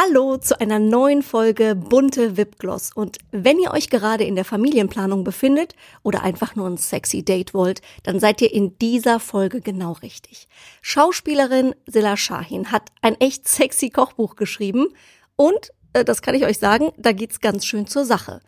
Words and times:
Hallo 0.00 0.36
zu 0.36 0.60
einer 0.60 0.78
neuen 0.78 1.24
Folge 1.24 1.74
Bunte 1.74 2.36
Wipgloss. 2.36 2.92
Und 2.94 3.18
wenn 3.32 3.58
ihr 3.58 3.72
euch 3.72 3.90
gerade 3.90 4.22
in 4.22 4.36
der 4.36 4.44
Familienplanung 4.44 5.24
befindet 5.24 5.74
oder 6.04 6.22
einfach 6.22 6.54
nur 6.54 6.68
ein 6.68 6.76
sexy 6.76 7.24
Date 7.24 7.52
wollt, 7.52 7.82
dann 8.04 8.20
seid 8.20 8.40
ihr 8.40 8.54
in 8.54 8.78
dieser 8.78 9.18
Folge 9.18 9.60
genau 9.60 9.94
richtig. 9.94 10.46
Schauspielerin 10.82 11.74
Silla 11.86 12.16
Shahin 12.16 12.70
hat 12.70 12.92
ein 13.02 13.20
echt 13.20 13.48
sexy 13.48 13.90
Kochbuch 13.90 14.36
geschrieben 14.36 14.86
und, 15.34 15.72
äh, 15.94 16.04
das 16.04 16.22
kann 16.22 16.36
ich 16.36 16.44
euch 16.44 16.60
sagen, 16.60 16.92
da 16.96 17.10
geht's 17.10 17.40
ganz 17.40 17.66
schön 17.66 17.88
zur 17.88 18.04
Sache. 18.04 18.40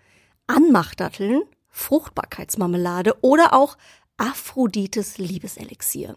Anmachdatteln, 0.46 1.42
Fruchtbarkeitsmarmelade 1.68 3.16
oder 3.22 3.54
auch 3.54 3.76
Aphrodites 4.18 5.18
Liebeselixier. 5.18 6.14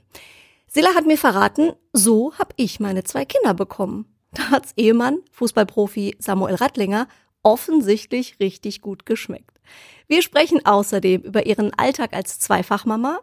Silla 0.67 0.93
hat 0.93 1.07
mir 1.07 1.17
verraten, 1.17 1.73
so 1.91 2.35
hab 2.37 2.53
ich 2.55 2.79
meine 2.79 3.03
zwei 3.03 3.25
Kinder 3.25 3.55
bekommen. 3.55 4.12
Da 4.33 4.49
hat's 4.49 4.73
Ehemann, 4.75 5.19
Fußballprofi 5.31 6.15
Samuel 6.19 6.55
Rattlinger, 6.55 7.07
offensichtlich 7.43 8.39
richtig 8.39 8.81
gut 8.81 9.05
geschmeckt. 9.05 9.59
Wir 10.07 10.21
sprechen 10.21 10.65
außerdem 10.65 11.21
über 11.21 11.45
ihren 11.45 11.73
Alltag 11.73 12.13
als 12.13 12.39
Zweifachmama, 12.39 13.19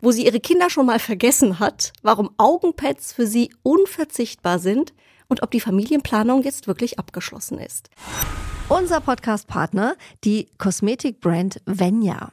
wo 0.00 0.10
sie 0.10 0.26
ihre 0.26 0.40
Kinder 0.40 0.70
schon 0.70 0.86
mal 0.86 0.98
vergessen 0.98 1.58
hat, 1.58 1.92
warum 2.02 2.30
Augenpads 2.36 3.12
für 3.12 3.26
sie 3.26 3.50
unverzichtbar 3.62 4.58
sind 4.58 4.92
und 5.28 5.42
ob 5.42 5.50
die 5.50 5.60
Familienplanung 5.60 6.42
jetzt 6.42 6.66
wirklich 6.66 6.98
abgeschlossen 6.98 7.58
ist. 7.58 7.90
Unser 8.68 9.00
Podcast-Partner, 9.00 9.96
die 10.24 10.48
Kosmetikbrand 10.58 11.60
Venya. 11.66 12.32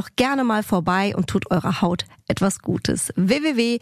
doch 0.01 0.09
gerne 0.15 0.43
mal 0.43 0.63
vorbei 0.63 1.13
und 1.15 1.27
tut 1.27 1.51
eurer 1.51 1.81
Haut 1.81 2.05
etwas 2.27 2.59
Gutes. 2.61 3.13
www.venya.de 3.15 3.81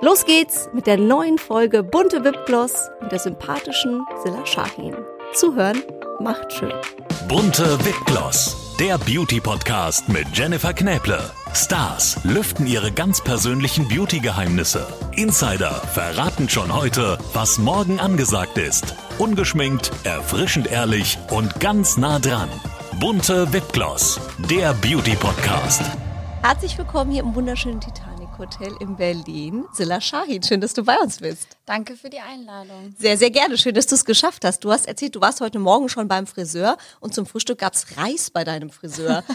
Los 0.00 0.24
geht's 0.24 0.70
mit 0.72 0.86
der 0.86 0.96
neuen 0.96 1.36
Folge 1.36 1.82
Bunte 1.82 2.24
Wipgloss 2.24 2.88
und 3.00 3.12
der 3.12 3.18
sympathischen 3.18 4.06
Silla 4.22 4.46
Shahin. 4.46 4.96
Zuhören 5.34 5.82
macht 6.18 6.50
schön. 6.52 6.72
Bunte 7.28 7.78
Wipgloss, 7.84 8.69
der 8.80 8.96
Beauty-Podcast 8.96 10.08
mit 10.08 10.26
Jennifer 10.32 10.72
Knäble. 10.72 11.20
Stars 11.52 12.18
lüften 12.24 12.66
ihre 12.66 12.90
ganz 12.90 13.22
persönlichen 13.22 13.86
Beauty-Geheimnisse. 13.88 14.86
Insider 15.14 15.70
verraten 15.70 16.48
schon 16.48 16.74
heute, 16.74 17.18
was 17.34 17.58
morgen 17.58 18.00
angesagt 18.00 18.56
ist. 18.56 18.94
Ungeschminkt, 19.18 19.92
erfrischend 20.04 20.66
ehrlich 20.66 21.18
und 21.28 21.60
ganz 21.60 21.98
nah 21.98 22.18
dran. 22.18 22.48
Bunte 22.98 23.52
Wipgloss, 23.52 24.18
der 24.38 24.72
Beauty-Podcast. 24.72 25.82
Herzlich 26.40 26.78
willkommen 26.78 27.12
hier 27.12 27.22
im 27.22 27.34
wunderschönen 27.34 27.82
Titanic 27.82 28.09
Hotel 28.40 28.74
in 28.80 28.96
Berlin. 28.96 29.66
Silla 29.72 30.00
Shahin, 30.00 30.42
schön, 30.42 30.62
dass 30.62 30.72
du 30.72 30.82
bei 30.82 30.98
uns 30.98 31.18
bist. 31.18 31.58
Danke 31.66 31.94
für 31.94 32.08
die 32.08 32.20
Einladung. 32.20 32.94
Sehr, 32.98 33.18
sehr 33.18 33.30
gerne. 33.30 33.58
Schön, 33.58 33.74
dass 33.74 33.86
du 33.86 33.94
es 33.94 34.04
geschafft 34.06 34.44
hast. 34.46 34.64
Du 34.64 34.72
hast 34.72 34.88
erzählt, 34.88 35.14
du 35.14 35.20
warst 35.20 35.42
heute 35.42 35.58
Morgen 35.58 35.90
schon 35.90 36.08
beim 36.08 36.26
Friseur 36.26 36.78
und 37.00 37.14
zum 37.14 37.26
Frühstück 37.26 37.58
gab's 37.58 37.98
Reis 37.98 38.30
bei 38.30 38.42
deinem 38.42 38.70
Friseur. 38.70 39.22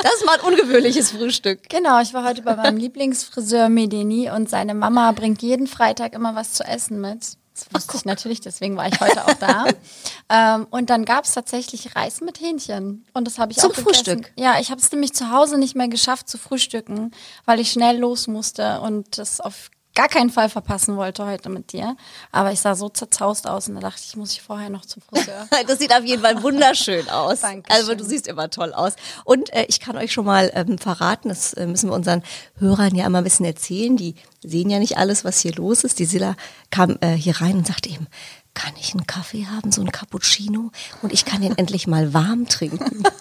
Das 0.00 0.14
ist 0.14 0.26
mal 0.26 0.38
ein 0.38 0.52
ungewöhnliches 0.52 1.10
Frühstück. 1.10 1.68
Genau, 1.68 2.00
ich 2.00 2.14
war 2.14 2.22
heute 2.24 2.42
bei 2.42 2.54
meinem 2.54 2.76
Lieblingsfriseur 2.78 3.68
Medeni 3.68 4.30
und 4.30 4.48
seine 4.48 4.74
Mama 4.74 5.10
bringt 5.10 5.42
jeden 5.42 5.66
Freitag 5.66 6.14
immer 6.14 6.36
was 6.36 6.52
zu 6.52 6.62
essen 6.62 7.00
mit. 7.00 7.36
Das 7.58 7.74
wusste 7.74 7.96
ich 7.96 8.04
natürlich, 8.04 8.40
deswegen 8.40 8.76
war 8.76 8.88
ich 8.88 9.00
heute 9.00 9.24
auch 9.26 9.34
da. 9.34 9.66
ähm, 10.28 10.66
und 10.70 10.90
dann 10.90 11.04
gab's 11.04 11.32
tatsächlich 11.32 11.94
Reis 11.96 12.20
mit 12.20 12.40
Hähnchen. 12.40 13.06
Und 13.14 13.26
das 13.26 13.38
habe 13.38 13.52
ich 13.52 13.58
Zum 13.58 13.70
auch 13.70 13.76
gegessen. 13.76 14.04
Frühstück? 14.04 14.32
Ja, 14.36 14.60
ich 14.60 14.70
habe 14.70 14.80
es 14.80 14.90
nämlich 14.92 15.14
zu 15.14 15.30
Hause 15.30 15.58
nicht 15.58 15.74
mehr 15.74 15.88
geschafft 15.88 16.28
zu 16.28 16.38
frühstücken, 16.38 17.12
weil 17.44 17.60
ich 17.60 17.72
schnell 17.72 17.98
los 17.98 18.26
musste 18.26 18.80
und 18.80 19.18
das 19.18 19.40
auf 19.40 19.70
gar 19.98 20.08
keinen 20.08 20.30
Fall 20.30 20.48
verpassen 20.48 20.96
wollte 20.96 21.26
heute 21.26 21.48
mit 21.48 21.72
dir. 21.72 21.96
Aber 22.30 22.52
ich 22.52 22.60
sah 22.60 22.76
so 22.76 22.88
zerzaust 22.88 23.48
aus 23.48 23.68
und 23.68 23.74
da 23.74 23.80
dachte 23.80 24.00
ich, 24.06 24.14
muss 24.14 24.32
ich 24.32 24.40
vorher 24.40 24.70
noch 24.70 24.86
zum 24.86 25.02
Friseur. 25.02 25.48
Das 25.66 25.80
sieht 25.80 25.92
auf 25.92 26.04
jeden 26.04 26.22
Fall 26.22 26.40
wunderschön 26.40 27.08
aus. 27.08 27.40
Dankeschön. 27.40 27.76
Also 27.76 27.96
du 27.96 28.04
siehst 28.04 28.28
immer 28.28 28.48
toll 28.48 28.72
aus. 28.72 28.92
Und 29.24 29.52
äh, 29.52 29.66
ich 29.68 29.80
kann 29.80 29.96
euch 29.96 30.12
schon 30.12 30.24
mal 30.24 30.52
ähm, 30.54 30.78
verraten, 30.78 31.30
das 31.30 31.52
äh, 31.54 31.66
müssen 31.66 31.90
wir 31.90 31.94
unseren 31.94 32.22
Hörern 32.60 32.94
ja 32.94 33.06
immer 33.06 33.18
ein 33.18 33.24
bisschen 33.24 33.44
erzählen. 33.44 33.96
Die 33.96 34.14
sehen 34.44 34.70
ja 34.70 34.78
nicht 34.78 34.98
alles, 34.98 35.24
was 35.24 35.40
hier 35.40 35.52
los 35.54 35.82
ist. 35.82 35.98
Die 35.98 36.04
Silla 36.04 36.36
kam 36.70 36.96
äh, 37.00 37.14
hier 37.14 37.40
rein 37.40 37.56
und 37.56 37.66
sagte 37.66 37.88
eben, 37.88 38.06
kann 38.54 38.74
ich 38.78 38.92
einen 38.94 39.06
Kaffee 39.06 39.46
haben, 39.46 39.70
so 39.72 39.80
einen 39.80 39.92
Cappuccino? 39.92 40.70
Und 41.02 41.12
ich 41.12 41.24
kann 41.24 41.42
den 41.42 41.56
endlich 41.56 41.86
mal 41.86 42.12
warm 42.14 42.46
trinken. 42.46 43.04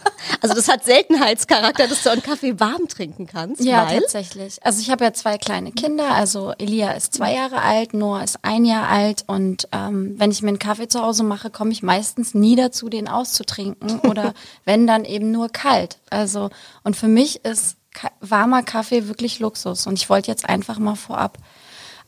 Also 0.42 0.56
das 0.56 0.68
hat 0.68 0.84
Seltenheitscharakter, 0.84 1.88
dass 1.88 2.04
du 2.04 2.12
einen 2.12 2.22
Kaffee 2.22 2.60
warm 2.60 2.88
trinken 2.88 3.28
kannst. 3.28 3.64
Ja, 3.64 3.86
tatsächlich. 3.86 4.58
Also 4.64 4.82
ich 4.82 4.90
habe 4.90 5.04
ja 5.04 5.14
zwei 5.14 5.38
kleine 5.38 5.72
Kinder. 5.72 6.12
Also 6.12 6.54
Elia 6.58 6.92
ist 6.92 7.14
zwei 7.14 7.34
Jahre 7.34 7.62
alt, 7.62 7.94
Noah 7.94 8.24
ist 8.24 8.40
ein 8.42 8.66
Jahr 8.66 8.88
alt. 8.90 9.24
Und 9.28 9.68
ähm, 9.72 10.16
wenn 10.18 10.32
ich 10.32 10.42
mir 10.42 10.50
einen 10.50 10.60
Kaffee 10.60 10.88
zu 10.88 11.02
Hause 11.02 11.24
mache, 11.24 11.50
komme 11.50 11.72
ich 11.72 11.82
meistens 11.82 12.34
nie 12.34 12.56
dazu, 12.56 12.90
den 12.90 13.08
auszutrinken. 13.08 14.00
Oder 14.08 14.34
wenn 14.66 14.86
dann 14.86 15.06
eben 15.06 15.32
nur 15.32 15.50
kalt. 15.50 16.00
Also 16.10 16.50
und 16.84 16.96
für 16.96 17.08
mich 17.08 17.46
ist 17.46 17.78
warmer 18.20 18.64
Kaffee 18.64 19.08
wirklich 19.08 19.40
Luxus. 19.40 19.88
Und 19.88 19.94
ich 19.94 20.10
wollte 20.10 20.30
jetzt 20.30 20.48
einfach 20.48 20.78
mal 20.78 20.96
vorab 20.96 21.38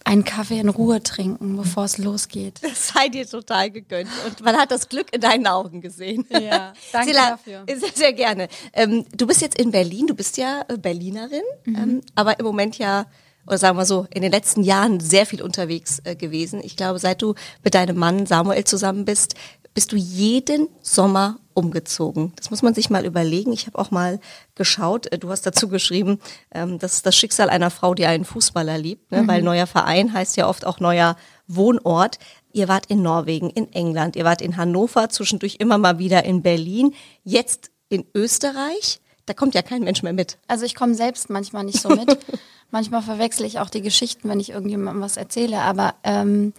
einen 0.05 0.23
Kaffee 0.23 0.59
in 0.59 0.69
Ruhe 0.69 1.03
trinken, 1.03 1.57
bevor 1.57 1.83
es 1.83 1.97
losgeht. 1.97 2.59
Das 2.61 2.87
sei 2.89 3.09
dir 3.09 3.27
total 3.27 3.69
gegönnt. 3.69 4.09
Und 4.27 4.41
man 4.41 4.55
hat 4.57 4.71
das 4.71 4.89
Glück 4.89 5.13
in 5.13 5.21
deinen 5.21 5.45
Augen 5.47 5.81
gesehen. 5.81 6.25
Ja, 6.31 6.73
danke 6.91 7.07
Silla, 7.11 7.29
dafür. 7.31 7.63
Sehr, 7.67 7.89
sehr 7.93 8.13
gerne. 8.13 8.47
Ähm, 8.73 9.05
du 9.15 9.27
bist 9.27 9.41
jetzt 9.41 9.59
in 9.59 9.71
Berlin, 9.71 10.07
du 10.07 10.15
bist 10.15 10.37
ja 10.37 10.63
äh, 10.67 10.77
Berlinerin, 10.77 11.41
Mhm. 11.65 11.75
ähm, 11.75 12.01
aber 12.15 12.39
im 12.39 12.45
Moment 12.45 12.77
ja, 12.77 13.05
oder 13.45 13.57
sagen 13.57 13.77
wir 13.77 13.85
so, 13.85 14.07
in 14.13 14.21
den 14.21 14.31
letzten 14.31 14.63
Jahren 14.63 14.99
sehr 14.99 15.25
viel 15.25 15.41
unterwegs 15.41 15.99
äh, 16.03 16.15
gewesen. 16.15 16.61
Ich 16.63 16.75
glaube, 16.77 16.99
seit 16.99 17.21
du 17.21 17.35
mit 17.63 17.73
deinem 17.75 17.97
Mann 17.97 18.25
Samuel 18.25 18.63
zusammen 18.63 19.05
bist, 19.05 19.35
bist 19.73 19.91
du 19.91 19.95
jeden 19.95 20.67
Sommer 20.81 21.39
umgezogen. 21.59 22.31
Das 22.37 22.49
muss 22.49 22.61
man 22.61 22.73
sich 22.73 22.89
mal 22.89 23.05
überlegen. 23.05 23.51
Ich 23.51 23.67
habe 23.67 23.77
auch 23.77 23.91
mal 23.91 24.19
geschaut, 24.55 25.11
äh, 25.11 25.19
du 25.19 25.29
hast 25.29 25.45
dazu 25.45 25.67
geschrieben, 25.67 26.19
ähm, 26.51 26.79
das 26.79 26.93
ist 26.93 27.05
das 27.05 27.15
Schicksal 27.15 27.49
einer 27.49 27.69
Frau, 27.69 27.93
die 27.93 28.05
einen 28.05 28.23
Fußballer 28.25 28.77
liebt, 28.77 29.11
ne? 29.11 29.27
weil 29.27 29.43
neuer 29.43 29.67
Verein 29.67 30.13
heißt 30.13 30.37
ja 30.37 30.47
oft 30.47 30.65
auch 30.65 30.79
neuer 30.79 31.17
Wohnort. 31.47 32.17
Ihr 32.53 32.67
wart 32.67 32.85
in 32.87 33.01
Norwegen, 33.01 33.49
in 33.49 33.71
England, 33.73 34.15
ihr 34.15 34.23
wart 34.23 34.41
in 34.41 34.57
Hannover, 34.57 35.09
zwischendurch 35.09 35.57
immer 35.59 35.77
mal 35.77 35.99
wieder 35.99 36.23
in 36.23 36.41
Berlin, 36.41 36.95
jetzt 37.23 37.69
in 37.89 38.05
Österreich. 38.15 39.01
Da 39.25 39.33
kommt 39.33 39.53
ja 39.53 39.61
kein 39.61 39.83
Mensch 39.83 40.01
mehr 40.01 40.13
mit. 40.13 40.39
Also 40.47 40.65
ich 40.65 40.73
komme 40.73 40.95
selbst 40.95 41.29
manchmal 41.29 41.63
nicht 41.63 41.79
so 41.79 41.89
mit. 41.89 42.17
manchmal 42.71 43.01
verwechsel 43.01 43.45
ich 43.45 43.59
auch 43.59 43.69
die 43.69 43.81
Geschichten, 43.81 44.29
wenn 44.29 44.39
ich 44.39 44.51
irgendjemandem 44.51 45.03
was 45.03 45.17
erzähle. 45.17 45.59
Aber 45.59 45.95
ähm, 46.03 46.53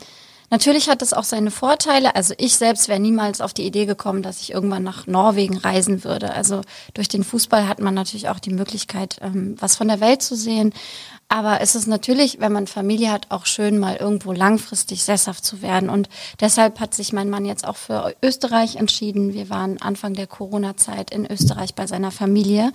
natürlich 0.51 0.89
hat 0.89 1.03
das 1.03 1.13
auch 1.13 1.25
seine 1.25 1.51
Vorteile. 1.51 2.15
Also 2.15 2.35
ich 2.39 2.57
selbst 2.57 2.89
wäre 2.89 3.01
niemals 3.01 3.41
auf 3.41 3.55
die 3.55 3.67
Idee 3.67 3.87
gekommen, 3.87 4.23
dass 4.23 4.41
ich 4.41 4.53
irgendwann 4.53 4.83
nach 4.83 5.07
Norwegen 5.07 5.57
reisen 5.57 6.05
würde. 6.05 6.33
Also 6.35 6.61
durch 6.95 7.09
den 7.09 7.25
Fußball 7.25 7.67
hat 7.67 7.81
man 7.81 7.95
natürlich 7.95 8.29
auch 8.29 8.41
die 8.41 8.53
Möglichkeit, 8.53 9.19
ähm, 9.23 9.57
was 9.59 9.77
von 9.77 9.89
der 9.89 10.01
Welt 10.01 10.23
zu 10.23 10.37
sehen. 10.37 10.73
Aber 11.33 11.61
es 11.61 11.77
ist 11.77 11.87
natürlich, 11.87 12.41
wenn 12.41 12.53
man 12.53 12.67
Familie 12.67 13.13
hat, 13.13 13.29
auch 13.31 13.47
schön, 13.47 13.79
mal 13.79 13.95
irgendwo 13.95 14.33
langfristig 14.33 15.05
sesshaft 15.05 15.45
zu 15.45 15.63
werden. 15.63 15.89
Und 15.89 16.09
deshalb 16.41 16.81
hat 16.81 16.93
sich 16.93 17.13
mein 17.13 17.31
Mann 17.31 17.45
jetzt 17.45 17.65
auch 17.65 17.77
für 17.77 18.17
Österreich 18.21 18.75
entschieden. 18.75 19.33
Wir 19.33 19.49
waren 19.49 19.81
Anfang 19.81 20.15
der 20.15 20.27
Corona-Zeit 20.27 21.13
in 21.13 21.31
Österreich 21.31 21.77
bei 21.77 21.87
seiner 21.87 22.11
Familie 22.11 22.73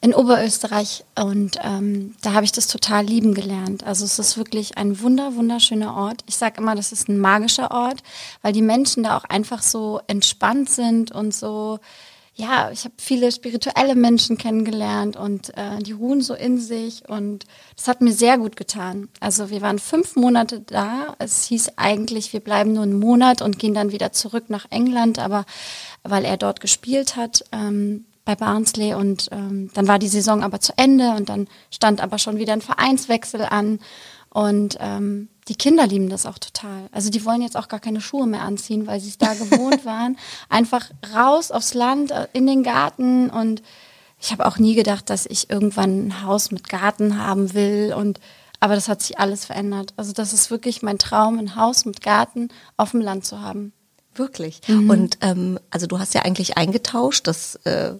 in 0.00 0.14
Oberösterreich 0.14 1.04
und 1.18 1.58
ähm, 1.62 2.14
da 2.22 2.34
habe 2.34 2.44
ich 2.44 2.52
das 2.52 2.66
total 2.66 3.04
lieben 3.04 3.34
gelernt. 3.34 3.84
Also 3.84 4.04
es 4.04 4.18
ist 4.18 4.36
wirklich 4.36 4.76
ein 4.76 5.00
wunder 5.00 5.36
wunderschöner 5.36 5.96
Ort. 5.96 6.22
Ich 6.26 6.36
sage 6.36 6.60
immer, 6.60 6.74
das 6.74 6.92
ist 6.92 7.08
ein 7.08 7.18
magischer 7.18 7.70
Ort, 7.70 8.02
weil 8.42 8.52
die 8.52 8.62
Menschen 8.62 9.04
da 9.04 9.16
auch 9.16 9.24
einfach 9.24 9.62
so 9.62 10.00
entspannt 10.06 10.68
sind 10.68 11.12
und 11.12 11.34
so 11.34 11.78
ja, 12.38 12.70
ich 12.70 12.84
habe 12.84 12.94
viele 12.98 13.32
spirituelle 13.32 13.94
Menschen 13.94 14.36
kennengelernt 14.36 15.16
und 15.16 15.56
äh, 15.56 15.78
die 15.80 15.92
ruhen 15.92 16.20
so 16.20 16.34
in 16.34 16.58
sich 16.60 17.08
und 17.08 17.46
das 17.74 17.88
hat 17.88 18.02
mir 18.02 18.12
sehr 18.12 18.36
gut 18.36 18.56
getan. 18.56 19.08
Also 19.20 19.48
wir 19.48 19.62
waren 19.62 19.78
fünf 19.78 20.16
Monate 20.16 20.60
da. 20.60 21.16
Es 21.18 21.44
hieß 21.46 21.72
eigentlich, 21.76 22.34
wir 22.34 22.40
bleiben 22.40 22.74
nur 22.74 22.82
einen 22.82 22.98
Monat 22.98 23.40
und 23.40 23.58
gehen 23.58 23.72
dann 23.72 23.90
wieder 23.90 24.12
zurück 24.12 24.44
nach 24.50 24.66
England, 24.68 25.18
aber 25.18 25.46
weil 26.02 26.26
er 26.26 26.36
dort 26.36 26.60
gespielt 26.60 27.16
hat 27.16 27.42
ähm, 27.52 28.04
bei 28.26 28.34
Barnsley 28.34 28.92
und 28.92 29.28
ähm, 29.32 29.70
dann 29.72 29.88
war 29.88 29.98
die 29.98 30.08
Saison 30.08 30.42
aber 30.42 30.60
zu 30.60 30.74
Ende 30.76 31.12
und 31.12 31.30
dann 31.30 31.48
stand 31.70 32.02
aber 32.02 32.18
schon 32.18 32.36
wieder 32.36 32.52
ein 32.52 32.60
Vereinswechsel 32.60 33.46
an 33.46 33.78
und 34.28 34.76
ähm, 34.80 35.28
die 35.48 35.54
Kinder 35.54 35.86
lieben 35.86 36.08
das 36.08 36.26
auch 36.26 36.38
total. 36.38 36.88
Also 36.92 37.10
die 37.10 37.24
wollen 37.24 37.42
jetzt 37.42 37.56
auch 37.56 37.68
gar 37.68 37.80
keine 37.80 38.00
Schuhe 38.00 38.26
mehr 38.26 38.42
anziehen, 38.42 38.86
weil 38.86 39.00
sie 39.00 39.08
es 39.08 39.18
da 39.18 39.34
gewohnt 39.34 39.84
waren. 39.84 40.18
Einfach 40.48 40.90
raus 41.14 41.50
aufs 41.50 41.74
Land, 41.74 42.10
äh, 42.10 42.26
in 42.32 42.46
den 42.46 42.62
Garten 42.62 43.30
und 43.30 43.62
ich 44.20 44.32
habe 44.32 44.46
auch 44.46 44.58
nie 44.58 44.74
gedacht, 44.74 45.10
dass 45.10 45.26
ich 45.26 45.50
irgendwann 45.50 46.08
ein 46.08 46.22
Haus 46.22 46.50
mit 46.50 46.68
Garten 46.68 47.22
haben 47.22 47.54
will 47.54 47.94
und 47.96 48.18
aber 48.58 48.74
das 48.74 48.88
hat 48.88 49.02
sich 49.02 49.18
alles 49.18 49.44
verändert. 49.44 49.92
Also 49.96 50.12
das 50.12 50.32
ist 50.32 50.50
wirklich 50.50 50.82
mein 50.82 50.98
Traum, 50.98 51.38
ein 51.38 51.56
Haus 51.56 51.84
mit 51.84 52.00
Garten 52.00 52.48
auf 52.78 52.92
dem 52.92 53.02
Land 53.02 53.26
zu 53.26 53.42
haben. 53.42 53.72
Wirklich. 54.14 54.62
Mhm. 54.66 54.90
Und 54.90 55.18
ähm, 55.20 55.60
also 55.70 55.86
du 55.86 55.98
hast 55.98 56.14
ja 56.14 56.22
eigentlich 56.22 56.56
eingetauscht 56.56 57.26
das 57.26 57.56
äh, 57.66 57.92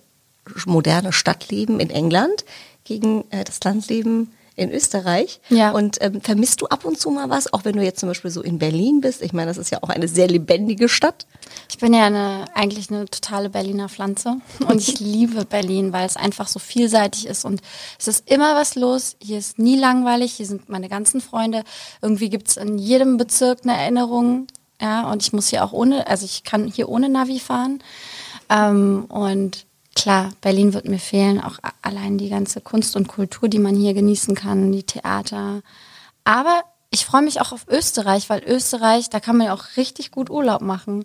moderne 0.65 1.13
Stadtleben 1.13 1.79
in 1.79 1.91
England 1.91 2.45
gegen 2.85 3.31
äh, 3.31 3.45
das 3.45 3.63
Landleben 3.63 4.33
in 4.57 4.73
Österreich. 4.73 5.41
Ja. 5.51 5.71
Und 5.73 5.99
ähm, 6.01 6.21
vermisst 6.23 6.63
du 6.63 6.67
ab 6.67 6.85
und 6.87 6.99
zu 6.99 7.11
mal 7.11 7.29
was, 7.29 7.53
auch 7.53 7.65
wenn 7.65 7.77
du 7.77 7.85
jetzt 7.85 8.01
zum 8.01 8.09
Beispiel 8.09 8.31
so 8.31 8.43
in 8.43 8.59
Berlin 8.59 9.03
bist? 9.03 9.23
Ich 9.23 9.35
meine, 9.35 9.49
das 9.49 9.59
ist 9.59 9.71
ja 9.71 9.79
auch 9.83 9.91
eine 9.91 10.09
sehr 10.09 10.29
lebendige 10.29 10.89
Stadt. 10.89 11.27
Ich 11.71 11.79
bin 11.79 11.93
ja 11.93 12.07
eine, 12.07 12.47
eigentlich 12.55 12.91
eine 12.91 13.05
totale 13.05 13.51
Berliner 13.51 13.91
Pflanze 13.91 14.39
und 14.67 14.81
ich 14.81 14.99
liebe 14.99 15.45
Berlin, 15.45 15.93
weil 15.93 16.07
es 16.07 16.17
einfach 16.17 16.49
so 16.49 16.59
vielseitig 16.59 17.27
ist 17.27 17.45
und 17.45 17.61
es 17.99 18.09
ist 18.09 18.31
immer 18.31 18.55
was 18.55 18.75
los. 18.75 19.17
Hier 19.23 19.39
ist 19.39 19.59
nie 19.59 19.79
langweilig, 19.79 20.33
hier 20.33 20.47
sind 20.47 20.71
meine 20.71 20.89
ganzen 20.89 21.21
Freunde. 21.21 21.63
Irgendwie 22.01 22.31
gibt 22.31 22.49
es 22.49 22.57
in 22.57 22.79
jedem 22.79 23.19
Bezirk 23.19 23.61
eine 23.63 23.77
Erinnerung. 23.77 24.47
Ja, 24.81 25.11
und 25.11 25.23
ich 25.23 25.33
muss 25.33 25.49
hier 25.49 25.65
auch 25.65 25.73
ohne, 25.73 26.07
also 26.07 26.25
ich 26.25 26.45
kann 26.45 26.67
hier 26.67 26.89
ohne 26.89 27.09
Navi 27.09 27.41
fahren. 27.41 27.83
Ähm, 28.51 29.07
und 29.09 29.67
klar, 29.97 30.31
Berlin 30.41 30.75
wird 30.75 30.87
mir 30.87 31.01
fehlen, 31.01 31.41
auch 31.41 31.59
allein 31.83 32.19
die 32.19 32.29
ganze 32.29 32.61
Kunst 32.61 32.95
und 32.95 33.09
Kultur, 33.09 33.49
die 33.49 33.59
man 33.59 33.75
hier 33.75 33.95
genießen 33.95 34.37
kann, 34.37 34.71
die 34.71 34.85
Theater. 34.85 35.63
Aber 36.23 36.63
ich 36.91 37.05
freue 37.05 37.23
mich 37.23 37.41
auch 37.41 37.53
auf 37.53 37.67
Österreich, 37.69 38.31
weil 38.31 38.45
Österreich, 38.45 39.11
da 39.11 39.19
kann 39.19 39.37
man 39.37 39.49
ja 39.49 39.55
auch 39.55 39.77
richtig 39.77 40.13
gut 40.13 40.31
Urlaub 40.31 40.61
machen. 40.61 41.05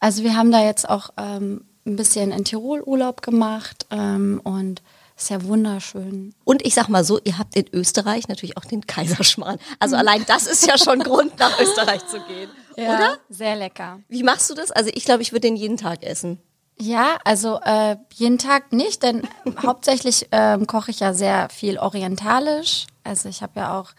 Also 0.00 0.24
wir 0.24 0.36
haben 0.36 0.50
da 0.50 0.64
jetzt 0.64 0.88
auch 0.88 1.10
ähm, 1.16 1.64
ein 1.86 1.96
bisschen 1.96 2.32
in 2.32 2.44
Tirol 2.44 2.82
Urlaub 2.82 3.22
gemacht 3.22 3.86
ähm, 3.90 4.40
und 4.42 4.82
ist 5.16 5.30
ja 5.30 5.44
wunderschön. 5.44 6.34
Und 6.44 6.64
ich 6.64 6.74
sag 6.74 6.88
mal 6.88 7.04
so, 7.04 7.20
ihr 7.22 7.38
habt 7.38 7.54
in 7.54 7.66
Österreich 7.72 8.26
natürlich 8.28 8.56
auch 8.56 8.64
den 8.64 8.86
Kaiserschmarrn. 8.86 9.58
Also 9.78 9.96
allein 9.96 10.24
das 10.26 10.46
ist 10.46 10.66
ja 10.66 10.78
schon 10.78 11.00
Grund, 11.00 11.38
nach 11.38 11.60
Österreich 11.60 12.06
zu 12.06 12.20
gehen. 12.20 12.50
Ja, 12.76 12.96
oder? 12.96 13.18
Sehr 13.28 13.56
lecker. 13.56 14.00
Wie 14.08 14.22
machst 14.22 14.48
du 14.48 14.54
das? 14.54 14.70
Also 14.70 14.90
ich 14.94 15.04
glaube, 15.04 15.22
ich 15.22 15.32
würde 15.32 15.42
den 15.42 15.56
jeden 15.56 15.76
Tag 15.76 16.02
essen. 16.02 16.38
Ja, 16.80 17.18
also 17.24 17.60
äh, 17.62 17.96
jeden 18.14 18.38
Tag 18.38 18.72
nicht, 18.72 19.02
denn 19.02 19.22
hauptsächlich 19.62 20.28
ähm, 20.32 20.66
koche 20.66 20.90
ich 20.90 21.00
ja 21.00 21.12
sehr 21.12 21.48
viel 21.50 21.78
orientalisch. 21.78 22.86
Also 23.04 23.28
ich 23.28 23.42
habe 23.42 23.60
ja 23.60 23.78
auch 23.78 23.90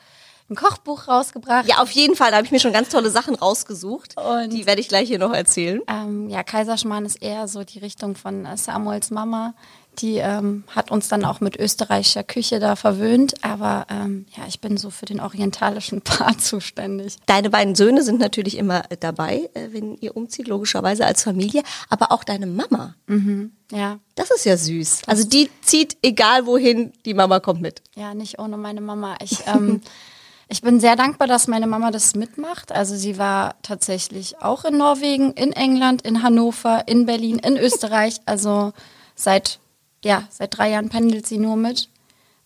ein 0.49 0.55
Kochbuch 0.55 1.07
rausgebracht. 1.07 1.67
Ja, 1.67 1.77
auf 1.77 1.91
jeden 1.91 2.15
Fall. 2.15 2.31
Da 2.31 2.37
habe 2.37 2.45
ich 2.45 2.51
mir 2.51 2.59
schon 2.59 2.73
ganz 2.73 2.89
tolle 2.89 3.09
Sachen 3.09 3.35
rausgesucht. 3.35 4.15
Und 4.17 4.51
die 4.51 4.65
werde 4.65 4.81
ich 4.81 4.89
gleich 4.89 5.07
hier 5.07 5.19
noch 5.19 5.33
erzählen. 5.33 5.81
Ähm, 5.87 6.27
ja, 6.29 6.43
Kaiserschmarrn 6.43 7.05
ist 7.05 7.21
eher 7.21 7.47
so 7.47 7.63
die 7.63 7.79
Richtung 7.79 8.15
von 8.15 8.45
äh, 8.45 8.57
Samuels 8.57 9.11
Mama. 9.11 9.53
Die 10.01 10.17
ähm, 10.17 10.63
hat 10.67 10.89
uns 10.89 11.09
dann 11.09 11.23
auch 11.25 11.41
mit 11.41 11.57
österreichischer 11.57 12.23
Küche 12.23 12.59
da 12.59 12.75
verwöhnt. 12.75 13.43
Aber 13.43 13.85
ähm, 13.89 14.25
ja, 14.35 14.43
ich 14.47 14.59
bin 14.59 14.77
so 14.77 14.89
für 14.89 15.05
den 15.05 15.19
orientalischen 15.19 16.01
Part 16.01 16.41
zuständig. 16.41 17.17
Deine 17.27 17.51
beiden 17.51 17.75
Söhne 17.75 18.01
sind 18.01 18.19
natürlich 18.19 18.57
immer 18.57 18.83
dabei, 18.99 19.49
äh, 19.53 19.67
wenn 19.71 19.95
ihr 19.97 20.17
umzieht, 20.17 20.47
logischerweise 20.47 21.05
als 21.05 21.23
Familie. 21.23 21.61
Aber 21.89 22.11
auch 22.11 22.23
deine 22.23 22.47
Mama. 22.47 22.95
Mhm, 23.05 23.51
ja. 23.71 23.99
Das 24.15 24.31
ist 24.31 24.45
ja 24.45 24.57
süß. 24.57 25.03
Also 25.05 25.27
die 25.27 25.49
zieht 25.61 25.97
egal 26.01 26.47
wohin, 26.47 26.93
die 27.05 27.13
Mama 27.13 27.39
kommt 27.39 27.61
mit. 27.61 27.83
Ja, 27.95 28.15
nicht 28.15 28.39
ohne 28.39 28.57
meine 28.57 28.81
Mama. 28.81 29.15
Ich, 29.21 29.45
ähm, 29.45 29.81
ich 30.47 30.63
bin 30.63 30.79
sehr 30.79 30.95
dankbar, 30.95 31.27
dass 31.27 31.47
meine 31.47 31.67
Mama 31.67 31.91
das 31.91 32.15
mitmacht. 32.15 32.71
Also 32.71 32.95
sie 32.95 33.19
war 33.19 33.55
tatsächlich 33.61 34.41
auch 34.41 34.65
in 34.65 34.77
Norwegen, 34.77 35.33
in 35.33 35.53
England, 35.53 36.01
in 36.01 36.23
Hannover, 36.23 36.87
in 36.87 37.05
Berlin, 37.05 37.37
in 37.37 37.55
Österreich. 37.55 38.17
Also 38.25 38.73
seit 39.15 39.60
ja, 40.03 40.23
seit 40.29 40.57
drei 40.57 40.71
Jahren 40.71 40.89
pendelt 40.89 41.27
sie 41.27 41.37
nur 41.37 41.55
mit, 41.55 41.89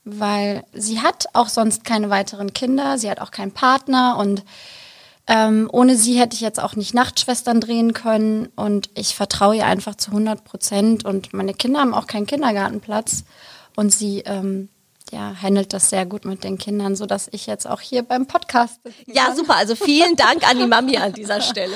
weil 0.04 0.64
sie 0.74 1.02
hat 1.02 1.26
auch 1.34 1.50
sonst 1.50 1.84
keine 1.84 2.10
weiteren 2.10 2.54
Kinder, 2.54 2.98
sie 2.98 3.10
hat 3.10 3.20
auch 3.20 3.32
keinen 3.32 3.52
Partner 3.52 4.18
und 4.18 4.44
ähm, 5.28 5.68
ohne 5.72 5.96
sie 5.96 6.20
hätte 6.20 6.36
ich 6.36 6.42
jetzt 6.42 6.62
auch 6.62 6.76
nicht 6.76 6.94
Nachtschwestern 6.94 7.60
drehen 7.60 7.94
können 7.94 8.50
und 8.56 8.90
ich 8.94 9.16
vertraue 9.16 9.56
ihr 9.56 9.66
einfach 9.66 9.96
zu 9.96 10.12
100 10.12 10.44
Prozent 10.44 11.06
und 11.06 11.34
meine 11.34 11.56
Kinder 11.56 11.80
haben 11.80 11.96
auch 11.96 12.06
keinen 12.06 12.28
Kindergartenplatz 12.28 13.24
und 13.76 13.92
sie 13.92 14.20
ähm, 14.20 14.70
ja, 15.12 15.36
handelt 15.42 15.74
das 15.74 15.90
sehr 15.90 16.06
gut 16.06 16.26
mit 16.26 16.44
den 16.44 16.58
Kindern, 16.58 16.96
so 16.96 17.06
dass 17.06 17.28
ich 17.32 17.46
jetzt 17.46 17.68
auch 17.68 17.82
hier 17.82 18.04
beim 18.04 18.26
Podcast 18.26 18.82
bin. 18.84 18.94
Ja, 19.08 19.34
super. 19.36 19.56
Also 19.56 19.76
vielen 19.76 20.16
Dank 20.16 20.48
an 20.48 20.58
die 20.58 20.68
Mami 20.68 20.98
an 20.98 21.14
dieser 21.14 21.42
Stelle. 21.42 21.76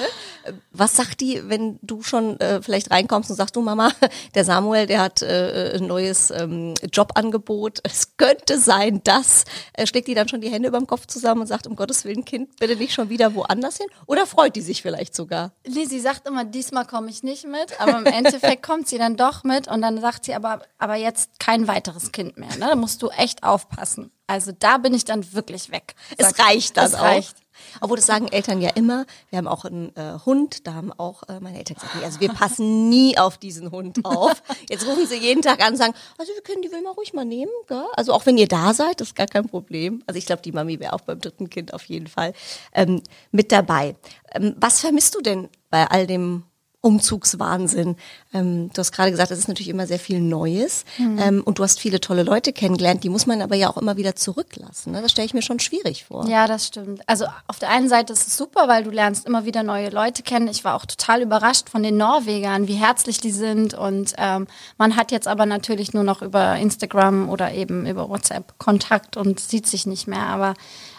Was 0.71 0.95
sagt 0.95 1.21
die, 1.21 1.41
wenn 1.49 1.79
du 1.81 2.01
schon 2.01 2.39
äh, 2.39 2.61
vielleicht 2.61 2.91
reinkommst 2.91 3.29
und 3.29 3.35
sagst, 3.35 3.55
du 3.55 3.61
Mama, 3.61 3.91
der 4.35 4.45
Samuel, 4.45 4.87
der 4.87 5.01
hat 5.01 5.21
äh, 5.21 5.73
ein 5.75 5.87
neues 5.87 6.31
ähm, 6.31 6.73
Jobangebot. 6.91 7.79
Es 7.83 8.17
könnte 8.17 8.59
sein, 8.59 9.01
dass 9.03 9.45
äh, 9.73 9.85
schlägt 9.87 10.07
die 10.07 10.13
dann 10.13 10.27
schon 10.27 10.41
die 10.41 10.49
Hände 10.49 10.69
über 10.69 10.77
dem 10.77 10.87
Kopf 10.87 11.07
zusammen 11.07 11.41
und 11.41 11.47
sagt, 11.47 11.67
um 11.67 11.75
Gottes 11.75 12.05
Willen, 12.05 12.25
Kind, 12.25 12.55
bitte 12.57 12.75
nicht 12.75 12.93
schon 12.93 13.09
wieder 13.09 13.35
woanders 13.35 13.77
hin? 13.77 13.87
Oder 14.05 14.25
freut 14.25 14.55
die 14.55 14.61
sich 14.61 14.81
vielleicht 14.81 15.15
sogar? 15.15 15.51
Nee, 15.67 15.85
sie 15.85 15.99
sagt 15.99 16.27
immer, 16.27 16.45
diesmal 16.45 16.85
komme 16.85 17.09
ich 17.09 17.23
nicht 17.23 17.45
mit, 17.45 17.79
aber 17.79 17.97
im 17.97 18.05
Endeffekt 18.05 18.63
kommt 18.65 18.87
sie 18.87 18.97
dann 18.97 19.15
doch 19.17 19.43
mit 19.43 19.67
und 19.67 19.81
dann 19.81 19.99
sagt 20.01 20.25
sie 20.25 20.33
aber, 20.33 20.61
aber 20.77 20.95
jetzt 20.95 21.39
kein 21.39 21.67
weiteres 21.67 22.11
Kind 22.11 22.37
mehr. 22.37 22.49
Ne? 22.57 22.67
Da 22.69 22.75
musst 22.75 23.01
du 23.01 23.09
echt 23.09 23.43
aufpassen. 23.43 24.11
Also 24.27 24.51
da 24.51 24.77
bin 24.77 24.93
ich 24.93 25.05
dann 25.05 25.33
wirklich 25.33 25.71
weg. 25.71 25.95
Es 26.17 26.37
reicht 26.37 26.77
dann 26.77 26.85
es 26.85 26.93
auch. 26.93 27.01
Reicht. 27.01 27.35
Obwohl 27.81 27.97
das 27.97 28.05
sagen 28.05 28.27
Eltern 28.27 28.61
ja 28.61 28.69
immer. 28.71 29.05
Wir 29.29 29.37
haben 29.37 29.47
auch 29.47 29.65
einen 29.65 29.95
äh, 29.95 30.19
Hund, 30.25 30.67
da 30.67 30.73
haben 30.73 30.91
auch 30.93 31.23
äh, 31.29 31.39
meine 31.39 31.57
Eltern 31.57 31.75
gesagt, 31.75 31.95
nee, 31.95 32.03
also 32.03 32.19
wir 32.19 32.29
passen 32.29 32.89
nie 32.89 33.17
auf 33.17 33.37
diesen 33.37 33.71
Hund 33.71 34.03
auf. 34.03 34.41
Jetzt 34.69 34.85
rufen 34.85 35.05
sie 35.07 35.17
jeden 35.17 35.41
Tag 35.41 35.61
an 35.61 35.73
und 35.73 35.77
sagen, 35.77 35.93
also 36.17 36.33
wir 36.33 36.41
können 36.41 36.61
die 36.61 36.71
Wilma 36.71 36.91
ruhig 36.91 37.13
mal 37.13 37.25
nehmen. 37.25 37.51
Gell? 37.67 37.85
Also 37.93 38.13
auch 38.13 38.25
wenn 38.25 38.37
ihr 38.37 38.47
da 38.47 38.73
seid, 38.73 39.01
ist 39.01 39.15
gar 39.15 39.27
kein 39.27 39.47
Problem. 39.47 40.03
Also 40.07 40.17
ich 40.17 40.25
glaube, 40.25 40.41
die 40.41 40.51
Mami 40.51 40.79
wäre 40.79 40.93
auch 40.93 41.01
beim 41.01 41.19
dritten 41.19 41.49
Kind 41.49 41.73
auf 41.73 41.85
jeden 41.85 42.07
Fall 42.07 42.33
ähm, 42.73 43.01
mit 43.31 43.51
dabei. 43.51 43.95
Ähm, 44.33 44.55
was 44.57 44.81
vermisst 44.81 45.15
du 45.15 45.21
denn 45.21 45.49
bei 45.69 45.85
all 45.87 46.07
dem 46.07 46.43
Umzugswahnsinn. 46.81 47.97
Ähm, 48.33 48.69
du 48.73 48.79
hast 48.79 48.93
gerade 48.93 49.11
gesagt, 49.11 49.31
es 49.31 49.39
ist 49.39 49.47
natürlich 49.49 49.69
immer 49.69 49.85
sehr 49.85 49.99
viel 49.99 50.21
Neues 50.21 50.85
mhm. 50.97 51.19
ähm, 51.19 51.43
und 51.43 51.59
du 51.59 51.63
hast 51.63 51.79
viele 51.79 51.99
tolle 51.99 52.23
Leute 52.23 52.53
kennengelernt, 52.53 53.03
die 53.03 53.09
muss 53.09 53.25
man 53.25 53.41
aber 53.41 53.55
ja 53.55 53.69
auch 53.69 53.77
immer 53.77 53.97
wieder 53.97 54.15
zurücklassen. 54.15 54.93
Ne? 54.93 55.01
Das 55.01 55.11
stelle 55.11 55.25
ich 55.25 55.33
mir 55.33 55.41
schon 55.41 55.59
schwierig 55.59 56.05
vor. 56.05 56.25
Ja, 56.27 56.47
das 56.47 56.67
stimmt. 56.67 57.01
Also 57.05 57.25
auf 57.47 57.59
der 57.59 57.69
einen 57.69 57.89
Seite 57.89 58.13
ist 58.13 58.27
es 58.27 58.37
super, 58.37 58.67
weil 58.67 58.85
du 58.85 58.91
lernst 58.91 59.25
immer 59.25 59.45
wieder 59.45 59.61
neue 59.63 59.89
Leute 59.89 60.23
kennen. 60.23 60.47
Ich 60.47 60.63
war 60.63 60.75
auch 60.75 60.85
total 60.85 61.21
überrascht 61.21 61.69
von 61.69 61.83
den 61.83 61.97
Norwegern, 61.97 62.67
wie 62.69 62.75
herzlich 62.75 63.19
die 63.19 63.31
sind 63.31 63.73
und 63.73 64.13
ähm, 64.17 64.47
man 64.77 64.95
hat 64.95 65.11
jetzt 65.11 65.27
aber 65.27 65.45
natürlich 65.45 65.93
nur 65.93 66.03
noch 66.03 66.21
über 66.21 66.55
Instagram 66.55 67.29
oder 67.29 67.53
eben 67.53 67.85
über 67.85 68.07
WhatsApp 68.07 68.57
Kontakt 68.57 69.17
und 69.17 69.39
sieht 69.41 69.67
sich 69.67 69.85
nicht 69.85 70.07
mehr. 70.07 70.27
Aber 70.27 70.53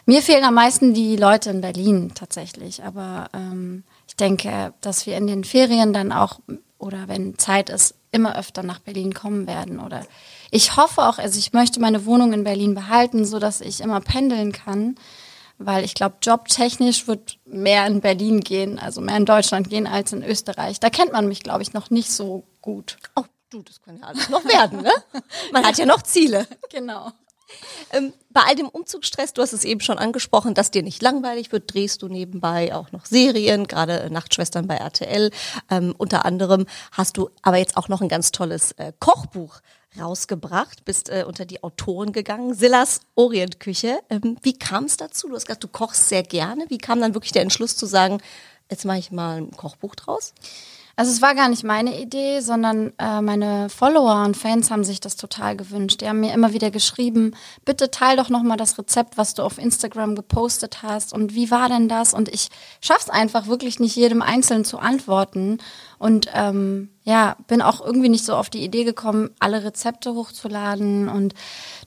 mir 0.06 0.22
fehlen 0.22 0.44
am 0.44 0.54
meisten 0.54 0.92
die 0.92 1.16
Leute 1.16 1.50
in 1.50 1.60
Berlin 1.60 2.12
tatsächlich. 2.14 2.82
Aber 2.82 3.28
ähm, 3.32 3.84
ich 4.10 4.16
denke, 4.16 4.74
dass 4.80 5.06
wir 5.06 5.16
in 5.16 5.28
den 5.28 5.44
Ferien 5.44 5.92
dann 5.92 6.10
auch 6.10 6.40
oder 6.78 7.06
wenn 7.06 7.38
Zeit 7.38 7.70
ist, 7.70 7.94
immer 8.10 8.36
öfter 8.36 8.64
nach 8.64 8.80
Berlin 8.80 9.14
kommen 9.14 9.46
werden. 9.46 9.78
Oder 9.78 10.04
ich 10.50 10.76
hoffe 10.76 11.02
auch, 11.02 11.18
also 11.18 11.38
ich 11.38 11.52
möchte 11.52 11.78
meine 11.78 12.06
Wohnung 12.06 12.32
in 12.32 12.42
Berlin 12.42 12.74
behalten, 12.74 13.24
so 13.24 13.38
dass 13.38 13.60
ich 13.60 13.80
immer 13.80 14.00
pendeln 14.00 14.50
kann. 14.50 14.96
Weil 15.58 15.84
ich 15.84 15.94
glaube, 15.94 16.16
jobtechnisch 16.22 17.06
wird 17.06 17.38
mehr 17.44 17.86
in 17.86 18.00
Berlin 18.00 18.40
gehen, 18.40 18.80
also 18.80 19.00
mehr 19.00 19.16
in 19.16 19.26
Deutschland 19.26 19.70
gehen 19.70 19.86
als 19.86 20.12
in 20.12 20.24
Österreich. 20.24 20.80
Da 20.80 20.90
kennt 20.90 21.12
man 21.12 21.28
mich, 21.28 21.44
glaube 21.44 21.62
ich, 21.62 21.72
noch 21.72 21.90
nicht 21.90 22.10
so 22.10 22.42
gut. 22.62 22.96
Oh, 23.14 23.22
du, 23.50 23.62
das 23.62 23.80
kann 23.80 23.96
ja 23.98 24.06
alles 24.06 24.28
noch 24.28 24.44
werden, 24.44 24.82
ne? 24.82 24.92
Man 25.52 25.64
hat 25.64 25.78
ja 25.78 25.86
noch 25.86 26.02
Ziele. 26.02 26.48
Genau. 26.70 27.12
Ähm, 27.92 28.12
bei 28.30 28.42
all 28.46 28.54
dem 28.54 28.68
Umzugsstress, 28.68 29.32
du 29.32 29.42
hast 29.42 29.52
es 29.52 29.64
eben 29.64 29.80
schon 29.80 29.98
angesprochen, 29.98 30.54
dass 30.54 30.70
dir 30.70 30.82
nicht 30.82 31.02
langweilig 31.02 31.52
wird, 31.52 31.72
drehst 31.72 32.02
du 32.02 32.08
nebenbei 32.08 32.74
auch 32.74 32.92
noch 32.92 33.06
Serien, 33.06 33.66
gerade 33.66 34.08
Nachtschwestern 34.10 34.66
bei 34.66 34.76
RTL. 34.76 35.30
Ähm, 35.70 35.94
unter 35.98 36.24
anderem 36.24 36.66
hast 36.92 37.16
du 37.16 37.30
aber 37.42 37.56
jetzt 37.56 37.76
auch 37.76 37.88
noch 37.88 38.00
ein 38.00 38.08
ganz 38.08 38.32
tolles 38.32 38.72
äh, 38.72 38.92
Kochbuch 38.98 39.60
rausgebracht, 39.98 40.84
bist 40.84 41.08
äh, 41.08 41.24
unter 41.26 41.44
die 41.44 41.62
Autoren 41.64 42.12
gegangen, 42.12 42.54
Sillas 42.54 43.00
Orientküche. 43.16 43.98
Ähm, 44.08 44.36
wie 44.42 44.56
kam 44.56 44.84
es 44.84 44.96
dazu? 44.96 45.28
Du 45.28 45.34
hast 45.34 45.46
gesagt, 45.46 45.64
du 45.64 45.68
kochst 45.68 46.08
sehr 46.08 46.22
gerne. 46.22 46.66
Wie 46.68 46.78
kam 46.78 47.00
dann 47.00 47.14
wirklich 47.14 47.32
der 47.32 47.42
Entschluss 47.42 47.76
zu 47.76 47.86
sagen, 47.86 48.20
jetzt 48.70 48.84
mache 48.84 48.98
ich 48.98 49.10
mal 49.10 49.38
ein 49.38 49.50
Kochbuch 49.50 49.96
draus? 49.96 50.32
Also 51.00 51.12
es 51.12 51.22
war 51.22 51.34
gar 51.34 51.48
nicht 51.48 51.64
meine 51.64 51.98
Idee, 51.98 52.40
sondern 52.40 52.92
äh, 52.98 53.22
meine 53.22 53.70
Follower 53.70 54.22
und 54.22 54.36
Fans 54.36 54.70
haben 54.70 54.84
sich 54.84 55.00
das 55.00 55.16
total 55.16 55.56
gewünscht. 55.56 56.02
Die 56.02 56.08
haben 56.10 56.20
mir 56.20 56.34
immer 56.34 56.52
wieder 56.52 56.70
geschrieben, 56.70 57.34
bitte 57.64 57.90
teil 57.90 58.18
doch 58.18 58.28
nochmal 58.28 58.58
das 58.58 58.76
Rezept, 58.76 59.16
was 59.16 59.32
du 59.32 59.42
auf 59.42 59.56
Instagram 59.56 60.14
gepostet 60.14 60.82
hast 60.82 61.14
und 61.14 61.34
wie 61.34 61.50
war 61.50 61.70
denn 61.70 61.88
das? 61.88 62.12
Und 62.12 62.28
ich 62.28 62.50
schaff's 62.82 63.08
einfach 63.08 63.46
wirklich 63.46 63.80
nicht 63.80 63.96
jedem 63.96 64.20
Einzelnen 64.20 64.66
zu 64.66 64.78
antworten. 64.78 65.56
Und 66.00 66.28
ähm, 66.32 66.88
ja, 67.04 67.36
bin 67.46 67.60
auch 67.60 67.84
irgendwie 67.84 68.08
nicht 68.08 68.24
so 68.24 68.34
auf 68.34 68.48
die 68.48 68.64
Idee 68.64 68.84
gekommen, 68.84 69.28
alle 69.38 69.64
Rezepte 69.64 70.14
hochzuladen. 70.14 71.10
Und 71.10 71.34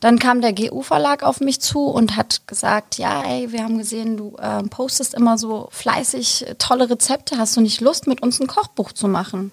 dann 0.01 0.19
kam 0.19 0.39
der 0.39 0.53
GU-Verlag 0.53 1.23
auf 1.23 1.39
mich 1.39 1.59
zu 1.59 1.87
und 1.87 2.15
hat 2.15 2.45
gesagt, 2.45 2.99
ja, 2.99 3.23
ey, 3.23 3.51
wir 3.51 3.63
haben 3.63 3.79
gesehen, 3.79 4.15
du 4.15 4.35
äh, 4.37 4.61
postest 4.69 5.15
immer 5.15 5.39
so 5.39 5.67
fleißig 5.71 6.45
tolle 6.59 6.91
Rezepte. 6.91 7.39
Hast 7.39 7.57
du 7.57 7.61
nicht 7.61 7.81
Lust, 7.81 8.05
mit 8.05 8.21
uns 8.21 8.39
ein 8.39 8.45
Kochbuch 8.45 8.91
zu 8.91 9.07
machen? 9.07 9.51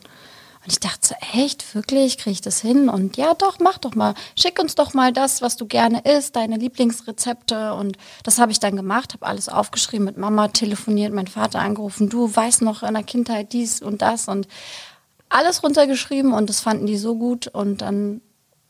Und 0.63 0.73
ich 0.73 0.81
dachte 0.81 1.09
so, 1.09 1.15
echt, 1.33 1.75
wirklich, 1.75 2.19
kriege 2.19 2.33
ich 2.33 2.41
das 2.43 2.61
hin? 2.61 2.91
Und 2.91 3.17
ja, 3.17 3.33
doch, 3.33 3.59
mach 3.61 3.79
doch 3.79 3.95
mal. 3.95 4.15
Schick 4.39 4.59
uns 4.61 4.75
doch 4.75 4.93
mal 4.93 5.11
das, 5.11 5.41
was 5.41 5.57
du 5.57 5.67
gerne 5.67 6.01
isst, 6.01 6.37
deine 6.37 6.57
Lieblingsrezepte. 6.57 7.73
Und 7.75 7.97
das 8.25 8.39
habe 8.39 8.53
ich 8.53 8.61
dann 8.61 8.77
gemacht, 8.77 9.15
habe 9.15 9.27
alles 9.27 9.49
aufgeschrieben, 9.49 10.05
mit 10.05 10.19
Mama 10.19 10.49
telefoniert, 10.49 11.15
mein 11.15 11.29
Vater 11.29 11.61
angerufen, 11.61 12.11
du 12.11 12.35
weißt 12.35 12.61
noch 12.63 12.83
in 12.83 12.93
der 12.93 13.03
Kindheit 13.03 13.53
dies 13.55 13.81
und 13.81 14.03
das 14.03 14.29
und 14.29 14.49
alles 15.31 15.63
runtergeschrieben 15.63 16.33
und 16.33 16.51
das 16.51 16.61
fanden 16.61 16.87
die 16.87 16.99
so 16.99 17.15
gut 17.15 17.47
und 17.47 17.81
dann 17.81 18.21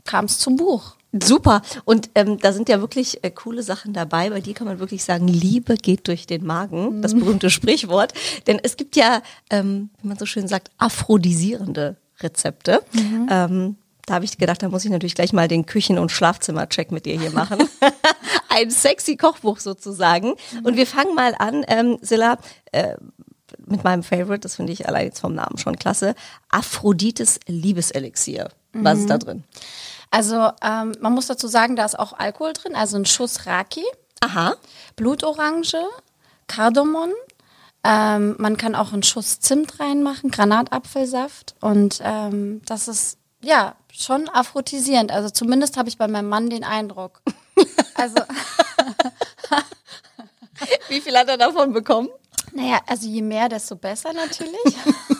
kam 0.05 0.27
es 0.27 0.39
zum 0.39 0.57
Buch. 0.57 0.95
Super. 1.13 1.63
Und 1.85 2.11
ähm, 2.15 2.39
da 2.39 2.53
sind 2.53 2.69
ja 2.69 2.81
wirklich 2.81 3.25
äh, 3.25 3.31
coole 3.31 3.63
Sachen 3.63 3.93
dabei. 3.93 4.31
Bei 4.31 4.41
dir 4.41 4.55
kann 4.55 4.67
man 4.67 4.79
wirklich 4.79 5.03
sagen, 5.03 5.27
Liebe 5.27 5.75
geht 5.75 6.07
durch 6.07 6.27
den 6.27 6.47
Magen, 6.47 7.03
das 7.03 7.15
berühmte 7.15 7.51
Sprichwort. 7.51 8.13
Denn 8.47 8.61
es 8.63 8.77
gibt 8.77 8.95
ja, 8.95 9.23
ähm, 9.51 9.91
wie 10.01 10.09
man 10.09 10.19
so 10.19 10.27
schön 10.27 10.47
sagt, 10.47 10.71
aphrodisierende 10.79 11.97
Rezepte. 12.21 12.83
Ähm, 13.31 13.77
da 14.07 14.15
habe 14.15 14.25
ich 14.25 14.39
gedacht, 14.39 14.63
da 14.63 14.69
muss 14.69 14.85
ich 14.85 14.91
natürlich 14.91 15.15
gleich 15.15 15.33
mal 15.33 15.49
den 15.49 15.67
Küchen- 15.67 15.99
und 15.99 16.11
Schlafzimmercheck 16.11 16.93
mit 16.93 17.07
dir 17.07 17.19
hier 17.19 17.31
machen. 17.33 17.59
Ein 18.49 18.71
sexy 18.71 19.17
Kochbuch 19.17 19.59
sozusagen. 19.59 20.35
Und 20.63 20.77
wir 20.77 20.87
fangen 20.87 21.15
mal 21.15 21.35
an, 21.39 21.65
ähm, 21.69 21.99
Silla, 22.03 22.39
äh, 22.73 22.97
mit 23.67 23.85
meinem 23.85 24.03
Favorite, 24.03 24.41
das 24.41 24.57
finde 24.57 24.73
ich 24.73 24.89
allein 24.89 25.07
jetzt 25.07 25.21
vom 25.21 25.35
Namen 25.35 25.59
schon 25.59 25.77
klasse, 25.77 26.15
Aphrodites 26.51 27.41
Liebeselixier. 27.47 28.51
Was 28.73 29.01
ist 29.01 29.11
da 29.11 29.19
drin? 29.19 29.45
Also 30.11 30.51
ähm, 30.63 30.93
man 31.01 31.13
muss 31.13 31.27
dazu 31.27 31.47
sagen, 31.47 31.77
da 31.77 31.85
ist 31.85 31.99
auch 31.99 32.13
Alkohol 32.19 32.53
drin, 32.53 32.75
also 32.75 32.97
ein 32.97 33.07
Schuss 33.07 33.47
Raki, 33.47 33.85
Aha. 34.21 34.57
Blutorange, 34.97 35.89
Kardamom. 36.49 37.11
Ähm, 37.83 38.35
man 38.39 38.57
kann 38.57 38.75
auch 38.75 38.93
einen 38.93 39.03
Schuss 39.03 39.41
Zimt 39.41 39.81
reinmachen, 39.81 40.31
Granatapfelsaft 40.31 41.55
und 41.61 42.01
ähm, 42.03 42.61
das 42.67 42.89
ist 42.89 43.17
ja 43.41 43.75
schon 43.93 44.29
aphrodisierend. 44.29 45.13
Also 45.13 45.31
zumindest 45.31 45.77
habe 45.77 45.89
ich 45.89 45.97
bei 45.97 46.09
meinem 46.09 46.29
Mann 46.29 46.51
den 46.51 46.65
Eindruck. 46.65 47.23
Also 47.95 48.17
Wie 50.89 51.01
viel 51.03 51.15
hat 51.17 51.29
er 51.29 51.37
davon 51.37 51.73
bekommen? 51.75 52.09
Naja, 52.53 52.81
also 52.87 53.07
je 53.07 53.23
mehr, 53.23 53.49
desto 53.49 53.77
besser 53.77 54.13
natürlich. 54.13 54.59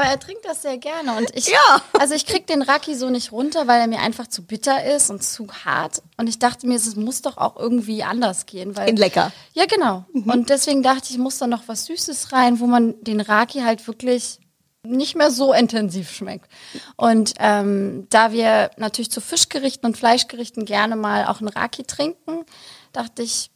Aber 0.00 0.10
er 0.10 0.18
trinkt 0.20 0.44
das 0.44 0.62
sehr 0.62 0.78
gerne 0.78 1.16
und 1.16 1.28
ich, 1.34 1.48
Ja. 1.48 1.82
also 1.98 2.14
ich 2.14 2.24
krieg 2.26 2.46
den 2.46 2.62
Raki 2.62 2.94
so 2.94 3.10
nicht 3.10 3.32
runter, 3.32 3.66
weil 3.66 3.80
er 3.80 3.86
mir 3.88 3.98
einfach 4.00 4.26
zu 4.28 4.42
bitter 4.44 4.84
ist 4.94 5.10
und 5.10 5.22
zu 5.24 5.48
hart. 5.64 6.02
Und 6.16 6.28
ich 6.28 6.38
dachte 6.38 6.66
mir, 6.66 6.76
es 6.76 6.94
muss 6.96 7.22
doch 7.22 7.36
auch 7.36 7.56
irgendwie 7.56 8.02
anders 8.04 8.46
gehen, 8.46 8.76
weil 8.76 8.88
In 8.88 8.96
lecker. 8.96 9.32
Ja, 9.54 9.66
genau. 9.66 10.04
Und 10.12 10.50
deswegen 10.50 10.82
dachte 10.82 11.08
ich, 11.10 11.18
muss 11.18 11.38
da 11.38 11.46
noch 11.46 11.64
was 11.66 11.86
Süßes 11.86 12.32
rein, 12.32 12.60
wo 12.60 12.66
man 12.66 12.94
den 13.02 13.20
Raki 13.20 13.60
halt 13.60 13.86
wirklich 13.86 14.38
nicht 14.84 15.16
mehr 15.16 15.30
so 15.30 15.52
intensiv 15.52 16.10
schmeckt. 16.10 16.48
Und 16.96 17.34
ähm, 17.40 18.06
da 18.10 18.32
wir 18.32 18.70
natürlich 18.76 19.10
zu 19.10 19.20
Fischgerichten 19.20 19.86
und 19.86 19.96
Fleischgerichten 19.96 20.64
gerne 20.64 20.94
mal 20.96 21.26
auch 21.26 21.40
einen 21.40 21.48
Raki 21.48 21.82
trinken, 21.84 22.44
dachte 22.92 23.22
ich, 23.22 23.50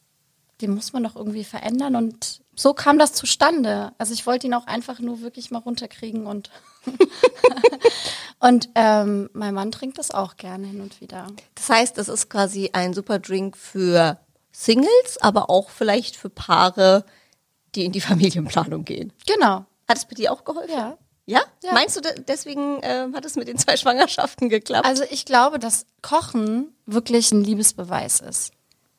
den 0.61 0.75
muss 0.75 0.93
man 0.93 1.05
doch 1.05 1.17
irgendwie 1.17 1.45
verändern 1.45 1.97
und 1.97 2.42
so 2.55 2.75
kam 2.75 2.99
das 2.99 3.13
zustande. 3.13 3.93
Also 3.99 4.13
ich 4.13 4.27
wollte 4.27 4.47
ihn 4.47 4.55
auch 4.55 4.67
einfach 4.67 4.99
nur 4.99 5.21
wirklich 5.21 5.51
mal 5.51 5.59
runterkriegen 5.61 6.27
und 6.27 6.51
und 8.39 8.69
ähm, 8.75 9.31
mein 9.33 9.55
Mann 9.55 9.71
trinkt 9.73 9.99
das 9.99 10.11
auch 10.11 10.37
gerne 10.37 10.67
hin 10.67 10.81
und 10.81 11.01
wieder. 11.01 11.27
Das 11.55 11.69
heißt, 11.69 11.97
das 11.99 12.09
ist 12.09 12.29
quasi 12.29 12.71
ein 12.73 12.93
super 12.95 13.19
Drink 13.19 13.57
für 13.57 14.19
Singles, 14.51 15.19
aber 15.21 15.49
auch 15.51 15.71
vielleicht 15.71 16.17
für 16.17 16.29
Paare, 16.31 17.05
die 17.75 17.85
in 17.85 17.93
die 17.93 18.01
Familienplanung 18.01 18.85
gehen. 18.85 19.13
Genau. 19.27 19.65
Hat 19.89 19.97
es 19.99 20.05
bei 20.05 20.15
dir 20.15 20.33
auch 20.33 20.45
geholfen? 20.45 20.71
Ja. 20.75 20.99
Ja? 21.25 21.41
Ja. 21.63 21.73
Meinst 21.73 21.97
du, 21.97 22.01
de- 22.01 22.21
deswegen 22.27 22.83
äh, 22.83 23.07
hat 23.15 23.25
es 23.25 23.37
mit 23.37 23.47
den 23.49 23.57
zwei 23.57 23.77
Schwangerschaften 23.77 24.49
geklappt? 24.49 24.87
Also 24.87 25.05
ich 25.11 25.25
glaube, 25.25 25.59
dass 25.59 25.87
Kochen 26.03 26.75
wirklich 26.85 27.31
ein 27.33 27.45
Liebesbeweis 27.45 28.21
ist. 28.21 28.53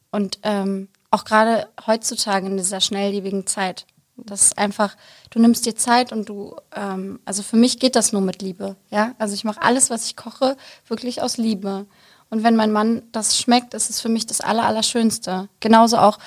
Und 0.10 0.40
ähm, 0.44 0.88
auch 1.14 1.26
gerade 1.26 1.68
heutzutage 1.86 2.48
in 2.48 2.58
dieser 2.58 2.82
schnelllebigen 2.82 3.46
Zeit. 3.46 3.86
Das 4.18 4.42
ist 4.42 4.58
einfach, 4.58 4.96
du 5.30 5.40
nimmst 5.40 5.66
dir 5.66 5.76
Zeit 5.76 6.12
und 6.12 6.28
du, 6.28 6.56
ähm, 6.76 7.20
also 7.24 7.44
für 7.44 7.56
mich 7.56 7.80
geht 7.80 7.96
das 7.96 8.14
nur 8.14 8.22
mit 8.22 8.42
Liebe. 8.42 8.76
Ja, 8.90 9.14
also 9.20 9.36
ich 9.36 9.44
mache 9.44 9.62
alles, 9.62 9.90
was 9.90 10.06
ich 10.08 10.16
koche, 10.16 10.58
wirklich 10.88 11.22
aus 11.22 11.38
Liebe. 11.38 11.86
Und 12.30 12.44
wenn 12.44 12.56
mein 12.56 12.72
Mann 12.72 13.04
das 13.12 13.38
schmeckt, 13.38 13.76
ist 13.76 13.92
es 13.92 14.02
für 14.02 14.10
mich 14.10 14.26
das 14.26 14.42
Aller, 14.42 14.66
Allerschönste. 14.66 15.50
Genauso 15.60 15.98
auch, 15.98 16.18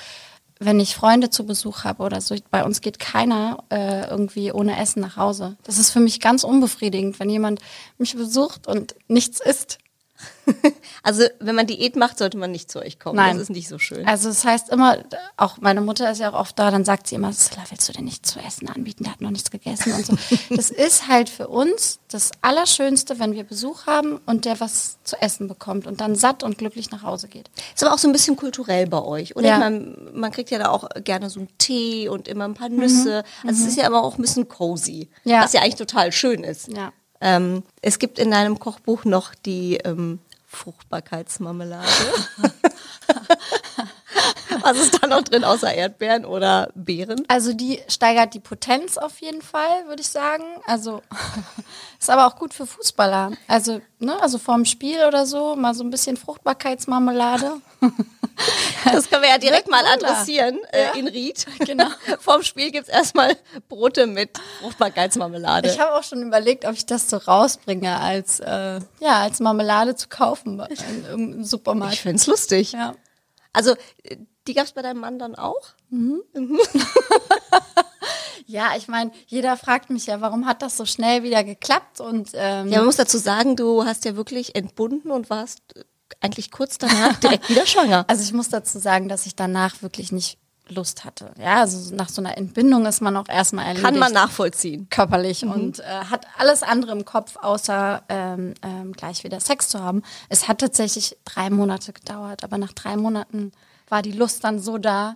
wenn 0.60 0.78
ich 0.78 0.94
Freunde 0.94 1.30
zu 1.30 1.44
Besuch 1.46 1.82
habe 1.82 2.04
oder 2.04 2.20
so. 2.20 2.36
Bei 2.50 2.64
uns 2.64 2.80
geht 2.80 3.00
keiner 3.00 3.64
äh, 3.70 4.08
irgendwie 4.08 4.52
ohne 4.52 4.78
Essen 4.78 5.00
nach 5.00 5.16
Hause. 5.16 5.56
Das 5.64 5.78
ist 5.78 5.90
für 5.90 6.00
mich 6.00 6.20
ganz 6.20 6.44
unbefriedigend, 6.44 7.18
wenn 7.18 7.28
jemand 7.28 7.60
mich 7.98 8.16
besucht 8.16 8.68
und 8.68 8.94
nichts 9.08 9.40
isst. 9.40 9.78
Also, 11.02 11.22
wenn 11.38 11.54
man 11.54 11.66
Diät 11.68 11.94
macht, 11.94 12.18
sollte 12.18 12.36
man 12.36 12.50
nicht 12.50 12.68
zu 12.70 12.80
euch 12.80 12.98
kommen. 12.98 13.16
Nein. 13.16 13.34
Das 13.34 13.42
ist 13.44 13.50
nicht 13.50 13.68
so 13.68 13.78
schön. 13.78 14.04
Also 14.08 14.28
das 14.28 14.44
heißt 14.44 14.70
immer, 14.70 14.98
auch 15.36 15.58
meine 15.58 15.80
Mutter 15.80 16.10
ist 16.10 16.18
ja 16.18 16.30
auch 16.32 16.38
oft 16.40 16.58
da, 16.58 16.70
dann 16.72 16.84
sagt 16.84 17.06
sie 17.06 17.14
immer, 17.14 17.32
Silla, 17.32 17.62
willst 17.70 17.88
du 17.88 17.92
denn 17.92 18.04
nicht 18.04 18.26
zu 18.26 18.40
essen 18.40 18.68
anbieten? 18.68 19.04
Der 19.04 19.12
hat 19.12 19.20
noch 19.20 19.30
nichts 19.30 19.50
gegessen 19.52 19.92
und 19.92 20.04
so. 20.04 20.16
Das 20.56 20.70
ist 20.70 21.06
halt 21.06 21.28
für 21.28 21.46
uns 21.48 22.00
das 22.08 22.32
Allerschönste, 22.42 23.20
wenn 23.20 23.34
wir 23.34 23.44
Besuch 23.44 23.86
haben 23.86 24.20
und 24.26 24.44
der 24.46 24.58
was 24.58 24.98
zu 25.04 25.20
essen 25.22 25.46
bekommt 25.46 25.86
und 25.86 26.00
dann 26.00 26.16
satt 26.16 26.42
und 26.42 26.58
glücklich 26.58 26.90
nach 26.90 27.02
Hause 27.02 27.28
geht. 27.28 27.50
Ist 27.74 27.84
aber 27.84 27.94
auch 27.94 27.98
so 27.98 28.08
ein 28.08 28.12
bisschen 28.12 28.34
kulturell 28.36 28.86
bei 28.88 29.00
euch. 29.02 29.36
Oder 29.36 29.48
Ja. 29.48 29.58
meine, 29.58 29.96
man 30.12 30.32
kriegt 30.32 30.50
ja 30.50 30.58
da 30.58 30.70
auch 30.70 30.88
gerne 31.04 31.30
so 31.30 31.40
einen 31.40 31.48
Tee 31.58 32.08
und 32.08 32.26
immer 32.26 32.44
ein 32.46 32.54
paar 32.54 32.68
Nüsse. 32.68 33.22
Also 33.46 33.62
es 33.62 33.68
ist 33.68 33.78
ja 33.78 33.86
aber 33.86 34.02
auch 34.02 34.16
ein 34.18 34.22
bisschen 34.22 34.48
cozy. 34.48 35.08
Ja. 35.24 35.42
Was 35.44 35.52
ja 35.52 35.60
eigentlich 35.62 35.76
total 35.76 36.10
schön 36.10 36.42
ist. 36.42 36.68
Ja. 36.68 36.92
Ähm, 37.20 37.62
es 37.82 37.98
gibt 37.98 38.18
in 38.18 38.30
deinem 38.30 38.58
Kochbuch 38.58 39.04
noch 39.04 39.34
die 39.34 39.76
ähm, 39.76 40.18
Fruchtbarkeitsmarmelade. 40.46 41.86
Was 44.66 44.78
ist 44.78 45.00
da 45.00 45.06
noch 45.06 45.22
drin 45.22 45.44
außer 45.44 45.72
Erdbeeren 45.72 46.24
oder 46.24 46.70
Beeren? 46.74 47.24
Also 47.28 47.52
die 47.52 47.80
steigert 47.88 48.34
die 48.34 48.40
Potenz 48.40 48.98
auf 48.98 49.20
jeden 49.20 49.42
Fall, 49.42 49.86
würde 49.86 50.02
ich 50.02 50.08
sagen. 50.08 50.42
Also 50.66 51.02
ist 52.00 52.10
aber 52.10 52.26
auch 52.26 52.34
gut 52.36 52.52
für 52.52 52.66
Fußballer. 52.66 53.30
Also, 53.46 53.80
ne, 54.00 54.20
also 54.20 54.38
vorm 54.38 54.64
Spiel 54.64 55.04
oder 55.06 55.24
so, 55.24 55.54
mal 55.54 55.72
so 55.74 55.84
ein 55.84 55.90
bisschen 55.90 56.16
Fruchtbarkeitsmarmelade. 56.16 57.52
Das 58.84 59.08
können 59.08 59.22
wir 59.22 59.30
ja 59.30 59.38
direkt 59.38 59.70
mal 59.70 59.82
adressieren 59.94 60.58
äh, 60.70 60.84
Ja. 60.84 60.92
in 60.92 61.08
Ried. 61.08 61.46
Genau. 61.66 61.86
Vorm 62.20 62.42
Spiel 62.42 62.70
gibt's 62.70 62.90
erstmal 62.90 63.34
Brote 63.70 64.06
mit 64.06 64.38
Fruchtbarkeitsmarmelade. 64.60 65.70
Ich 65.70 65.80
habe 65.80 65.94
auch 65.94 66.02
schon 66.02 66.20
überlegt, 66.22 66.66
ob 66.66 66.72
ich 66.74 66.84
das 66.84 67.08
so 67.08 67.16
rausbringe, 67.16 67.98
als, 67.98 68.40
äh, 68.40 68.80
ja, 69.00 69.22
als 69.22 69.40
Marmelade 69.40 69.94
zu 69.96 70.08
kaufen 70.08 70.62
im, 71.14 71.44
Supermarkt. 71.44 71.94
ich 71.94 72.02
find's 72.02 72.26
lustig. 72.26 72.72
ja. 72.72 72.94
Also, 73.54 73.74
die 74.46 74.54
gab's 74.54 74.72
bei 74.72 74.82
deinem 74.82 75.00
Mann 75.00 75.18
dann 75.18 75.34
auch? 75.34 75.60
ja, 78.46 78.70
ich 78.76 78.88
meine, 78.88 79.10
jeder 79.26 79.56
fragt 79.56 79.90
mich 79.90 80.06
ja, 80.06 80.20
warum 80.20 80.46
hat 80.46 80.62
das 80.62 80.76
so 80.76 80.84
schnell 80.84 81.22
wieder 81.22 81.44
geklappt? 81.44 82.00
Und 82.00 82.30
ähm, 82.34 82.68
Ja, 82.68 82.78
man 82.78 82.86
muss 82.86 82.96
dazu 82.96 83.18
sagen, 83.18 83.56
du 83.56 83.84
hast 83.84 84.04
ja 84.04 84.16
wirklich 84.16 84.54
entbunden 84.54 85.10
und 85.10 85.30
warst 85.30 85.60
äh, 85.76 85.84
eigentlich 86.20 86.50
kurz 86.50 86.78
danach 86.78 87.16
direkt 87.20 87.48
wieder 87.48 87.66
schwanger. 87.66 88.04
also 88.08 88.22
ich 88.22 88.32
muss 88.32 88.48
dazu 88.48 88.78
sagen, 88.78 89.08
dass 89.08 89.26
ich 89.26 89.36
danach 89.36 89.82
wirklich 89.82 90.12
nicht 90.12 90.38
Lust 90.68 91.04
hatte. 91.04 91.30
Ja, 91.38 91.60
also 91.60 91.94
nach 91.94 92.08
so 92.08 92.20
einer 92.20 92.36
Entbindung 92.36 92.86
ist 92.86 93.00
man 93.00 93.16
auch 93.16 93.28
erstmal 93.28 93.66
erledigt. 93.66 93.84
Kann 93.84 93.98
man 93.98 94.12
nachvollziehen. 94.12 94.88
körperlich 94.90 95.44
und 95.44 95.78
äh, 95.78 95.82
hat 95.84 96.26
alles 96.38 96.62
andere 96.62 96.92
im 96.92 97.04
Kopf, 97.04 97.36
außer 97.36 98.02
ähm, 98.08 98.54
ähm, 98.62 98.92
gleich 98.92 99.22
wieder 99.22 99.38
Sex 99.38 99.68
zu 99.68 99.80
haben. 99.80 100.02
Es 100.28 100.48
hat 100.48 100.58
tatsächlich 100.58 101.16
drei 101.24 101.50
Monate 101.50 101.92
gedauert, 101.92 102.42
aber 102.42 102.58
nach 102.58 102.72
drei 102.72 102.96
Monaten 102.96 103.52
war 103.88 104.02
die 104.02 104.12
Lust 104.12 104.42
dann 104.44 104.58
so 104.58 104.78
da, 104.78 105.14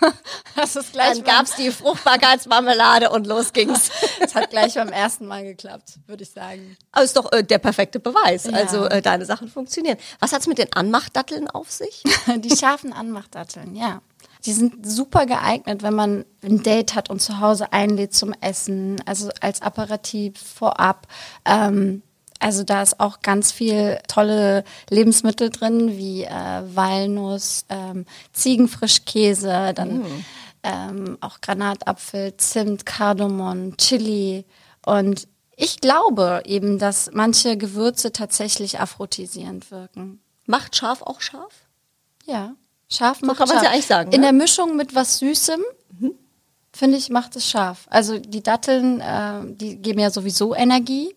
dass 0.56 0.76
es 0.76 0.92
gleich 0.92 1.16
Dann 1.16 1.24
gab's 1.24 1.56
die 1.56 1.70
Fruchtbarkeitsmarmelade 1.70 3.10
und 3.10 3.26
los 3.26 3.52
ging's. 3.52 3.90
es 4.20 4.34
hat 4.34 4.50
gleich 4.50 4.74
beim 4.74 4.88
ersten 4.88 5.26
Mal 5.26 5.44
geklappt, 5.44 5.98
würde 6.06 6.22
ich 6.22 6.30
sagen. 6.30 6.76
Aber 6.92 7.04
ist 7.04 7.16
doch 7.16 7.30
äh, 7.32 7.44
der 7.44 7.58
perfekte 7.58 8.00
Beweis. 8.00 8.44
Ja. 8.44 8.52
Also 8.52 8.86
äh, 8.86 9.02
deine 9.02 9.24
Sachen 9.24 9.48
funktionieren. 9.48 9.98
Was 10.20 10.32
hat's 10.32 10.46
mit 10.46 10.58
den 10.58 10.72
Anmachdatteln 10.72 11.48
auf 11.50 11.70
sich? 11.70 12.02
Die 12.38 12.56
scharfen 12.56 12.92
Anmachdatteln, 12.92 13.74
ja. 13.76 14.00
Die 14.44 14.52
sind 14.52 14.86
super 14.88 15.26
geeignet, 15.26 15.82
wenn 15.82 15.94
man 15.94 16.24
ein 16.42 16.62
Date 16.62 16.94
hat 16.94 17.10
und 17.10 17.20
zu 17.20 17.40
Hause 17.40 17.72
einlädt 17.72 18.14
zum 18.14 18.32
Essen, 18.40 19.02
also 19.04 19.30
als 19.40 19.62
Aperitif 19.62 20.38
vorab. 20.38 21.08
Ähm, 21.44 22.02
also 22.38 22.62
da 22.62 22.82
ist 22.82 23.00
auch 23.00 23.20
ganz 23.20 23.52
viel 23.52 23.98
tolle 24.06 24.64
Lebensmittel 24.90 25.50
drin, 25.50 25.96
wie 25.96 26.24
äh, 26.24 26.62
Walnuss, 26.74 27.64
ähm, 27.68 28.06
Ziegenfrischkäse, 28.32 29.72
dann 29.74 29.98
mm. 29.98 30.24
ähm, 30.62 31.18
auch 31.20 31.40
Granatapfel, 31.40 32.36
Zimt, 32.36 32.86
Kardamom, 32.86 33.76
Chili. 33.76 34.44
Und 34.84 35.26
ich 35.56 35.80
glaube 35.80 36.42
eben, 36.46 36.78
dass 36.78 37.10
manche 37.12 37.56
Gewürze 37.56 38.12
tatsächlich 38.12 38.78
aphrodisierend 38.78 39.70
wirken. 39.72 40.20
Macht 40.46 40.76
scharf 40.76 41.02
auch 41.02 41.20
scharf? 41.20 41.66
Ja. 42.24 42.54
Scharf 42.88 43.20
macht 43.22 43.38
so 43.38 43.44
kann 43.44 43.54
man 43.54 43.64
ja 43.64 43.70
eigentlich 43.70 43.86
sagen. 43.86 44.12
In 44.12 44.20
ne? 44.20 44.28
der 44.28 44.32
Mischung 44.32 44.76
mit 44.76 44.94
was 44.94 45.18
Süßem, 45.18 45.60
mhm. 45.98 46.14
finde 46.72 46.96
ich, 46.96 47.10
macht 47.10 47.34
es 47.36 47.50
scharf. 47.50 47.86
Also 47.90 48.18
die 48.18 48.42
Datteln, 48.42 49.00
äh, 49.00 49.40
die 49.44 49.76
geben 49.76 49.98
ja 49.98 50.10
sowieso 50.10 50.54
Energie. 50.54 51.14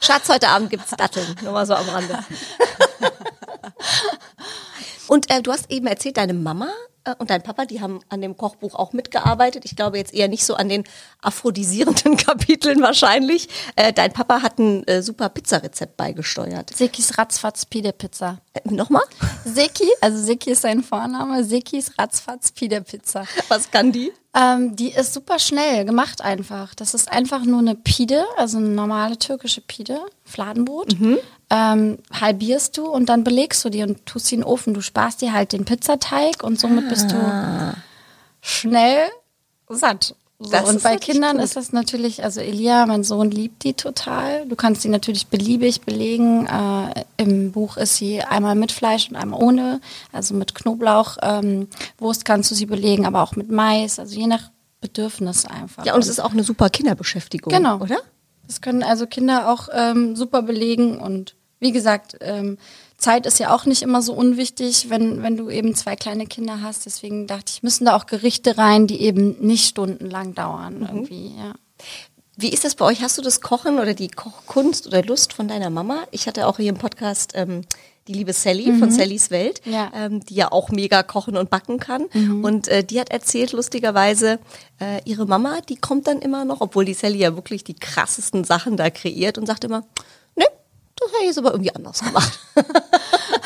Schatz, 0.00 0.28
heute 0.28 0.48
Abend 0.48 0.70
gibt 0.70 0.84
es 0.84 0.90
Datteln. 0.90 1.36
Nur 1.42 1.52
mal 1.52 1.66
so 1.66 1.74
am 1.74 1.88
Rande. 1.88 2.18
Und 5.08 5.30
äh, 5.30 5.42
du 5.42 5.52
hast 5.52 5.70
eben 5.70 5.86
erzählt, 5.86 6.16
deine 6.16 6.34
Mama 6.34 6.68
äh, 7.04 7.14
und 7.18 7.30
dein 7.30 7.42
Papa, 7.42 7.64
die 7.64 7.80
haben 7.80 8.00
an 8.08 8.20
dem 8.20 8.36
Kochbuch 8.36 8.74
auch 8.74 8.92
mitgearbeitet. 8.92 9.64
Ich 9.64 9.76
glaube 9.76 9.98
jetzt 9.98 10.14
eher 10.14 10.28
nicht 10.28 10.44
so 10.44 10.54
an 10.54 10.68
den 10.68 10.84
aphrodisierenden 11.20 12.16
Kapiteln 12.16 12.82
wahrscheinlich. 12.82 13.48
Äh, 13.76 13.92
dein 13.92 14.12
Papa 14.12 14.42
hat 14.42 14.58
ein 14.58 14.86
äh, 14.86 15.02
super 15.02 15.28
Pizzarezept 15.28 15.96
beigesteuert. 15.96 16.70
Sekis 16.74 17.18
Ratzfatz 17.18 17.66
Pide 17.66 17.92
Pizza. 17.92 18.38
Äh, 18.52 18.60
Nochmal? 18.72 19.02
Seki, 19.44 19.88
also 20.00 20.22
Seki 20.22 20.50
ist 20.50 20.62
sein 20.62 20.82
Vorname, 20.82 21.44
Sekis 21.44 21.98
Ratzfatz 21.98 22.52
Pide 22.52 22.80
Pizza. 22.82 23.24
Was 23.48 23.70
kann 23.70 23.92
die? 23.92 24.12
Ähm, 24.32 24.76
die 24.76 24.92
ist 24.92 25.12
super 25.12 25.40
schnell 25.40 25.84
gemacht 25.84 26.22
einfach. 26.22 26.74
Das 26.74 26.94
ist 26.94 27.10
einfach 27.10 27.44
nur 27.44 27.58
eine 27.58 27.74
Pide, 27.74 28.24
also 28.36 28.58
eine 28.58 28.68
normale 28.68 29.18
türkische 29.18 29.60
Pide, 29.60 30.00
Fladenbrot. 30.24 30.98
Mhm. 31.00 31.18
Ähm, 31.52 31.98
halbierst 32.12 32.76
du 32.76 32.86
und 32.86 33.08
dann 33.08 33.24
belegst 33.24 33.64
du 33.64 33.70
die 33.70 33.82
und 33.82 34.06
tust 34.06 34.26
sie 34.26 34.36
in 34.36 34.42
den 34.42 34.46
Ofen. 34.46 34.72
Du 34.72 34.82
sparst 34.82 34.99
dir 35.08 35.32
halt 35.32 35.52
den 35.52 35.64
Pizzateig 35.64 36.42
und 36.42 36.58
somit 36.60 36.88
bist 36.88 37.10
du 37.10 37.16
Ah. 37.16 37.74
schnell 38.40 39.08
satt. 39.68 40.14
So, 40.42 40.56
und 40.66 40.82
bei 40.82 40.96
Kindern 40.96 41.36
gut. 41.36 41.44
ist 41.44 41.56
das 41.56 41.70
natürlich, 41.72 42.24
also 42.24 42.40
Elia, 42.40 42.86
mein 42.86 43.04
Sohn, 43.04 43.30
liebt 43.30 43.62
die 43.62 43.74
total. 43.74 44.46
Du 44.46 44.56
kannst 44.56 44.82
die 44.82 44.88
natürlich 44.88 45.26
beliebig 45.26 45.82
belegen. 45.82 46.46
Äh, 46.46 47.04
Im 47.18 47.52
Buch 47.52 47.76
ist 47.76 47.96
sie 47.96 48.22
einmal 48.22 48.54
mit 48.54 48.72
Fleisch 48.72 49.10
und 49.10 49.16
einmal 49.16 49.38
ohne. 49.42 49.82
Also 50.12 50.32
mit 50.34 50.54
Knoblauch, 50.54 51.18
ähm, 51.20 51.68
Wurst 51.98 52.24
kannst 52.24 52.50
du 52.50 52.54
sie 52.54 52.64
belegen, 52.64 53.04
aber 53.04 53.22
auch 53.22 53.36
mit 53.36 53.50
Mais. 53.50 53.98
Also 53.98 54.18
je 54.18 54.26
nach 54.26 54.50
Bedürfnis 54.80 55.44
einfach. 55.44 55.84
Ja, 55.84 55.94
und 55.94 56.00
es 56.00 56.08
ist 56.08 56.20
auch 56.20 56.32
eine 56.32 56.42
super 56.42 56.70
Kinderbeschäftigung, 56.70 57.52
Genau. 57.52 57.76
oder? 57.76 57.98
Das 58.46 58.62
können 58.62 58.82
also 58.82 59.06
Kinder 59.06 59.52
auch 59.52 59.68
ähm, 59.74 60.16
super 60.16 60.40
belegen 60.40 60.98
und 60.98 61.34
wie 61.60 61.70
gesagt, 61.72 62.16
ähm, 62.22 62.56
Zeit 63.00 63.26
ist 63.26 63.38
ja 63.40 63.52
auch 63.54 63.64
nicht 63.66 63.82
immer 63.82 64.02
so 64.02 64.12
unwichtig, 64.12 64.90
wenn, 64.90 65.22
wenn 65.22 65.36
du 65.36 65.50
eben 65.50 65.74
zwei 65.74 65.96
kleine 65.96 66.26
Kinder 66.26 66.62
hast. 66.62 66.86
Deswegen 66.86 67.26
dachte 67.26 67.46
ich, 67.54 67.62
müssen 67.62 67.86
da 67.86 67.96
auch 67.96 68.06
Gerichte 68.06 68.56
rein, 68.58 68.86
die 68.86 69.00
eben 69.00 69.36
nicht 69.40 69.66
stundenlang 69.66 70.34
dauern 70.34 70.86
irgendwie, 70.88 71.32
ja. 71.36 71.54
Wie 72.36 72.48
ist 72.50 72.64
das 72.64 72.74
bei 72.74 72.86
euch? 72.86 73.02
Hast 73.02 73.18
du 73.18 73.22
das 73.22 73.42
Kochen 73.42 73.78
oder 73.78 73.92
die 73.92 74.08
Kochkunst 74.08 74.86
oder 74.86 75.02
Lust 75.02 75.34
von 75.34 75.46
deiner 75.46 75.68
Mama? 75.68 76.04
Ich 76.10 76.26
hatte 76.26 76.46
auch 76.46 76.56
hier 76.56 76.70
im 76.70 76.78
Podcast 76.78 77.32
ähm, 77.34 77.62
die 78.08 78.14
liebe 78.14 78.32
Sally 78.32 78.72
von 78.78 78.90
Sallys 78.90 79.30
Welt, 79.30 79.60
Ja. 79.66 79.92
ähm, 79.94 80.24
die 80.24 80.36
ja 80.36 80.50
auch 80.50 80.70
mega 80.70 81.02
kochen 81.02 81.36
und 81.36 81.50
backen 81.50 81.78
kann. 81.78 82.06
Und 82.42 82.66
äh, 82.68 82.82
die 82.82 82.98
hat 82.98 83.10
erzählt, 83.10 83.52
lustigerweise, 83.52 84.38
äh, 84.80 85.02
ihre 85.04 85.26
Mama, 85.26 85.60
die 85.68 85.76
kommt 85.76 86.06
dann 86.06 86.20
immer 86.20 86.46
noch, 86.46 86.62
obwohl 86.62 86.86
die 86.86 86.94
Sally 86.94 87.18
ja 87.18 87.36
wirklich 87.36 87.62
die 87.62 87.74
krassesten 87.74 88.44
Sachen 88.44 88.78
da 88.78 88.88
kreiert 88.88 89.36
und 89.36 89.44
sagt 89.44 89.64
immer, 89.64 89.84
das 91.00 91.10
hätte 91.12 91.22
ich 91.22 91.26
jetzt 91.28 91.38
aber 91.38 91.52
irgendwie 91.52 91.74
anders 91.74 92.00
gemacht. 92.00 92.38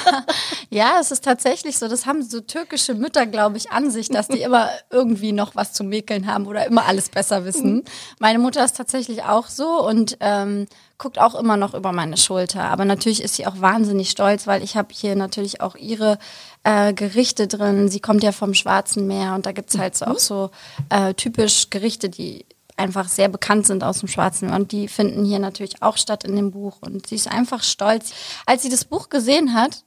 Ja, 0.70 0.98
es 1.00 1.10
ist 1.10 1.24
tatsächlich 1.24 1.78
so. 1.78 1.88
Das 1.88 2.06
haben 2.06 2.22
so 2.22 2.40
türkische 2.40 2.94
Mütter, 2.94 3.26
glaube 3.26 3.56
ich, 3.56 3.70
an 3.70 3.90
sich, 3.90 4.08
dass 4.08 4.28
die 4.28 4.40
immer 4.40 4.70
irgendwie 4.90 5.32
noch 5.32 5.54
was 5.54 5.72
zu 5.72 5.84
mäkeln 5.84 6.26
haben 6.26 6.46
oder 6.46 6.66
immer 6.66 6.86
alles 6.86 7.08
besser 7.08 7.44
wissen. 7.44 7.84
Meine 8.18 8.38
Mutter 8.38 8.64
ist 8.64 8.76
tatsächlich 8.76 9.22
auch 9.22 9.48
so 9.48 9.86
und 9.86 10.16
ähm, 10.20 10.66
guckt 10.98 11.18
auch 11.18 11.34
immer 11.34 11.56
noch 11.56 11.74
über 11.74 11.92
meine 11.92 12.16
Schulter. 12.16 12.64
Aber 12.64 12.84
natürlich 12.84 13.22
ist 13.22 13.36
sie 13.36 13.46
auch 13.46 13.60
wahnsinnig 13.60 14.10
stolz, 14.10 14.46
weil 14.46 14.62
ich 14.62 14.76
habe 14.76 14.88
hier 14.92 15.14
natürlich 15.14 15.60
auch 15.60 15.76
ihre 15.76 16.18
äh, 16.64 16.92
Gerichte 16.92 17.46
drin. 17.46 17.88
Sie 17.88 18.00
kommt 18.00 18.22
ja 18.22 18.32
vom 18.32 18.54
Schwarzen 18.54 19.06
Meer 19.06 19.34
und 19.34 19.46
da 19.46 19.52
gibt's 19.52 19.78
halt 19.78 19.96
so 19.96 20.06
auch 20.06 20.18
so 20.18 20.50
äh, 20.88 21.14
typisch 21.14 21.70
Gerichte, 21.70 22.08
die 22.08 22.46
einfach 22.76 23.08
sehr 23.08 23.28
bekannt 23.28 23.66
sind 23.66 23.84
aus 23.84 24.00
dem 24.00 24.08
Schwarzen 24.08 24.50
und 24.50 24.72
die 24.72 24.88
finden 24.88 25.24
hier 25.24 25.38
natürlich 25.38 25.82
auch 25.82 25.96
statt 25.96 26.24
in 26.24 26.34
dem 26.36 26.50
Buch 26.50 26.78
und 26.80 27.06
sie 27.06 27.14
ist 27.14 27.28
einfach 27.28 27.62
stolz. 27.62 28.12
Als 28.46 28.62
sie 28.62 28.68
das 28.68 28.84
Buch 28.84 29.08
gesehen 29.08 29.54
hat, 29.54 29.84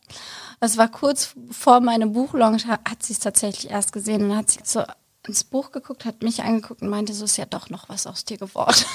das 0.60 0.78
war 0.78 0.88
kurz 0.88 1.34
vor 1.52 1.82
meinem 1.82 2.14
Buchlaunch, 2.14 2.66
ha- 2.66 2.80
hat 2.90 3.04
sie 3.04 3.14
es 3.14 3.20
tatsächlich 3.20 3.70
erst 3.72 3.92
gesehen 3.92 4.24
und 4.24 4.30
dann 4.30 4.38
hat 4.40 4.52
sie 4.52 4.60
so 4.64 4.84
ins 5.28 5.44
Buch 5.44 5.72
geguckt, 5.72 6.06
hat 6.06 6.24
mich 6.24 6.42
angeguckt 6.44 6.82
und 6.82 6.90
meinte, 6.90 7.14
so 7.14 7.26
ist 7.26 7.38
ja 7.38 7.46
doch 7.46 7.70
noch 7.70 7.90
was 7.90 8.08
aus 8.08 8.24
dir 8.26 8.38
geworden. 8.38 8.76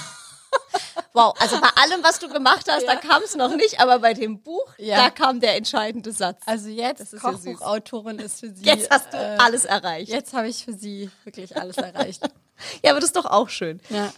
Wow, 1.15 1.35
also 1.41 1.61
bei 1.61 1.69
allem, 1.83 2.03
was 2.03 2.19
du 2.19 2.29
gemacht 2.29 2.67
hast, 2.71 2.87
da 2.87 2.97
kam 2.97 3.23
es 3.23 3.35
noch 3.37 3.55
nicht, 3.55 3.81
aber 3.81 3.99
bei 3.99 4.15
dem 4.15 4.41
Buch, 4.41 4.67
Ja. 4.79 4.97
da 4.97 5.11
kam 5.11 5.41
der 5.41 5.57
entscheidende 5.59 6.11
Satz. 6.11 6.41
Also 6.47 6.69
jetzt 6.71 7.01
ist 7.01 7.13
ja. 7.13 7.19
Kochbuchautorin 7.19 8.19
ist 8.19 8.41
für 8.41 8.51
sie. 8.55 8.65
Jetzt 8.65 8.89
hast 8.91 9.13
du 9.13 9.19
äh, 9.19 9.37
alles 9.39 9.67
erreicht. 9.67 10.11
Jetzt 10.11 10.33
habe 10.33 10.49
ich 10.49 10.65
für 10.65 10.73
sie 10.73 11.11
wirklich 11.25 11.55
alles 11.57 11.77
erreicht. 11.77 12.23
Ja, 12.85 12.93
aber 12.93 13.01
das 13.01 13.11
ist 13.11 13.17
doch 13.17 13.27
auch 13.27 13.49
schön. 13.49 13.81
ja. 13.91 14.13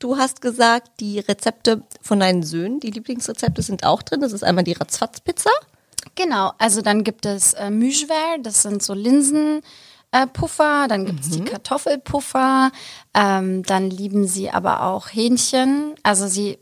Du 0.00 0.18
hast 0.18 0.42
gesagt, 0.42 1.00
die 1.00 1.18
Rezepte 1.18 1.82
von 2.02 2.20
deinen 2.20 2.42
Söhnen, 2.42 2.80
die 2.80 2.90
Lieblingsrezepte 2.90 3.62
sind 3.62 3.84
auch 3.84 4.02
drin. 4.02 4.20
Das 4.20 4.32
ist 4.32 4.44
einmal 4.44 4.64
die 4.64 4.72
Ratzfatz-Pizza. 4.72 5.50
Genau, 6.14 6.52
also 6.58 6.82
dann 6.82 7.04
gibt 7.04 7.24
es 7.24 7.54
äh, 7.54 7.70
Müschwer, 7.70 8.36
das 8.42 8.62
sind 8.62 8.82
so 8.82 8.92
Linsen. 8.92 9.62
Äh, 10.12 10.26
Puffer, 10.26 10.86
dann 10.88 11.06
gibt 11.06 11.20
es 11.20 11.30
die 11.30 11.44
Kartoffelpuffer, 11.44 12.70
ähm, 13.14 13.64
dann 13.64 13.90
lieben 13.90 14.28
sie 14.28 14.48
aber 14.50 14.82
auch 14.82 15.08
Hähnchen. 15.08 15.94
Also 16.04 16.28
sie 16.28 16.58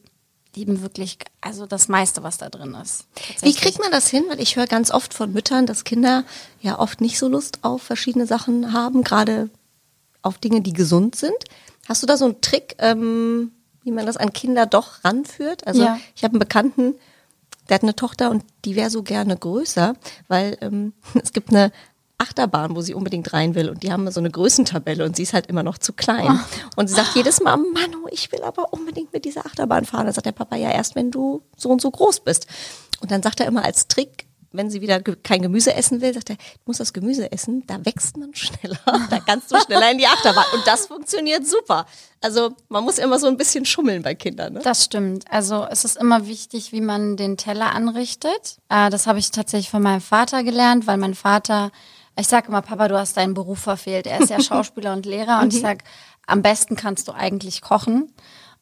lieben 0.54 0.80
wirklich, 0.80 1.18
also 1.40 1.66
das 1.66 1.88
meiste, 1.88 2.22
was 2.22 2.38
da 2.38 2.48
drin 2.48 2.74
ist. 2.80 3.06
Wie 3.40 3.54
kriegt 3.54 3.78
man 3.78 3.90
das 3.90 4.08
hin? 4.08 4.24
Weil 4.28 4.40
ich 4.40 4.56
höre 4.56 4.66
ganz 4.66 4.90
oft 4.90 5.12
von 5.12 5.32
Müttern, 5.32 5.66
dass 5.66 5.84
Kinder 5.84 6.24
ja 6.60 6.78
oft 6.78 7.00
nicht 7.00 7.18
so 7.18 7.28
Lust 7.28 7.58
auf 7.62 7.82
verschiedene 7.82 8.26
Sachen 8.26 8.72
haben, 8.72 9.02
gerade 9.02 9.50
auf 10.22 10.38
Dinge, 10.38 10.60
die 10.60 10.72
gesund 10.72 11.16
sind. 11.16 11.34
Hast 11.88 12.02
du 12.02 12.06
da 12.06 12.16
so 12.16 12.24
einen 12.26 12.40
Trick, 12.40 12.76
ähm, 12.78 13.52
wie 13.82 13.90
man 13.90 14.06
das 14.06 14.16
an 14.16 14.32
Kinder 14.32 14.66
doch 14.66 15.04
ranführt? 15.04 15.66
Also 15.66 15.82
Ja. 15.82 15.98
ich 16.14 16.22
habe 16.24 16.32
einen 16.34 16.38
Bekannten, 16.40 16.94
der 17.68 17.76
hat 17.76 17.82
eine 17.82 17.96
Tochter 17.96 18.30
und 18.30 18.44
die 18.64 18.76
wäre 18.76 18.90
so 18.90 19.02
gerne 19.02 19.36
größer, 19.36 19.94
weil 20.28 20.56
ähm, 20.60 20.92
es 21.22 21.32
gibt 21.32 21.50
eine 21.50 21.72
Achterbahn, 22.18 22.76
wo 22.76 22.82
sie 22.82 22.94
unbedingt 22.94 23.32
rein 23.32 23.56
will 23.56 23.68
und 23.68 23.82
die 23.82 23.90
haben 23.90 24.08
so 24.12 24.20
eine 24.20 24.30
Größentabelle 24.30 25.04
und 25.04 25.16
sie 25.16 25.24
ist 25.24 25.32
halt 25.32 25.48
immer 25.48 25.64
noch 25.64 25.76
zu 25.78 25.92
klein. 25.92 26.38
Und 26.76 26.88
sie 26.88 26.94
sagt 26.94 27.16
jedes 27.16 27.40
Mal, 27.40 27.56
Manu, 27.56 28.06
ich 28.12 28.30
will 28.30 28.42
aber 28.44 28.72
unbedingt 28.72 29.12
mit 29.12 29.24
dieser 29.24 29.44
Achterbahn 29.44 29.84
fahren. 29.84 30.04
Dann 30.04 30.14
sagt 30.14 30.26
der 30.26 30.32
Papa, 30.32 30.54
ja 30.54 30.70
erst 30.70 30.94
wenn 30.94 31.10
du 31.10 31.42
so 31.56 31.68
und 31.70 31.80
so 31.80 31.90
groß 31.90 32.20
bist. 32.20 32.46
Und 33.00 33.10
dann 33.10 33.24
sagt 33.24 33.40
er 33.40 33.46
immer 33.46 33.64
als 33.64 33.88
Trick, 33.88 34.26
wenn 34.52 34.70
sie 34.70 34.80
wieder 34.80 35.00
kein 35.00 35.42
Gemüse 35.42 35.74
essen 35.74 36.00
will, 36.00 36.14
sagt 36.14 36.30
er, 36.30 36.36
du 36.36 36.42
musst 36.66 36.80
das 36.80 36.92
Gemüse 36.92 37.30
essen, 37.32 37.64
da 37.66 37.84
wächst 37.84 38.16
man 38.16 38.34
schneller, 38.34 38.78
da 39.10 39.18
kannst 39.20 39.50
du 39.52 39.58
schneller 39.60 39.90
in 39.90 39.98
die 39.98 40.06
Achterbahn. 40.06 40.44
Und 40.54 40.66
das 40.66 40.86
funktioniert 40.86 41.46
super. 41.46 41.86
Also 42.20 42.54
man 42.68 42.84
muss 42.84 42.98
immer 42.98 43.18
so 43.18 43.26
ein 43.26 43.36
bisschen 43.36 43.64
schummeln 43.64 44.02
bei 44.02 44.14
Kindern. 44.14 44.54
Ne? 44.54 44.60
Das 44.62 44.84
stimmt. 44.84 45.24
Also 45.30 45.66
es 45.68 45.84
ist 45.84 45.96
immer 45.96 46.26
wichtig, 46.26 46.72
wie 46.72 46.80
man 46.80 47.16
den 47.16 47.36
Teller 47.36 47.74
anrichtet. 47.74 48.58
Äh, 48.68 48.90
das 48.90 49.06
habe 49.06 49.18
ich 49.18 49.30
tatsächlich 49.30 49.70
von 49.70 49.82
meinem 49.82 50.00
Vater 50.00 50.44
gelernt, 50.44 50.86
weil 50.86 50.98
mein 50.98 51.14
Vater, 51.14 51.72
ich 52.18 52.28
sage 52.28 52.48
immer, 52.48 52.62
Papa, 52.62 52.88
du 52.88 52.98
hast 52.98 53.16
deinen 53.16 53.34
Beruf 53.34 53.58
verfehlt. 53.58 54.06
Er 54.06 54.20
ist 54.20 54.30
ja 54.30 54.40
Schauspieler 54.42 54.92
und 54.92 55.06
Lehrer 55.06 55.40
und 55.40 55.52
ich 55.52 55.60
sage, 55.60 55.84
am 56.26 56.42
besten 56.42 56.76
kannst 56.76 57.08
du 57.08 57.12
eigentlich 57.12 57.60
kochen. 57.62 58.12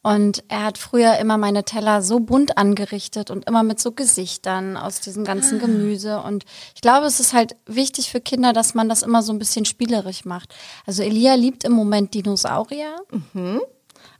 Und 0.03 0.43
er 0.47 0.63
hat 0.63 0.77
früher 0.79 1.17
immer 1.17 1.37
meine 1.37 1.63
Teller 1.63 2.01
so 2.01 2.19
bunt 2.19 2.57
angerichtet 2.57 3.29
und 3.29 3.47
immer 3.47 3.61
mit 3.61 3.79
so 3.79 3.91
Gesichtern 3.91 4.75
aus 4.75 4.99
diesem 4.99 5.23
ganzen 5.23 5.59
Gemüse. 5.59 6.21
Und 6.21 6.43
ich 6.73 6.81
glaube, 6.81 7.05
es 7.05 7.19
ist 7.19 7.33
halt 7.33 7.55
wichtig 7.67 8.09
für 8.09 8.19
Kinder, 8.19 8.51
dass 8.51 8.73
man 8.73 8.89
das 8.89 9.03
immer 9.03 9.21
so 9.21 9.31
ein 9.31 9.39
bisschen 9.39 9.65
spielerisch 9.65 10.25
macht. 10.25 10.55
Also 10.87 11.03
Elia 11.03 11.35
liebt 11.35 11.63
im 11.63 11.73
Moment 11.73 12.15
Dinosaurier. 12.15 12.95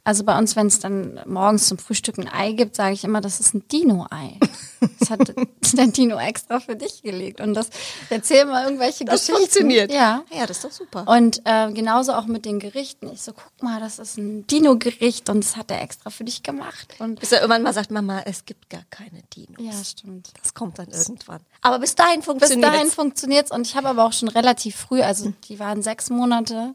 Also 0.04 0.24
bei 0.24 0.36
uns, 0.36 0.56
wenn 0.56 0.66
es 0.66 0.80
dann 0.80 1.20
morgens 1.26 1.68
zum 1.68 1.78
Frühstück 1.78 2.18
ein 2.18 2.28
Ei 2.28 2.52
gibt, 2.52 2.74
sage 2.74 2.92
ich 2.94 3.04
immer, 3.04 3.20
das 3.20 3.38
ist 3.38 3.54
ein 3.54 3.66
Dino-Ei. 3.68 4.36
Das 4.98 5.10
hat 5.10 5.20
der 5.74 5.86
Dino 5.86 6.18
extra 6.18 6.58
für 6.58 6.74
dich 6.74 7.02
gelegt. 7.02 7.40
Und 7.40 7.54
das 7.54 7.70
erzähl 8.10 8.44
mal 8.46 8.64
irgendwelche 8.64 9.04
Das 9.04 9.20
Geschichten. 9.20 9.36
funktioniert. 9.42 9.92
Ja. 9.92 10.24
Ja, 10.32 10.44
das 10.46 10.56
ist 10.56 10.64
doch 10.64 10.72
super. 10.72 11.06
Und 11.06 11.42
äh, 11.44 11.70
genauso 11.70 12.14
auch 12.14 12.26
mit 12.26 12.44
den 12.46 12.58
Gerichten. 12.58 13.10
Ich 13.12 13.22
so, 13.22 13.32
guck 13.32 13.62
mal, 13.62 13.78
das 13.78 14.00
ist 14.00 14.18
ein 14.18 14.44
Dino-Gericht 14.48 15.28
und 15.28 15.44
das 15.44 15.56
hat 15.56 15.70
er 15.70 15.80
extra 15.82 16.10
für 16.10 16.24
dich 16.24 16.42
gemacht. 16.42 16.96
Und 16.98 17.20
Bis 17.20 17.30
er 17.30 17.40
irgendwann 17.40 17.62
mal 17.62 17.72
sagt, 17.72 17.92
Mama, 17.92 18.22
es 18.24 18.44
gibt 18.44 18.70
gar 18.70 18.82
keine 18.90 19.22
Dinos. 19.36 19.60
ja, 19.60 19.84
stimmt. 19.84 20.32
Das 20.42 20.52
kommt 20.52 20.80
dann 20.80 20.88
irgendwann. 20.88 21.42
Aber 21.60 21.78
bis 21.78 21.94
dahin 21.94 22.16
Bis 22.16 22.24
funktioniert 22.26 22.64
dahin 22.72 22.88
es. 22.88 22.94
funktioniert's 22.94 23.50
und 23.52 23.68
ich 23.68 23.76
habe 23.76 23.88
aber 23.88 24.04
auch 24.04 24.12
schon 24.12 24.28
relativ 24.28 24.74
früh, 24.74 25.00
also 25.00 25.32
die 25.48 25.60
waren 25.60 25.80
sechs 25.80 26.10
Monate, 26.10 26.74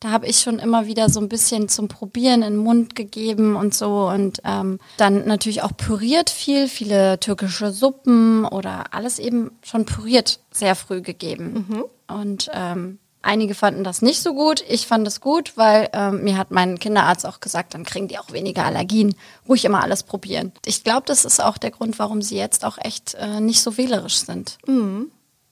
da 0.00 0.10
habe 0.10 0.26
ich 0.26 0.40
schon 0.40 0.58
immer 0.58 0.86
wieder 0.86 1.08
so 1.08 1.20
ein 1.20 1.28
bisschen 1.28 1.68
zum 1.68 1.88
Probieren 1.88 2.42
in 2.42 2.54
den 2.54 2.56
Mund 2.56 2.94
gegeben 2.94 3.56
und 3.56 3.74
so 3.74 4.08
und 4.08 4.40
ähm, 4.44 4.78
dann 4.96 5.26
natürlich 5.26 5.62
auch 5.62 5.76
püriert 5.76 6.30
viel, 6.30 6.68
viele 6.68 7.18
türkische 7.20 7.70
Suppen 7.70 8.44
oder 8.44 8.92
alles 8.92 9.18
eben 9.18 9.52
schon 9.62 9.86
püriert 9.86 10.40
sehr 10.50 10.74
früh 10.74 11.00
gegeben. 11.00 11.66
Und 12.06 12.50
ähm, 12.52 12.98
einige 13.22 13.54
fanden 13.54 13.84
das 13.84 14.02
nicht 14.02 14.20
so 14.22 14.34
gut, 14.34 14.62
ich 14.68 14.86
fand 14.86 15.06
es 15.06 15.20
gut, 15.20 15.56
weil 15.56 15.88
ähm, 15.92 16.24
mir 16.24 16.36
hat 16.36 16.50
mein 16.50 16.78
Kinderarzt 16.78 17.26
auch 17.26 17.40
gesagt, 17.40 17.74
dann 17.74 17.84
kriegen 17.84 18.08
die 18.08 18.18
auch 18.18 18.32
weniger 18.32 18.64
Allergien. 18.64 19.14
Ruhig 19.48 19.64
immer 19.64 19.82
alles 19.82 20.02
probieren. 20.02 20.52
Ich 20.66 20.84
glaube, 20.84 21.04
das 21.06 21.24
ist 21.24 21.42
auch 21.42 21.58
der 21.58 21.70
Grund, 21.70 21.98
warum 21.98 22.20
sie 22.22 22.36
jetzt 22.36 22.64
auch 22.64 22.78
echt 22.78 23.14
äh, 23.14 23.40
nicht 23.40 23.62
so 23.62 23.76
wählerisch 23.76 24.18
sind. 24.18 24.58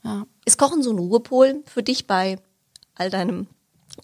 Ja. 0.04 0.24
Ist 0.44 0.58
Kochen 0.58 0.82
so 0.82 0.90
ein 0.92 0.98
Ruhepol 0.98 1.62
für 1.66 1.82
dich 1.82 2.06
bei 2.06 2.38
all 2.94 3.08
deinem 3.08 3.46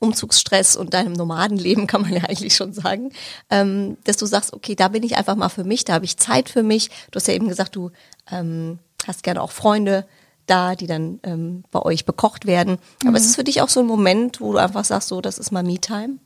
Umzugsstress 0.00 0.76
und 0.76 0.94
deinem 0.94 1.12
Nomadenleben, 1.12 1.86
kann 1.86 2.02
man 2.02 2.12
ja 2.12 2.24
eigentlich 2.24 2.54
schon 2.54 2.72
sagen, 2.72 3.10
ähm, 3.50 3.96
dass 4.04 4.16
du 4.16 4.26
sagst, 4.26 4.52
okay, 4.52 4.74
da 4.74 4.88
bin 4.88 5.02
ich 5.02 5.16
einfach 5.16 5.36
mal 5.36 5.48
für 5.48 5.64
mich, 5.64 5.84
da 5.84 5.94
habe 5.94 6.04
ich 6.04 6.16
Zeit 6.16 6.48
für 6.48 6.62
mich. 6.62 6.90
Du 7.10 7.16
hast 7.16 7.28
ja 7.28 7.34
eben 7.34 7.48
gesagt, 7.48 7.76
du 7.76 7.90
ähm, 8.30 8.78
hast 9.06 9.22
gerne 9.22 9.42
auch 9.42 9.50
Freunde 9.50 10.06
da, 10.46 10.74
die 10.74 10.86
dann 10.86 11.20
ähm, 11.24 11.64
bei 11.70 11.82
euch 11.82 12.04
bekocht 12.04 12.46
werden. 12.46 12.78
Aber 13.06 13.16
ist 13.16 13.26
es 13.26 13.36
für 13.36 13.44
dich 13.44 13.60
auch 13.60 13.68
so 13.68 13.80
ein 13.80 13.86
Moment, 13.86 14.40
wo 14.40 14.52
du 14.52 14.58
einfach 14.58 14.84
sagst, 14.84 15.08
so, 15.08 15.20
das 15.20 15.38
ist 15.38 15.50
mal 15.50 15.62
Me-Time? 15.62 16.18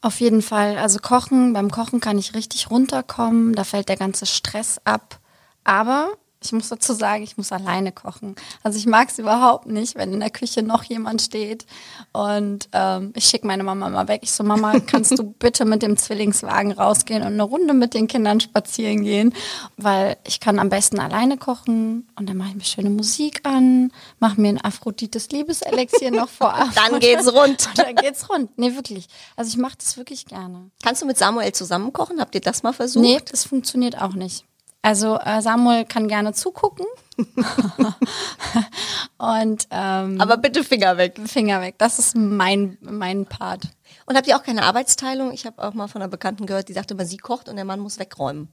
Auf 0.00 0.20
jeden 0.20 0.42
Fall. 0.42 0.76
Also 0.76 0.98
kochen, 0.98 1.54
beim 1.54 1.70
Kochen 1.70 2.00
kann 2.00 2.18
ich 2.18 2.34
richtig 2.34 2.70
runterkommen, 2.70 3.54
da 3.54 3.64
fällt 3.64 3.88
der 3.88 3.96
ganze 3.96 4.26
Stress 4.26 4.78
ab. 4.84 5.18
Aber 5.64 6.10
ich 6.44 6.52
muss 6.52 6.68
dazu 6.68 6.92
sagen, 6.92 7.22
ich 7.22 7.36
muss 7.36 7.52
alleine 7.52 7.92
kochen. 7.92 8.34
Also 8.62 8.78
ich 8.78 8.86
mag 8.86 9.08
es 9.08 9.18
überhaupt 9.18 9.66
nicht, 9.66 9.96
wenn 9.96 10.12
in 10.12 10.20
der 10.20 10.30
Küche 10.30 10.62
noch 10.62 10.84
jemand 10.84 11.22
steht. 11.22 11.66
Und 12.12 12.68
ähm, 12.72 13.12
ich 13.16 13.24
schicke 13.24 13.46
meine 13.46 13.64
Mama 13.64 13.88
mal 13.88 14.08
weg. 14.08 14.20
Ich 14.22 14.32
so, 14.32 14.44
Mama, 14.44 14.78
kannst 14.80 15.18
du 15.18 15.24
bitte 15.38 15.64
mit 15.64 15.82
dem 15.82 15.96
Zwillingswagen 15.96 16.72
rausgehen 16.72 17.22
und 17.22 17.28
eine 17.28 17.42
Runde 17.42 17.74
mit 17.74 17.94
den 17.94 18.08
Kindern 18.08 18.40
spazieren 18.40 19.02
gehen? 19.02 19.34
Weil 19.76 20.16
ich 20.26 20.40
kann 20.40 20.58
am 20.58 20.68
besten 20.68 20.98
alleine 20.98 21.36
kochen 21.36 22.08
und 22.16 22.28
dann 22.28 22.36
mache 22.36 22.50
ich 22.50 22.56
mir 22.56 22.64
schöne 22.64 22.90
Musik 22.90 23.40
an, 23.44 23.90
mache 24.18 24.40
mir 24.40 24.48
ein 24.48 24.60
Aphrodites 24.60 25.30
Liebeselixier 25.30 26.10
noch 26.10 26.28
vorab. 26.28 26.68
Dann 26.74 27.00
geht's 27.00 27.32
rund. 27.32 27.68
Und 27.68 27.68
dann 27.78 27.94
geht's 27.96 28.28
rund. 28.28 28.56
Nee, 28.58 28.74
wirklich. 28.74 29.06
Also 29.36 29.50
ich 29.50 29.56
mache 29.56 29.76
das 29.78 29.96
wirklich 29.96 30.26
gerne. 30.26 30.70
Kannst 30.82 31.02
du 31.02 31.06
mit 31.06 31.18
Samuel 31.18 31.52
zusammen 31.52 31.92
kochen? 31.92 32.20
Habt 32.20 32.34
ihr 32.34 32.40
das 32.40 32.62
mal 32.62 32.72
versucht? 32.72 33.02
Nee, 33.02 33.20
das 33.30 33.44
funktioniert 33.44 34.00
auch 34.00 34.14
nicht. 34.14 34.44
Also 34.84 35.18
äh, 35.18 35.40
Samuel 35.40 35.86
kann 35.86 36.08
gerne 36.08 36.34
zugucken. 36.34 36.84
Und 39.16 39.66
ähm, 39.70 40.20
Aber 40.20 40.36
bitte 40.36 40.62
Finger 40.62 40.98
weg. 40.98 41.18
Finger 41.24 41.62
weg. 41.62 41.76
Das 41.78 41.98
ist 41.98 42.14
mein, 42.14 42.76
mein 42.82 43.24
Part. 43.24 43.62
Und 44.04 44.14
habt 44.14 44.26
ihr 44.26 44.36
auch 44.36 44.42
keine 44.42 44.62
Arbeitsteilung? 44.62 45.32
Ich 45.32 45.46
habe 45.46 45.62
auch 45.66 45.72
mal 45.72 45.88
von 45.88 46.02
einer 46.02 46.10
Bekannten 46.10 46.44
gehört, 46.44 46.68
die 46.68 46.74
sagte 46.74 46.92
immer, 46.92 47.06
sie 47.06 47.16
kocht 47.16 47.48
und 47.48 47.56
der 47.56 47.64
Mann 47.64 47.80
muss 47.80 47.98
wegräumen. 47.98 48.48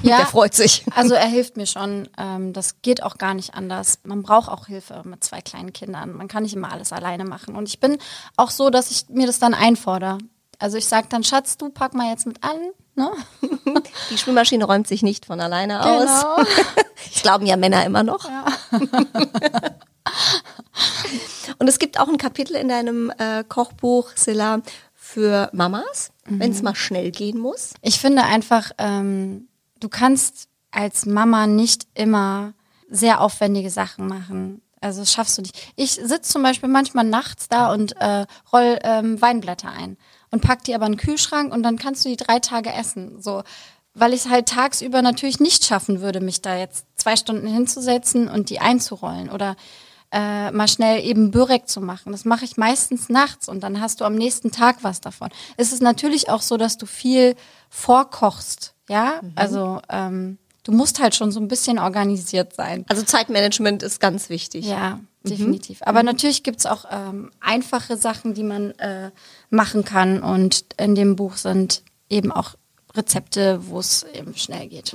Ja, 0.00 0.16
Der 0.16 0.26
freut 0.26 0.54
sich. 0.54 0.86
Also 0.94 1.12
er 1.12 1.26
hilft 1.26 1.58
mir 1.58 1.66
schon. 1.66 2.08
Ähm, 2.16 2.54
das 2.54 2.80
geht 2.80 3.02
auch 3.02 3.18
gar 3.18 3.34
nicht 3.34 3.52
anders. 3.52 3.98
Man 4.04 4.22
braucht 4.22 4.48
auch 4.48 4.68
Hilfe 4.68 5.02
mit 5.04 5.22
zwei 5.22 5.42
kleinen 5.42 5.74
Kindern. 5.74 6.14
Man 6.14 6.28
kann 6.28 6.44
nicht 6.44 6.54
immer 6.54 6.72
alles 6.72 6.94
alleine 6.94 7.26
machen. 7.26 7.56
Und 7.56 7.68
ich 7.68 7.78
bin 7.78 7.98
auch 8.38 8.50
so, 8.50 8.70
dass 8.70 8.90
ich 8.90 9.10
mir 9.10 9.26
das 9.26 9.38
dann 9.38 9.52
einfordere. 9.52 10.16
Also 10.58 10.78
ich 10.78 10.86
sage 10.86 11.06
dann, 11.08 11.22
Schatz, 11.24 11.56
du 11.56 11.68
pack 11.70 11.94
mal 11.94 12.10
jetzt 12.10 12.26
mit 12.26 12.42
an. 12.42 12.56
Ne? 12.94 13.10
Die 14.10 14.18
Spülmaschine 14.18 14.64
räumt 14.64 14.88
sich 14.88 15.02
nicht 15.02 15.26
von 15.26 15.40
alleine 15.40 15.84
aus. 15.84 16.22
Genau. 16.22 16.36
Das 17.12 17.22
glauben 17.22 17.46
ja 17.46 17.56
Männer 17.56 17.84
immer 17.84 18.02
noch. 18.02 18.24
Und 21.58 21.68
es 21.68 21.78
gibt 21.78 22.00
auch 22.00 22.08
ein 22.08 22.16
Kapitel 22.16 22.56
in 22.56 22.68
deinem 22.68 23.12
äh, 23.18 23.44
Kochbuch, 23.46 24.10
Silla, 24.14 24.62
für 24.94 25.50
Mamas, 25.52 26.10
wenn 26.24 26.50
es 26.50 26.62
mal 26.62 26.74
schnell 26.74 27.10
gehen 27.12 27.38
muss. 27.38 27.74
Ich 27.80 28.00
finde 28.00 28.24
einfach, 28.24 28.72
ähm, 28.78 29.46
du 29.78 29.88
kannst 29.88 30.48
als 30.72 31.06
Mama 31.06 31.46
nicht 31.46 31.86
immer 31.94 32.54
sehr 32.90 33.20
aufwendige 33.20 33.70
Sachen 33.70 34.08
machen. 34.08 34.62
Also 34.80 35.00
das 35.00 35.12
schaffst 35.12 35.38
du 35.38 35.42
nicht. 35.42 35.72
Ich 35.76 35.92
sitze 35.92 36.22
zum 36.32 36.42
Beispiel 36.42 36.68
manchmal 36.68 37.04
nachts 37.04 37.48
da 37.48 37.72
und 37.72 37.96
äh, 38.00 38.26
roll 38.52 38.78
ähm, 38.82 39.20
Weinblätter 39.20 39.70
ein 39.70 39.96
und 40.30 40.42
pack 40.42 40.64
die 40.64 40.74
aber 40.74 40.86
in 40.86 40.92
den 40.92 40.98
Kühlschrank 40.98 41.52
und 41.52 41.62
dann 41.62 41.78
kannst 41.78 42.04
du 42.04 42.08
die 42.08 42.16
drei 42.16 42.38
Tage 42.38 42.72
essen. 42.72 43.20
So, 43.22 43.42
weil 43.94 44.12
ich 44.12 44.26
es 44.26 44.30
halt 44.30 44.48
tagsüber 44.48 45.02
natürlich 45.02 45.40
nicht 45.40 45.64
schaffen 45.64 46.00
würde, 46.00 46.20
mich 46.20 46.42
da 46.42 46.56
jetzt 46.56 46.86
zwei 46.96 47.16
Stunden 47.16 47.46
hinzusetzen 47.46 48.28
und 48.28 48.50
die 48.50 48.60
einzurollen 48.60 49.30
oder 49.30 49.56
äh, 50.12 50.50
mal 50.50 50.68
schnell 50.68 51.04
eben 51.04 51.30
Börek 51.30 51.68
zu 51.68 51.80
machen. 51.80 52.12
Das 52.12 52.24
mache 52.24 52.44
ich 52.44 52.56
meistens 52.56 53.08
nachts 53.08 53.48
und 53.48 53.60
dann 53.60 53.80
hast 53.80 54.00
du 54.00 54.04
am 54.04 54.14
nächsten 54.14 54.52
Tag 54.52 54.76
was 54.82 55.00
davon. 55.00 55.30
Es 55.56 55.72
ist 55.72 55.82
natürlich 55.82 56.28
auch 56.28 56.42
so, 56.42 56.56
dass 56.56 56.78
du 56.78 56.86
viel 56.86 57.34
vorkochst, 57.70 58.74
ja. 58.88 59.20
Also 59.34 59.80
ähm, 59.88 60.38
du 60.62 60.72
musst 60.72 61.00
halt 61.00 61.14
schon 61.14 61.32
so 61.32 61.40
ein 61.40 61.48
bisschen 61.48 61.78
organisiert 61.78 62.54
sein. 62.54 62.84
Also 62.88 63.02
Zeitmanagement 63.02 63.82
ist 63.82 64.00
ganz 64.00 64.28
wichtig. 64.28 64.66
Ja, 64.66 65.00
definitiv. 65.30 65.82
Aber 65.82 66.02
natürlich 66.02 66.42
gibt's 66.42 66.66
auch 66.66 66.84
ähm, 66.90 67.30
einfache 67.40 67.96
Sachen, 67.96 68.34
die 68.34 68.44
man 68.44 68.70
äh, 68.72 69.10
machen 69.50 69.84
kann 69.84 70.22
und 70.22 70.64
in 70.78 70.94
dem 70.94 71.16
Buch 71.16 71.36
sind 71.36 71.82
eben 72.08 72.32
auch 72.32 72.54
Rezepte, 72.94 73.60
wo 73.68 73.78
es 73.78 74.04
eben 74.14 74.34
schnell 74.36 74.68
geht. 74.68 74.92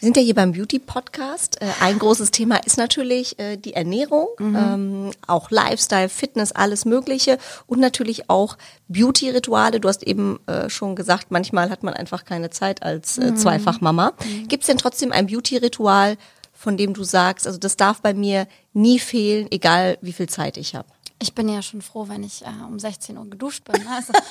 Wir 0.00 0.06
sind 0.06 0.16
ja 0.16 0.22
hier 0.22 0.34
beim 0.36 0.52
Beauty-Podcast. 0.52 1.60
Äh, 1.60 1.66
ein 1.80 1.98
großes 1.98 2.30
Thema 2.30 2.56
ist 2.64 2.78
natürlich 2.78 3.36
äh, 3.40 3.56
die 3.56 3.74
Ernährung, 3.74 4.28
ähm, 4.38 5.10
auch 5.26 5.50
Lifestyle, 5.50 6.08
Fitness, 6.08 6.52
alles 6.52 6.84
Mögliche 6.84 7.38
und 7.66 7.80
natürlich 7.80 8.30
auch 8.30 8.56
Beauty-Rituale. 8.86 9.80
Du 9.80 9.88
hast 9.88 10.04
eben 10.04 10.38
äh, 10.46 10.70
schon 10.70 10.94
gesagt, 10.94 11.32
manchmal 11.32 11.68
hat 11.70 11.82
man 11.82 11.94
einfach 11.94 12.24
keine 12.24 12.50
Zeit 12.50 12.84
als 12.84 13.18
äh, 13.18 13.34
Zweifachmama. 13.34 14.12
Gibt 14.46 14.62
es 14.62 14.68
denn 14.68 14.78
trotzdem 14.78 15.10
ein 15.10 15.26
Beauty-Ritual, 15.26 16.16
von 16.58 16.76
dem 16.76 16.92
du 16.92 17.04
sagst, 17.04 17.46
also 17.46 17.56
das 17.56 17.76
darf 17.76 18.02
bei 18.02 18.12
mir 18.14 18.48
nie 18.72 18.98
fehlen, 18.98 19.46
egal 19.52 19.96
wie 20.00 20.12
viel 20.12 20.28
Zeit 20.28 20.56
ich 20.56 20.74
habe? 20.74 20.88
Ich 21.20 21.32
bin 21.32 21.48
ja 21.48 21.62
schon 21.62 21.82
froh, 21.82 22.08
wenn 22.08 22.24
ich 22.24 22.42
äh, 22.44 22.48
um 22.66 22.80
16 22.80 23.16
Uhr 23.16 23.30
geduscht 23.30 23.62
bin. 23.64 23.80
ne? 23.82 23.88
Also, 23.94 24.12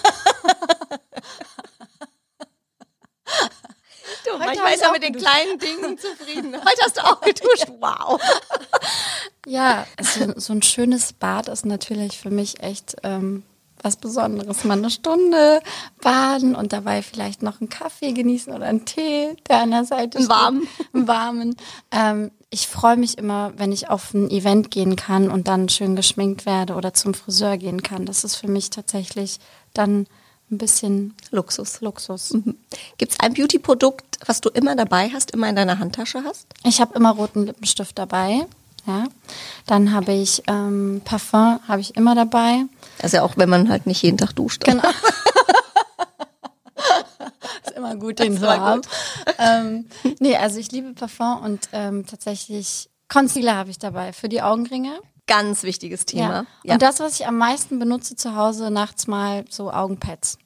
Du, 4.25 4.33
hab 4.33 4.39
manchmal 4.39 4.69
ich 4.69 4.75
ist 4.75 4.81
er 4.81 4.91
mit 4.91 5.03
den 5.03 5.13
geduscht. 5.13 5.31
kleinen 5.31 5.59
Dingen 5.59 5.97
zufrieden. 5.97 6.53
Heute 6.55 6.81
hast 6.83 6.97
du 6.97 7.01
auch 7.05 7.21
geduscht. 7.21 7.67
Wow. 7.79 8.19
ja, 9.45 9.87
also, 9.95 10.33
so 10.37 10.51
ein 10.53 10.61
schönes 10.61 11.13
Bad 11.13 11.47
ist 11.47 11.65
natürlich 11.65 12.17
für 12.17 12.29
mich 12.29 12.61
echt 12.61 12.97
ähm, 13.03 13.43
was 13.81 13.95
Besonderes. 13.95 14.63
Mal 14.63 14.77
eine 14.77 14.89
Stunde 14.89 15.61
baden 16.01 16.55
und 16.55 16.73
dabei 16.73 17.01
vielleicht 17.01 17.43
noch 17.43 17.61
einen 17.61 17.69
Kaffee 17.69 18.13
genießen 18.13 18.53
oder 18.53 18.65
einen 18.65 18.85
Tee, 18.85 19.35
der 19.47 19.61
an 19.61 19.71
der 19.71 19.85
Seite 19.85 20.19
steht. 20.19 20.29
warmen. 20.29 20.67
Einen 20.93 21.07
warmen. 21.07 21.55
Ähm, 21.91 22.31
ich 22.49 22.67
freue 22.67 22.97
mich 22.97 23.17
immer, 23.17 23.53
wenn 23.57 23.71
ich 23.71 23.89
auf 23.89 24.13
ein 24.13 24.29
Event 24.29 24.71
gehen 24.71 24.95
kann 24.95 25.29
und 25.29 25.47
dann 25.47 25.69
schön 25.69 25.95
geschminkt 25.95 26.45
werde 26.45 26.75
oder 26.75 26.93
zum 26.93 27.13
Friseur 27.13 27.57
gehen 27.57 27.83
kann. 27.83 28.05
Das 28.05 28.23
ist 28.23 28.35
für 28.35 28.47
mich 28.47 28.69
tatsächlich 28.69 29.39
dann 29.73 30.07
ein 30.49 30.57
bisschen 30.57 31.13
Luxus. 31.31 31.81
Luxus. 31.81 32.33
Gibt 32.97 33.11
es 33.11 33.19
ein 33.19 33.33
Beauty-Produkt, 33.33 34.19
was 34.25 34.39
du 34.39 34.49
immer 34.49 34.75
dabei 34.75 35.09
hast, 35.09 35.31
immer 35.31 35.49
in 35.49 35.55
deiner 35.55 35.79
Handtasche 35.79 36.23
hast? 36.23 36.47
Ich 36.63 36.79
habe 36.79 36.95
immer 36.95 37.11
roten 37.11 37.45
Lippenstift 37.45 37.97
dabei. 37.97 38.45
Ja. 38.85 39.03
Dann 39.65 39.91
habe 39.91 40.13
ich 40.13 40.43
ähm, 40.47 41.01
Parfum, 41.03 41.59
habe 41.67 41.81
ich 41.81 41.97
immer 41.97 42.15
dabei. 42.15 42.63
Also 43.01 43.17
ja 43.17 43.23
auch, 43.23 43.37
wenn 43.37 43.49
man 43.49 43.69
halt 43.69 43.85
nicht 43.85 44.01
jeden 44.01 44.17
Tag 44.17 44.33
duscht. 44.33 44.63
Genau. 44.63 44.83
ist 47.65 47.75
immer 47.75 47.95
gut, 47.95 48.19
den 48.19 48.37
zu 48.37 48.47
haben. 48.47 48.81
Ähm, 49.37 49.85
nee, 50.19 50.35
also 50.35 50.59
ich 50.59 50.71
liebe 50.71 50.93
Parfum 50.93 51.41
und 51.43 51.69
ähm, 51.73 52.05
tatsächlich 52.05 52.89
Concealer 53.09 53.55
habe 53.55 53.69
ich 53.69 53.79
dabei 53.79 54.13
für 54.13 54.29
die 54.29 54.41
Augenringe. 54.41 54.99
Ganz 55.27 55.63
wichtiges 55.63 56.05
Thema. 56.05 56.45
Ja. 56.63 56.73
Und 56.73 56.81
das, 56.81 56.99
was 56.99 57.19
ich 57.19 57.27
am 57.27 57.37
meisten 57.37 57.79
benutze 57.79 58.15
zu 58.15 58.35
Hause, 58.35 58.71
nachts 58.71 59.07
mal 59.07 59.43
so 59.49 59.71
Augenpads. 59.71 60.37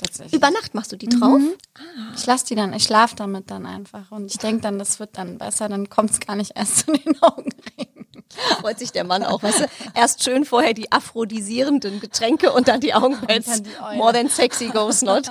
Tatsächlich. 0.00 0.32
Über 0.32 0.50
Nacht 0.50 0.74
machst 0.74 0.92
du 0.92 0.96
die 0.96 1.08
drauf? 1.08 1.40
Ich 2.16 2.24
lasse 2.24 2.46
die 2.46 2.54
dann, 2.54 2.72
ich 2.72 2.84
schlafe 2.84 3.16
damit 3.16 3.50
dann 3.50 3.66
einfach. 3.66 4.10
Und 4.10 4.30
ich 4.30 4.38
denke 4.38 4.62
dann, 4.62 4.78
das 4.78 4.98
wird 4.98 5.18
dann 5.18 5.36
besser, 5.36 5.68
dann 5.68 5.90
kommt 5.90 6.12
es 6.12 6.20
gar 6.20 6.36
nicht 6.36 6.52
erst 6.54 6.78
zu 6.78 6.92
den 6.92 7.18
Augenringen. 7.22 7.89
Freut 8.60 8.78
sich 8.78 8.92
der 8.92 9.04
Mann 9.04 9.22
auch. 9.24 9.42
Weißt 9.42 9.60
du? 9.60 9.66
Erst 9.94 10.22
schön 10.22 10.44
vorher 10.44 10.74
die 10.74 10.92
aphrodisierenden 10.92 12.00
Getränke 12.00 12.52
und 12.52 12.68
dann 12.68 12.80
die 12.80 12.94
Augenpads. 12.94 13.62
More 13.96 14.12
than 14.12 14.28
sexy 14.28 14.68
goes 14.68 15.02
not. 15.02 15.30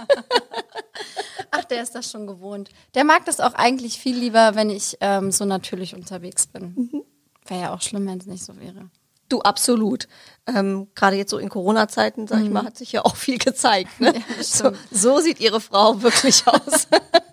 Ach, 1.51 1.63
der 1.65 1.81
ist 1.81 1.95
das 1.95 2.11
schon 2.11 2.27
gewohnt. 2.27 2.69
Der 2.95 3.03
mag 3.03 3.25
das 3.25 3.39
auch 3.39 3.53
eigentlich 3.53 3.99
viel 3.99 4.17
lieber, 4.17 4.55
wenn 4.55 4.69
ich 4.69 4.97
ähm, 5.01 5.31
so 5.31 5.45
natürlich 5.45 5.95
unterwegs 5.95 6.47
bin. 6.47 6.73
Mhm. 6.75 7.03
Wäre 7.45 7.61
ja 7.61 7.73
auch 7.73 7.81
schlimm, 7.81 8.05
wenn 8.07 8.19
es 8.19 8.25
nicht 8.27 8.45
so 8.45 8.59
wäre. 8.59 8.89
Du, 9.29 9.41
absolut. 9.41 10.07
Ähm, 10.47 10.87
Gerade 10.95 11.15
jetzt 11.15 11.29
so 11.29 11.37
in 11.37 11.49
Corona-Zeiten, 11.49 12.27
sag 12.27 12.41
ich 12.41 12.49
mal, 12.49 12.65
hat 12.65 12.77
sich 12.77 12.91
ja 12.91 13.05
auch 13.05 13.15
viel 13.15 13.37
gezeigt. 13.37 13.99
Ne? 14.01 14.13
Mhm. 14.13 14.23
Ja, 14.37 14.43
so, 14.43 14.71
so 14.91 15.19
sieht 15.19 15.39
ihre 15.39 15.61
Frau 15.61 16.01
wirklich 16.01 16.45
aus. 16.47 16.87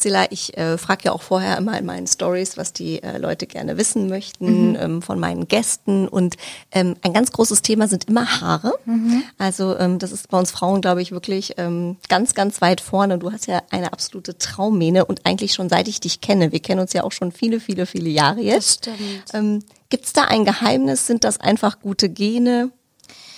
Silla, 0.00 0.26
ich 0.30 0.56
äh, 0.56 0.78
frage 0.78 1.04
ja 1.04 1.12
auch 1.12 1.22
vorher 1.22 1.56
immer 1.58 1.78
in 1.78 1.86
meinen 1.86 2.06
Stories, 2.06 2.56
was 2.56 2.72
die 2.72 3.02
äh, 3.02 3.18
Leute 3.18 3.46
gerne 3.46 3.76
wissen 3.78 4.08
möchten 4.08 4.76
ähm, 4.80 5.02
von 5.02 5.18
meinen 5.18 5.48
Gästen. 5.48 6.08
Und 6.08 6.36
ähm, 6.72 6.96
ein 7.02 7.12
ganz 7.12 7.32
großes 7.32 7.62
Thema 7.62 7.88
sind 7.88 8.04
immer 8.04 8.40
Haare. 8.40 8.74
Also 9.38 9.76
ähm, 9.78 9.98
das 9.98 10.12
ist 10.12 10.28
bei 10.28 10.38
uns 10.38 10.50
Frauen, 10.50 10.80
glaube 10.80 11.02
ich, 11.02 11.12
wirklich 11.12 11.54
ähm, 11.58 11.96
ganz, 12.08 12.34
ganz 12.34 12.60
weit 12.60 12.80
vorne. 12.80 13.18
Du 13.18 13.32
hast 13.32 13.46
ja 13.46 13.62
eine 13.70 13.92
absolute 13.92 14.38
Traummähne 14.38 15.04
und 15.04 15.26
eigentlich 15.26 15.54
schon 15.54 15.68
seit 15.68 15.88
ich 15.88 16.00
dich 16.00 16.20
kenne. 16.20 16.52
Wir 16.52 16.60
kennen 16.60 16.80
uns 16.80 16.92
ja 16.92 17.04
auch 17.04 17.12
schon 17.12 17.32
viele, 17.32 17.60
viele, 17.60 17.86
viele 17.86 18.10
Jahre 18.10 18.40
jetzt. 18.40 18.86
Das 18.86 18.94
stimmt. 18.94 19.24
Ähm, 19.34 19.64
Gibt 19.88 20.04
es 20.04 20.12
da 20.12 20.24
ein 20.24 20.44
Geheimnis? 20.44 21.06
Sind 21.06 21.24
das 21.24 21.40
einfach 21.40 21.80
gute 21.80 22.08
Gene? 22.08 22.70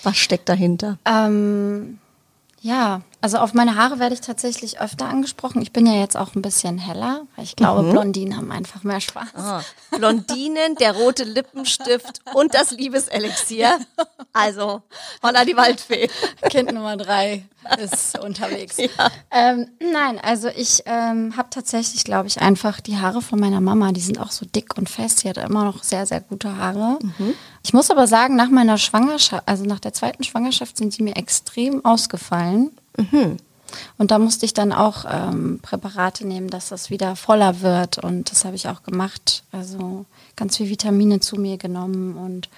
Was 0.03 0.17
steckt 0.17 0.49
dahinter? 0.49 0.99
Ähm, 1.05 1.99
ja, 2.61 3.01
also 3.23 3.37
auf 3.37 3.53
meine 3.53 3.77
Haare 3.77 3.99
werde 3.99 4.15
ich 4.15 4.19
tatsächlich 4.19 4.81
öfter 4.81 5.05
angesprochen. 5.05 5.61
Ich 5.61 5.71
bin 5.71 5.85
ja 5.85 5.93
jetzt 5.93 6.17
auch 6.17 6.35
ein 6.35 6.41
bisschen 6.41 6.77
heller, 6.77 7.21
weil 7.37 7.45
ich 7.45 7.55
glaube, 7.55 7.89
Blondinen 7.89 8.35
haben 8.35 8.51
einfach 8.51 8.83
mehr 8.83 8.99
Spaß. 8.99 9.29
Mhm. 9.33 9.39
Ah, 9.39 9.63
Blondinen, 9.91 10.75
der 10.75 10.91
rote 10.93 11.23
Lippenstift 11.23 12.19
und 12.33 12.53
das 12.53 12.71
Liebeselixier. 12.71 13.79
Also, 14.33 14.81
holla 15.21 15.45
die 15.45 15.55
Waldfee. 15.55 16.09
Kind 16.49 16.73
Nummer 16.73 16.97
drei 16.97 17.45
ist 17.77 18.19
unterwegs. 18.19 18.75
Ja. 18.77 18.89
Ähm, 19.31 19.69
nein, 19.79 20.19
also 20.19 20.49
ich 20.49 20.83
ähm, 20.85 21.37
habe 21.37 21.49
tatsächlich, 21.49 22.03
glaube 22.03 22.27
ich, 22.27 22.41
einfach 22.41 22.81
die 22.81 22.97
Haare 22.97 23.21
von 23.21 23.39
meiner 23.39 23.61
Mama, 23.61 23.93
die 23.93 24.01
sind 24.01 24.19
auch 24.19 24.31
so 24.31 24.45
dick 24.45 24.77
und 24.77 24.89
fest. 24.89 25.19
Sie 25.19 25.29
hat 25.29 25.37
immer 25.37 25.63
noch 25.63 25.81
sehr, 25.83 26.05
sehr 26.05 26.19
gute 26.19 26.57
Haare. 26.57 26.99
Ich 27.63 27.73
muss 27.73 27.89
aber 27.89 28.07
sagen, 28.07 28.35
nach 28.35 28.49
meiner 28.49 28.77
Schwangerschaft, 28.77 29.43
also 29.45 29.63
nach 29.63 29.79
der 29.79 29.93
zweiten 29.93 30.23
Schwangerschaft, 30.25 30.75
sind 30.75 30.91
sie 30.91 31.03
mir 31.03 31.15
extrem 31.15 31.85
ausgefallen. 31.85 32.71
Und 33.97 34.11
da 34.11 34.19
musste 34.19 34.45
ich 34.45 34.53
dann 34.53 34.71
auch 34.71 35.05
ähm, 35.09 35.59
Präparate 35.61 36.27
nehmen, 36.27 36.49
dass 36.49 36.69
das 36.69 36.89
wieder 36.89 37.15
voller 37.15 37.61
wird. 37.61 37.97
Und 37.97 38.31
das 38.31 38.45
habe 38.45 38.55
ich 38.55 38.67
auch 38.67 38.83
gemacht. 38.83 39.43
Also 39.51 40.05
ganz 40.35 40.57
viel 40.57 40.69
Vitamine 40.69 41.19
zu 41.19 41.37
mir 41.37 41.57
genommen 41.57 42.17
und 42.17 42.49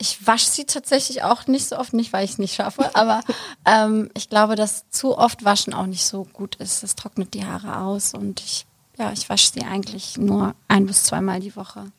ich 0.00 0.26
wasche 0.26 0.48
sie 0.48 0.64
tatsächlich 0.64 1.24
auch 1.24 1.46
nicht 1.46 1.66
so 1.66 1.76
oft, 1.76 1.92
nicht 1.92 2.12
weil 2.12 2.24
ich 2.24 2.32
es 2.32 2.38
nicht 2.38 2.54
schaffe, 2.54 2.88
aber 2.94 3.20
ähm, 3.64 4.10
ich 4.14 4.28
glaube, 4.30 4.54
dass 4.54 4.88
zu 4.90 5.18
oft 5.18 5.44
Waschen 5.44 5.74
auch 5.74 5.86
nicht 5.86 6.04
so 6.04 6.24
gut 6.32 6.54
ist. 6.56 6.82
Das 6.82 6.94
trocknet 6.94 7.34
die 7.34 7.44
Haare 7.44 7.78
aus 7.80 8.14
und 8.14 8.40
ich, 8.40 8.66
ja, 8.96 9.12
ich 9.12 9.28
wasche 9.28 9.50
sie 9.52 9.62
eigentlich 9.62 10.16
nur 10.16 10.54
ein 10.68 10.86
bis 10.86 11.02
zweimal 11.02 11.40
die 11.40 11.56
Woche. 11.56 11.90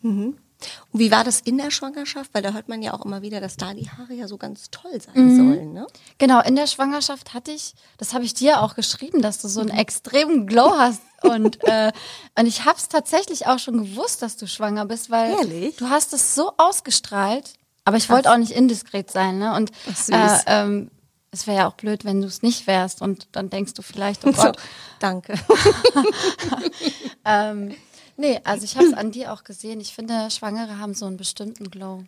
Und 0.92 1.00
wie 1.00 1.12
war 1.12 1.24
das 1.24 1.40
in 1.42 1.58
der 1.58 1.72
Schwangerschaft? 1.72 2.34
Weil 2.34 2.42
da 2.42 2.54
hört 2.54 2.70
man 2.70 2.82
ja 2.82 2.94
auch 2.94 3.06
immer 3.06 3.22
wieder, 3.22 3.40
dass 3.40 3.58
da 3.58 3.74
die 3.74 3.90
Haare 3.90 4.14
ja 4.14 4.28
so 4.28 4.38
ganz 4.38 4.70
toll 4.72 5.00
sein 5.02 5.36
sollen. 5.36 5.74
Ne? 5.74 5.88
Genau, 6.18 6.42
in 6.42 6.56
der 6.56 6.68
Schwangerschaft 6.68 7.34
hatte 7.34 7.52
ich, 7.52 7.74
das 7.98 8.14
habe 8.14 8.26
ich 8.26 8.34
dir 8.34 8.62
auch 8.62 8.76
geschrieben, 8.76 9.22
dass 9.22 9.40
du 9.42 9.48
so 9.48 9.62
einen 9.62 9.70
extremen 9.70 10.48
Glow 10.48 10.74
hast. 10.78 11.02
Und, 11.22 11.64
äh, 11.68 11.92
und 12.38 12.46
ich 12.46 12.66
habe 12.66 12.78
es 12.78 12.90
tatsächlich 12.90 13.48
auch 13.48 13.60
schon 13.60 13.78
gewusst, 13.78 14.22
dass 14.22 14.38
du 14.38 14.48
schwanger 14.48 14.86
bist, 14.86 15.10
weil 15.10 15.32
Ehrlich? 15.32 15.78
du 15.78 15.90
hast 15.90 16.14
es 16.14 16.36
so 16.36 16.54
ausgestrahlt. 16.58 17.54
Aber 17.86 17.98
ich 17.98 18.10
wollte 18.10 18.32
auch 18.32 18.38
nicht 18.38 18.52
indiskret 18.52 19.10
sein. 19.10 19.40
Ne? 19.40 19.56
Und 19.56 19.72
Ach, 19.90 20.10
äh, 20.10 20.40
ähm, 20.46 20.92
es 21.32 21.48
wäre 21.48 21.58
ja 21.58 21.68
auch 21.68 21.74
blöd, 21.74 22.06
wenn 22.06 22.22
du 22.22 22.28
es 22.28 22.42
nicht 22.42 22.68
wärst. 22.68 23.02
Und 23.02 23.28
dann 23.32 23.50
denkst 23.50 23.74
du 23.74 23.82
vielleicht, 23.82 24.26
oh 24.26 24.32
So, 24.36 24.44
Gott. 24.44 24.58
danke. 25.00 25.34
ähm, 27.26 27.76
nee, 28.20 28.40
also 28.44 28.64
ich 28.64 28.76
habe 28.76 28.88
es 28.88 28.94
an 28.94 29.12
dir 29.12 29.34
auch 29.34 29.44
gesehen. 29.44 29.80
Ich 29.80 29.94
finde, 29.94 30.30
Schwangere 30.30 30.78
haben 30.78 30.94
so 30.94 31.06
einen 31.06 31.18
bestimmten 31.18 31.70
Glow. 31.72 32.04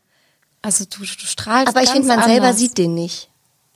Also 0.61 0.85
du, 0.85 0.99
du 0.99 1.05
strahlst 1.05 1.67
Aber 1.69 1.83
ich 1.83 1.89
finde, 1.89 2.07
man 2.07 2.23
selber 2.23 2.47
anders. 2.47 2.59
sieht 2.59 2.77
den 2.77 2.93
nicht. 2.93 3.29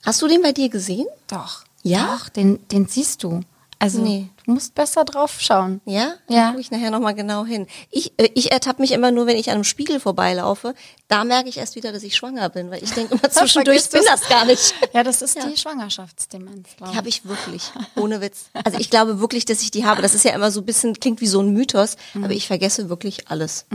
Hast 0.04 0.21
du 0.21 0.28
den 0.28 0.41
bei 0.41 0.52
dir 0.52 0.69
gesehen? 0.69 1.08
Doch. 1.28 1.63
Ja? 1.82 2.15
Doch, 2.17 2.30
den, 2.30 2.65
den 2.69 2.88
siehst 2.88 3.24
du. 3.24 3.41
Also 3.78 4.00
Nee. 4.02 4.30
du 4.46 4.54
musst 4.54 4.74
besser 4.74 5.04
drauf 5.04 5.36
schauen. 5.40 5.82
Ja? 5.86 6.14
Ja. 6.30 6.50
Gucke 6.50 6.62
ich 6.62 6.72
nachher 6.72 6.92
nochmal 6.92 7.14
genau 7.14 7.46
hin. 7.46 7.68
Ich, 7.92 8.14
äh, 8.18 8.30
ich 8.34 8.52
ertappe 8.52 8.82
mich 8.82 8.92
immer 8.94 9.12
nur, 9.12 9.28
wenn 9.28 9.38
ich 9.38 9.50
an 9.50 9.56
einem 9.56 9.64
Spiegel 9.64 10.00
vorbeilaufe. 10.00 10.74
Da 11.08 11.24
merke 11.24 11.50
ich 11.50 11.58
erst 11.58 11.76
wieder, 11.76 11.92
dass 11.92 12.02
ich 12.04 12.16
schwanger 12.16 12.50
bin, 12.50 12.72
weil 12.72 12.82
ich 12.84 12.92
denke 12.92 13.16
immer 13.16 13.30
zwischendurch, 13.30 13.78
ich 13.86 13.90
bin 13.90 14.02
das 14.06 14.28
gar 14.30 14.46
nicht. 14.46 14.74
Ja, 14.94 15.04
das 15.04 15.22
ist 15.22 15.36
Ja. 15.36 15.46
die 15.46 15.58
Schwangerschaftsdemenz, 15.58 16.70
Die 16.80 16.96
habe 16.96 17.10
ich 17.10 17.26
wirklich, 17.26 17.64
ohne 17.96 18.22
Witz. 18.22 18.46
Also 18.64 18.80
ich 18.80 18.90
glaube 18.90 19.20
wirklich, 19.20 19.46
dass 19.46 19.62
ich 19.62 19.72
die 19.72 19.86
habe. 19.86 20.02
Das 20.02 20.14
ist 20.16 20.24
ja 20.24 20.32
immer 20.34 20.52
so 20.52 20.62
ein 20.62 20.66
bisschen, 20.66 20.94
klingt 21.00 21.22
wie 21.22 21.28
so 21.28 21.42
ein 21.42 21.52
Mythos, 21.52 21.98
aber 22.16 22.32
ich 22.32 22.48
vergesse 22.48 22.90
wirklich 22.90 23.30
alles. 23.30 23.66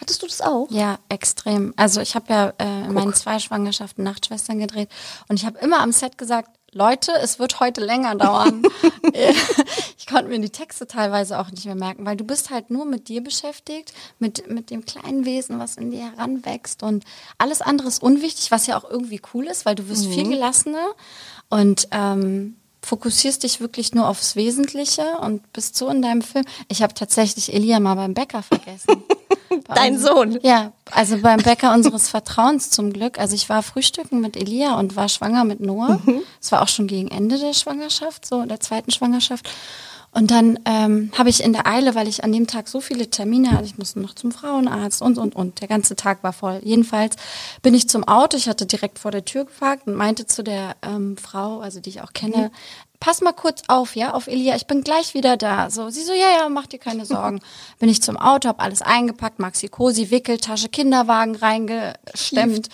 Hattest 0.00 0.22
du 0.22 0.26
das 0.26 0.40
auch? 0.42 0.68
Ja, 0.70 0.98
extrem. 1.08 1.72
Also 1.76 2.00
ich 2.00 2.14
habe 2.14 2.26
ja 2.32 2.52
äh, 2.58 2.84
in 2.86 2.92
meinen 2.92 3.14
zwei 3.14 3.38
Schwangerschaften 3.38 4.04
Nachtschwestern 4.04 4.58
gedreht 4.58 4.88
und 5.28 5.36
ich 5.40 5.46
habe 5.46 5.58
immer 5.58 5.80
am 5.80 5.92
Set 5.92 6.18
gesagt, 6.18 6.50
Leute, 6.76 7.12
es 7.22 7.38
wird 7.38 7.58
heute 7.58 7.80
länger 7.80 8.14
dauern. 8.16 8.62
ich 9.98 10.06
konnte 10.06 10.28
mir 10.28 10.38
die 10.38 10.50
Texte 10.50 10.86
teilweise 10.86 11.40
auch 11.40 11.50
nicht 11.50 11.64
mehr 11.64 11.74
merken, 11.74 12.04
weil 12.04 12.18
du 12.18 12.24
bist 12.24 12.50
halt 12.50 12.70
nur 12.70 12.84
mit 12.84 13.08
dir 13.08 13.24
beschäftigt, 13.24 13.94
mit, 14.18 14.50
mit 14.50 14.70
dem 14.70 14.84
kleinen 14.84 15.24
Wesen, 15.24 15.58
was 15.58 15.76
in 15.76 15.90
dir 15.90 16.12
heranwächst 16.12 16.82
und 16.82 17.04
alles 17.38 17.62
andere 17.62 17.88
ist 17.88 18.02
unwichtig, 18.02 18.50
was 18.50 18.66
ja 18.66 18.78
auch 18.78 18.88
irgendwie 18.88 19.22
cool 19.32 19.46
ist, 19.46 19.64
weil 19.64 19.74
du 19.74 19.88
wirst 19.88 20.06
viel 20.06 20.28
gelassener 20.28 20.88
und 21.48 21.88
ähm, 21.92 22.56
fokussierst 22.82 23.42
dich 23.42 23.60
wirklich 23.60 23.94
nur 23.94 24.06
aufs 24.06 24.36
Wesentliche 24.36 25.18
und 25.22 25.50
bist 25.54 25.76
so 25.76 25.88
in 25.88 26.02
deinem 26.02 26.22
Film. 26.22 26.44
Ich 26.68 26.82
habe 26.82 26.92
tatsächlich 26.92 27.54
Elia 27.54 27.80
mal 27.80 27.94
beim 27.94 28.12
Bäcker 28.12 28.42
vergessen. 28.42 29.02
Dein 29.74 29.98
Sohn? 29.98 30.38
Ja, 30.42 30.72
also 30.90 31.18
beim 31.18 31.42
Bäcker 31.42 31.72
unseres 31.74 32.08
Vertrauens 32.08 32.70
zum 32.70 32.92
Glück. 32.92 33.18
Also 33.18 33.34
ich 33.34 33.48
war 33.48 33.62
frühstücken 33.62 34.20
mit 34.20 34.36
Elia 34.36 34.78
und 34.78 34.96
war 34.96 35.08
schwanger 35.08 35.44
mit 35.44 35.60
Noah. 35.60 36.00
Es 36.40 36.52
war 36.52 36.62
auch 36.62 36.68
schon 36.68 36.86
gegen 36.86 37.08
Ende 37.08 37.38
der 37.38 37.54
Schwangerschaft, 37.54 38.26
so 38.26 38.44
der 38.44 38.60
zweiten 38.60 38.90
Schwangerschaft. 38.90 39.48
Und 40.16 40.30
dann 40.30 40.58
ähm, 40.64 41.10
habe 41.18 41.28
ich 41.28 41.42
in 41.42 41.52
der 41.52 41.66
Eile, 41.66 41.94
weil 41.94 42.08
ich 42.08 42.24
an 42.24 42.32
dem 42.32 42.46
Tag 42.46 42.68
so 42.68 42.80
viele 42.80 43.10
Termine 43.10 43.50
hatte, 43.50 43.66
ich 43.66 43.76
musste 43.76 44.00
noch 44.00 44.14
zum 44.14 44.32
Frauenarzt 44.32 45.02
und, 45.02 45.18
und, 45.18 45.36
und. 45.36 45.60
Der 45.60 45.68
ganze 45.68 45.94
Tag 45.94 46.22
war 46.22 46.32
voll. 46.32 46.62
Jedenfalls 46.64 47.16
bin 47.60 47.74
ich 47.74 47.86
zum 47.86 48.02
Auto, 48.08 48.38
ich 48.38 48.48
hatte 48.48 48.64
direkt 48.64 48.98
vor 48.98 49.10
der 49.10 49.26
Tür 49.26 49.44
geparkt 49.44 49.86
und 49.86 49.94
meinte 49.94 50.24
zu 50.24 50.42
der 50.42 50.76
ähm, 50.80 51.18
Frau, 51.18 51.60
also 51.60 51.80
die 51.80 51.90
ich 51.90 52.00
auch 52.00 52.14
kenne, 52.14 52.50
pass 52.98 53.20
mal 53.20 53.32
kurz 53.32 53.62
auf, 53.68 53.94
ja, 53.94 54.14
auf 54.14 54.26
Elia, 54.26 54.56
ich 54.56 54.66
bin 54.66 54.82
gleich 54.82 55.14
wieder 55.14 55.36
da. 55.36 55.70
So, 55.70 55.90
sie 55.90 56.02
so, 56.02 56.12
ja, 56.12 56.30
ja, 56.38 56.48
mach 56.48 56.66
dir 56.66 56.78
keine 56.78 57.04
Sorgen. 57.04 57.40
bin 57.78 57.88
ich 57.88 58.02
zum 58.02 58.16
Auto, 58.16 58.48
habe 58.48 58.60
alles 58.60 58.82
eingepackt, 58.82 59.38
Maxi 59.38 59.68
Cosi, 59.68 60.10
Wickeltasche, 60.10 60.68
Kinderwagen 60.68 61.36
reingestemmt. 61.36 62.68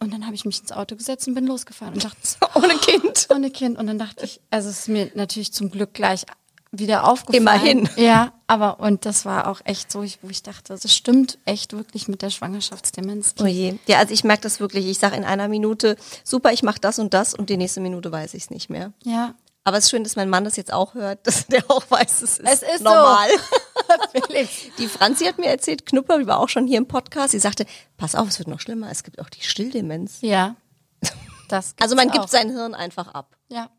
Und 0.00 0.12
dann 0.12 0.24
habe 0.24 0.34
ich 0.34 0.44
mich 0.44 0.60
ins 0.60 0.72
Auto 0.72 0.96
gesetzt 0.96 1.28
und 1.28 1.34
bin 1.34 1.46
losgefahren 1.46 1.94
und 1.94 2.04
dachte, 2.04 2.18
Ohne 2.54 2.74
Kind. 2.74 3.28
ohne 3.34 3.50
Kind. 3.50 3.78
Und 3.78 3.86
dann 3.86 3.98
dachte 3.98 4.24
ich, 4.24 4.40
also 4.50 4.68
es 4.68 4.80
ist 4.80 4.88
mir 4.88 5.10
natürlich 5.14 5.52
zum 5.52 5.70
Glück 5.70 5.94
gleich 5.94 6.24
wieder 6.70 7.08
aufgefallen. 7.08 7.42
Immerhin. 7.42 7.88
Ja, 7.96 8.32
aber 8.46 8.80
und 8.80 9.06
das 9.06 9.24
war 9.24 9.46
auch 9.48 9.60
echt 9.64 9.90
so, 9.90 10.00
wo 10.22 10.28
ich 10.28 10.42
dachte, 10.42 10.76
das 10.80 10.94
stimmt 10.94 11.38
echt 11.44 11.72
wirklich 11.72 12.08
mit 12.08 12.22
der 12.22 12.30
Schwangerschaftsdemenz. 12.30 13.34
Oh 13.40 13.46
je. 13.46 13.76
Ja, 13.86 13.98
also 13.98 14.12
ich 14.12 14.24
merke 14.24 14.42
das 14.42 14.60
wirklich. 14.60 14.86
Ich 14.86 14.98
sage 14.98 15.16
in 15.16 15.24
einer 15.24 15.48
Minute, 15.48 15.96
super, 16.24 16.52
ich 16.52 16.62
mache 16.62 16.80
das 16.80 16.98
und 16.98 17.14
das 17.14 17.34
und 17.34 17.48
die 17.50 17.56
nächste 17.56 17.80
Minute 17.80 18.12
weiß 18.12 18.34
ich 18.34 18.44
es 18.44 18.50
nicht 18.50 18.68
mehr. 18.70 18.92
Ja. 19.04 19.34
Aber 19.64 19.76
es 19.76 19.84
ist 19.84 19.90
schön, 19.90 20.02
dass 20.04 20.16
mein 20.16 20.30
Mann 20.30 20.44
das 20.44 20.56
jetzt 20.56 20.72
auch 20.72 20.94
hört, 20.94 21.26
dass 21.26 21.46
der 21.46 21.70
auch 21.70 21.82
weiß, 21.90 22.22
es 22.22 22.38
ist, 22.38 22.40
Es 22.48 22.62
ist 22.62 22.78
so. 22.78 22.84
normal. 22.84 23.28
Felix. 24.26 24.50
Die 24.78 24.88
Franzi 24.88 25.24
hat 25.26 25.38
mir 25.38 25.48
erzählt, 25.48 25.84
Knupper, 25.86 26.18
die 26.18 26.26
war 26.26 26.38
auch 26.38 26.48
schon 26.48 26.66
hier 26.66 26.78
im 26.78 26.86
Podcast, 26.88 27.32
sie 27.32 27.38
sagte, 27.38 27.66
pass 27.96 28.14
auf, 28.14 28.28
es 28.28 28.38
wird 28.38 28.48
noch 28.48 28.60
schlimmer, 28.60 28.90
es 28.90 29.02
gibt 29.04 29.20
auch 29.20 29.28
die 29.28 29.42
Stilldemenz. 29.42 30.18
Ja. 30.20 30.56
Das 31.48 31.74
Also 31.80 31.96
man 31.96 32.08
gibt's 32.10 32.12
gibt 32.12 32.24
auch. 32.26 32.28
sein 32.28 32.50
Hirn 32.50 32.74
einfach 32.74 33.08
ab. 33.14 33.34
Ja. 33.48 33.70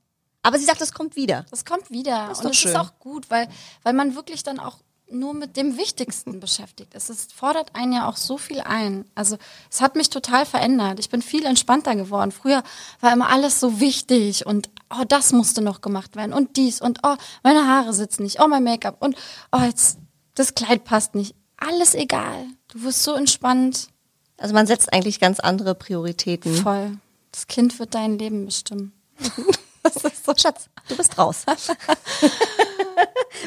Aber 0.41 0.57
sie 0.57 0.65
sagt, 0.65 0.81
es 0.81 0.93
kommt 0.93 1.15
wieder. 1.15 1.45
Das 1.49 1.65
kommt 1.65 1.91
wieder. 1.91 2.31
ist 2.31 2.43
und 2.43 2.51
es 2.51 2.63
ist 2.63 2.75
auch 2.75 2.99
gut, 2.99 3.29
weil, 3.29 3.47
weil 3.83 3.93
man 3.93 4.15
wirklich 4.15 4.43
dann 4.43 4.59
auch 4.59 4.77
nur 5.11 5.33
mit 5.33 5.57
dem 5.57 5.77
Wichtigsten 5.77 6.39
beschäftigt 6.39 6.93
ist. 6.93 7.09
Es 7.09 7.27
fordert 7.33 7.75
einen 7.75 7.93
ja 7.93 8.07
auch 8.07 8.17
so 8.17 8.37
viel 8.37 8.61
ein. 8.61 9.05
Also 9.15 9.37
es 9.69 9.81
hat 9.81 9.95
mich 9.95 10.09
total 10.09 10.45
verändert. 10.45 10.99
Ich 10.99 11.09
bin 11.09 11.21
viel 11.21 11.45
entspannter 11.45 11.95
geworden. 11.95 12.31
Früher 12.31 12.63
war 13.01 13.13
immer 13.13 13.29
alles 13.29 13.59
so 13.59 13.79
wichtig 13.79 14.45
und 14.45 14.69
oh, 14.89 15.03
das 15.07 15.31
musste 15.31 15.61
noch 15.61 15.81
gemacht 15.81 16.15
werden 16.15 16.33
und 16.33 16.57
dies 16.57 16.81
und 16.81 16.99
oh, 17.03 17.15
meine 17.43 17.67
Haare 17.67 17.93
sitzen 17.93 18.23
nicht, 18.23 18.41
oh, 18.41 18.47
mein 18.47 18.63
Make-up 18.63 19.01
und 19.01 19.15
oh, 19.51 19.61
jetzt 19.61 19.97
das 20.35 20.55
Kleid 20.55 20.83
passt 20.83 21.15
nicht. 21.15 21.35
Alles 21.57 21.95
egal. 21.95 22.45
Du 22.69 22.83
wirst 22.83 23.03
so 23.03 23.13
entspannt. 23.13 23.89
Also 24.37 24.53
man 24.53 24.67
setzt 24.67 24.93
eigentlich 24.93 25.19
ganz 25.19 25.41
andere 25.41 25.75
Prioritäten. 25.75 26.55
Voll. 26.55 26.97
Das 27.31 27.47
Kind 27.47 27.77
wird 27.79 27.93
dein 27.93 28.17
Leben 28.17 28.45
bestimmen. 28.45 28.93
Das 29.93 30.03
ist 30.13 30.25
so, 30.25 30.33
Schatz, 30.35 30.65
du 30.87 30.97
bist 30.97 31.17
raus. 31.17 31.43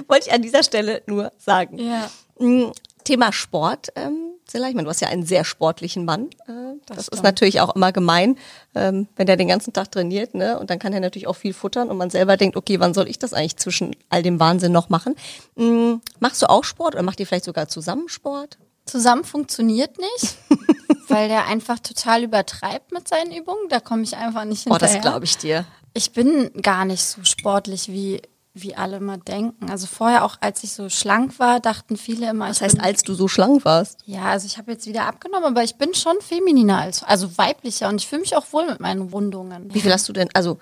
Wollte 0.09 0.29
ich 0.29 0.33
an 0.33 0.43
dieser 0.43 0.63
Stelle 0.63 1.03
nur 1.07 1.33
sagen. 1.39 1.79
Ja. 1.79 2.11
Mm, 2.39 2.73
Thema 3.05 3.33
Sport, 3.33 3.89
ähm, 3.97 4.29
Silla, 4.49 4.69
ich 4.69 4.75
meine, 4.75 4.85
du 4.85 4.91
hast 4.91 5.01
ja 5.01 5.09
einen 5.09 5.25
sehr 5.25 5.45
sportlichen 5.45 6.05
Mann. 6.05 6.27
Äh, 6.47 6.77
das, 6.87 6.97
das 6.97 7.09
ist 7.09 7.23
natürlich 7.23 7.61
auch 7.61 7.75
immer 7.75 7.93
gemein, 7.93 8.37
ähm, 8.75 9.09
wenn 9.17 9.27
der 9.27 9.37
den 9.37 9.49
ganzen 9.49 9.73
Tag 9.73 9.91
trainiert, 9.91 10.35
ne? 10.35 10.59
Und 10.59 10.71
dann 10.71 10.79
kann 10.79 10.93
er 10.93 11.01
natürlich 11.01 11.27
auch 11.27 11.37
viel 11.37 11.55
futtern 11.55 11.89
und 11.91 11.97
man 11.97 12.11
selber 12.11 12.37
denkt, 12.37 12.57
okay, 12.57 12.79
wann 12.81 12.95
soll 12.95 13.09
ich 13.09 13.19
das 13.19 13.33
eigentlich 13.33 13.57
zwischen 13.57 13.97
all 14.11 14.23
dem 14.23 14.39
Wahnsinn 14.41 14.73
noch 14.73 14.89
machen? 14.89 15.15
Mm, 15.57 15.95
machst 16.21 16.43
du 16.43 16.51
auch 16.51 16.65
Sport 16.65 16.95
oder 16.95 17.03
macht 17.03 17.19
ihr 17.21 17.27
vielleicht 17.27 17.45
sogar 17.47 17.69
zusammen 17.69 18.09
Sport? 18.09 18.59
Zusammen 18.85 19.25
funktioniert 19.25 19.97
nicht, 19.99 20.37
weil 21.09 21.29
der 21.29 21.47
einfach 21.47 21.79
total 21.79 22.25
übertreibt 22.25 22.93
mit 22.93 23.09
seinen 23.09 23.33
Übungen. 23.33 23.69
Da 23.69 23.81
komme 23.81 24.03
ich 24.03 24.17
einfach 24.17 24.45
nicht 24.45 24.67
Oh, 24.67 24.71
hinterher. 24.73 24.97
das 24.97 25.03
glaube 25.03 25.25
ich 25.25 25.39
dir. 25.39 25.65
Ich 25.95 26.13
bin 26.13 26.51
gar 26.63 26.85
nicht 26.85 27.05
so 27.05 27.23
sportlich, 27.25 27.89
wie, 27.89 28.23
wie 28.55 28.75
alle 28.75 29.01
mal 29.01 29.19
denken. 29.19 29.71
Also 29.71 29.87
vorher 29.87 30.25
auch, 30.25 30.37
als 30.41 30.65
ich 30.65 30.73
so 30.73 30.89
schlank 30.89 31.39
war, 31.39 31.61
dachten 31.61 31.97
viele 31.97 32.31
immer, 32.31 32.49
Das 32.49 32.59
ich 32.59 32.63
heißt, 32.63 32.77
bin, 32.77 32.85
als 32.85 33.03
du 33.03 33.15
so 33.15 33.29
schlank 33.29 33.65
warst. 33.65 34.01
ja, 34.07 34.25
also 34.25 34.47
ich 34.47 34.59
habe 34.59 34.73
jetzt 34.73 34.87
wieder 34.87 35.07
abgenommen, 35.07 35.45
aber 35.47 35.63
ich 35.65 35.77
bin 35.77 35.95
schon 35.95 36.17
femininer, 36.21 36.79
als, 36.79 37.03
also 37.03 37.37
weiblicher 37.39 37.89
und 37.89 38.01
ich 38.01 38.09
fühle 38.09 38.23
mich 38.23 38.37
auch 38.37 38.47
wohl 38.53 38.67
mit 38.67 38.81
meinen 38.81 39.03
Rundungen. 39.03 39.73
Wie 39.75 39.81
viel 39.81 39.93
hast 39.93 40.09
du 40.09 40.13
denn, 40.13 40.29
also 40.35 40.59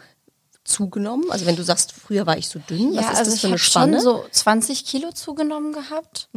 zugenommen? 0.65 1.31
Also 1.31 1.47
wenn 1.47 1.57
du 1.57 1.65
sagst, 1.65 1.93
früher 1.93 2.27
war 2.27 2.37
ich 2.37 2.49
so 2.49 2.59
dünn, 2.59 2.95
was 2.95 3.05
ja, 3.05 3.11
ist 3.13 3.19
also 3.19 3.25
das 3.31 3.35
ich 3.35 3.41
für 3.41 3.47
eine 3.47 3.53
habe 3.55 3.59
Spanne? 3.63 3.97
schon 4.01 4.03
so 4.03 4.25
20 4.31 4.85
Kilo 4.85 5.11
zugenommen 5.13 5.73
gehabt. 5.73 6.29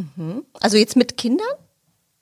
also 0.61 0.77
jetzt 0.77 0.95
mit 0.95 1.17
Kindern? 1.17 1.47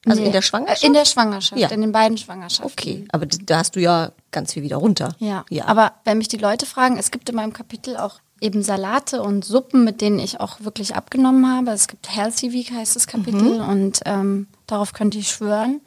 Also 0.05 0.19
in 0.19 0.25
Nee, 0.27 0.31
der 0.31 0.41
Schwangerschaft? 0.41 0.83
In 0.83 0.93
der 0.93 1.05
Schwangerschaft, 1.05 1.61
Ja. 1.61 1.67
in 1.69 1.81
den 1.81 1.91
beiden 1.91 2.17
Schwangerschaften. 2.17 2.71
okay, 2.71 3.05
aber 3.11 3.25
da 3.27 3.59
hast 3.59 3.75
du 3.75 3.79
ja 3.79 4.11
ganz 4.31 4.53
viel 4.53 4.63
wieder 4.63 4.77
runter. 4.77 5.15
Ja. 5.19 5.45
ja. 5.49 5.65
aber 5.67 5.93
wenn 6.05 6.17
mich 6.17 6.27
die 6.27 6.37
Leute 6.37 6.65
fragen, 6.65 6.97
es 6.97 7.11
gibt 7.11 7.29
in 7.29 7.35
meinem 7.35 7.53
Kapitel 7.53 7.97
auch 7.97 8.19
eben 8.39 8.63
Salate 8.63 9.21
und 9.21 9.45
Suppen, 9.45 9.83
mit 9.83 10.01
denen 10.01 10.17
ich 10.17 10.39
auch 10.39 10.61
wirklich 10.61 10.95
abgenommen 10.95 11.47
habe. 11.47 11.69
Es 11.71 11.87
gibt 11.87 12.09
Healthy 12.15 12.51
Week 12.51 12.71
heißt 12.71 12.95
das 12.95 13.05
Kapitel 13.05 13.59
Mhm. 13.59 13.69
und 13.69 13.99
ähm, 14.05 14.47
darauf 14.65 14.93
könnte 14.93 15.19
ich 15.19 15.29
schwören. 15.29 15.81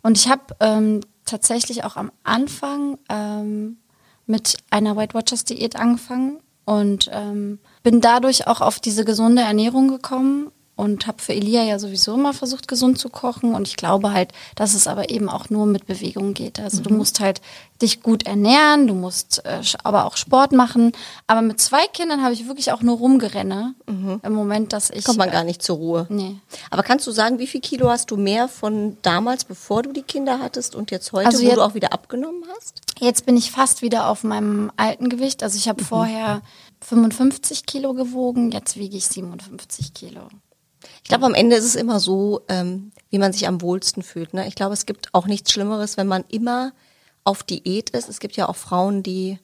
Und 0.00 0.16
ich 0.16 0.28
habe 0.30 0.56
ähm, 0.60 1.00
tatsächlich 1.26 1.84
auch 1.84 1.96
am 1.96 2.10
Anfang 2.24 2.96
ähm, 3.10 3.76
mit 4.24 4.56
einer 4.70 4.96
Weight 4.96 5.12
Watchers 5.12 5.44
Diät 5.44 5.76
angefangen 5.76 6.38
und 6.64 7.10
ähm, 7.12 7.58
bin 7.82 8.00
dadurch 8.00 8.46
auch 8.46 8.62
auf 8.62 8.80
diese 8.80 9.04
gesunde 9.04 9.42
Ernährung 9.42 9.88
gekommen 9.88 10.50
und 10.78 11.06
habe 11.06 11.20
für 11.20 11.34
Elia 11.34 11.62
ja 11.64 11.78
sowieso 11.78 12.14
immer 12.14 12.32
versucht, 12.32 12.68
gesund 12.68 12.98
zu 12.98 13.08
kochen. 13.10 13.54
Und 13.54 13.66
ich 13.68 13.76
glaube 13.76 14.12
halt, 14.12 14.30
dass 14.54 14.74
es 14.74 14.86
aber 14.86 15.10
eben 15.10 15.28
auch 15.28 15.50
nur 15.50 15.66
mit 15.66 15.86
Bewegung 15.86 16.32
geht. 16.34 16.58
Also 16.60 16.78
Mhm. 16.78 16.82
du 16.84 16.94
musst 16.94 17.20
halt 17.20 17.40
dich 17.82 18.02
gut 18.02 18.26
ernähren, 18.26 18.86
du 18.86 18.94
musst 18.94 19.44
äh, 19.44 19.60
aber 19.84 20.04
auch 20.06 20.16
Sport 20.16 20.52
machen. 20.52 20.92
Aber 21.26 21.42
mit 21.42 21.60
zwei 21.60 21.86
Kindern 21.88 22.22
habe 22.22 22.32
ich 22.32 22.46
wirklich 22.48 22.72
auch 22.72 22.80
nur 22.82 22.96
rumgerenne 22.98 23.74
im 23.86 24.32
Moment, 24.32 24.72
dass 24.72 24.90
ich. 24.90 24.98
Mhm. 24.98 25.04
Kommt 25.04 25.18
man 25.18 25.28
äh, 25.28 25.32
gar 25.32 25.44
nicht 25.44 25.62
zur 25.62 25.76
Ruhe. 25.76 26.06
Nee. 26.08 26.36
Aber 26.70 26.82
kannst 26.82 27.06
du 27.06 27.10
sagen, 27.10 27.38
wie 27.38 27.46
viel 27.46 27.60
Kilo 27.60 27.90
hast 27.90 28.10
du 28.10 28.16
mehr 28.16 28.48
von 28.48 28.96
damals, 29.02 29.44
bevor 29.44 29.82
du 29.82 29.92
die 29.92 30.02
Kinder 30.02 30.38
hattest 30.40 30.74
und 30.74 30.90
jetzt 30.90 31.12
heute, 31.12 31.26
Also 31.26 31.40
wo 31.40 31.44
jetzt- 31.44 31.56
du 31.56 31.62
auch 31.62 31.74
wieder 31.74 31.92
abgenommen 31.92 32.44
hast? 32.56 32.80
Jetzt 33.00 33.26
bin 33.26 33.36
ich 33.36 33.50
fast 33.50 33.82
wieder 33.82 34.08
auf 34.08 34.22
meinem 34.24 34.70
alten 34.76 35.08
Gewicht. 35.08 35.42
Also 35.42 35.54
Mhm. 35.56 35.58
ich 35.60 35.68
habe 35.68 35.84
vorher 35.84 36.40
55 36.80 37.66
Kilo 37.66 37.94
gewogen, 37.94 38.50
jetzt 38.52 38.76
wiege 38.76 38.96
ich 38.96 39.06
57 39.08 39.92
Kilo. 39.94 40.22
Ich 41.02 41.08
glaube, 41.08 41.26
am 41.26 41.34
Ende 41.34 41.56
ist 41.56 41.64
es 41.64 41.74
immer 41.74 42.00
so, 42.00 42.42
ähm, 42.48 42.92
wie 43.10 43.18
man 43.18 43.32
sich 43.32 43.46
am 43.48 43.60
wohlsten 43.62 44.02
fühlt. 44.02 44.34
Ne? 44.34 44.46
Ich 44.46 44.54
glaube, 44.54 44.74
es 44.74 44.86
gibt 44.86 45.12
auch 45.14 45.26
nichts 45.26 45.52
Schlimmeres, 45.52 45.96
wenn 45.96 46.06
man 46.06 46.24
immer 46.28 46.72
auf 47.24 47.42
Diät 47.42 47.90
ist. 47.90 48.08
Es 48.08 48.20
gibt 48.20 48.36
ja 48.36 48.48
auch 48.48 48.56
Frauen, 48.56 49.02
die 49.02 49.38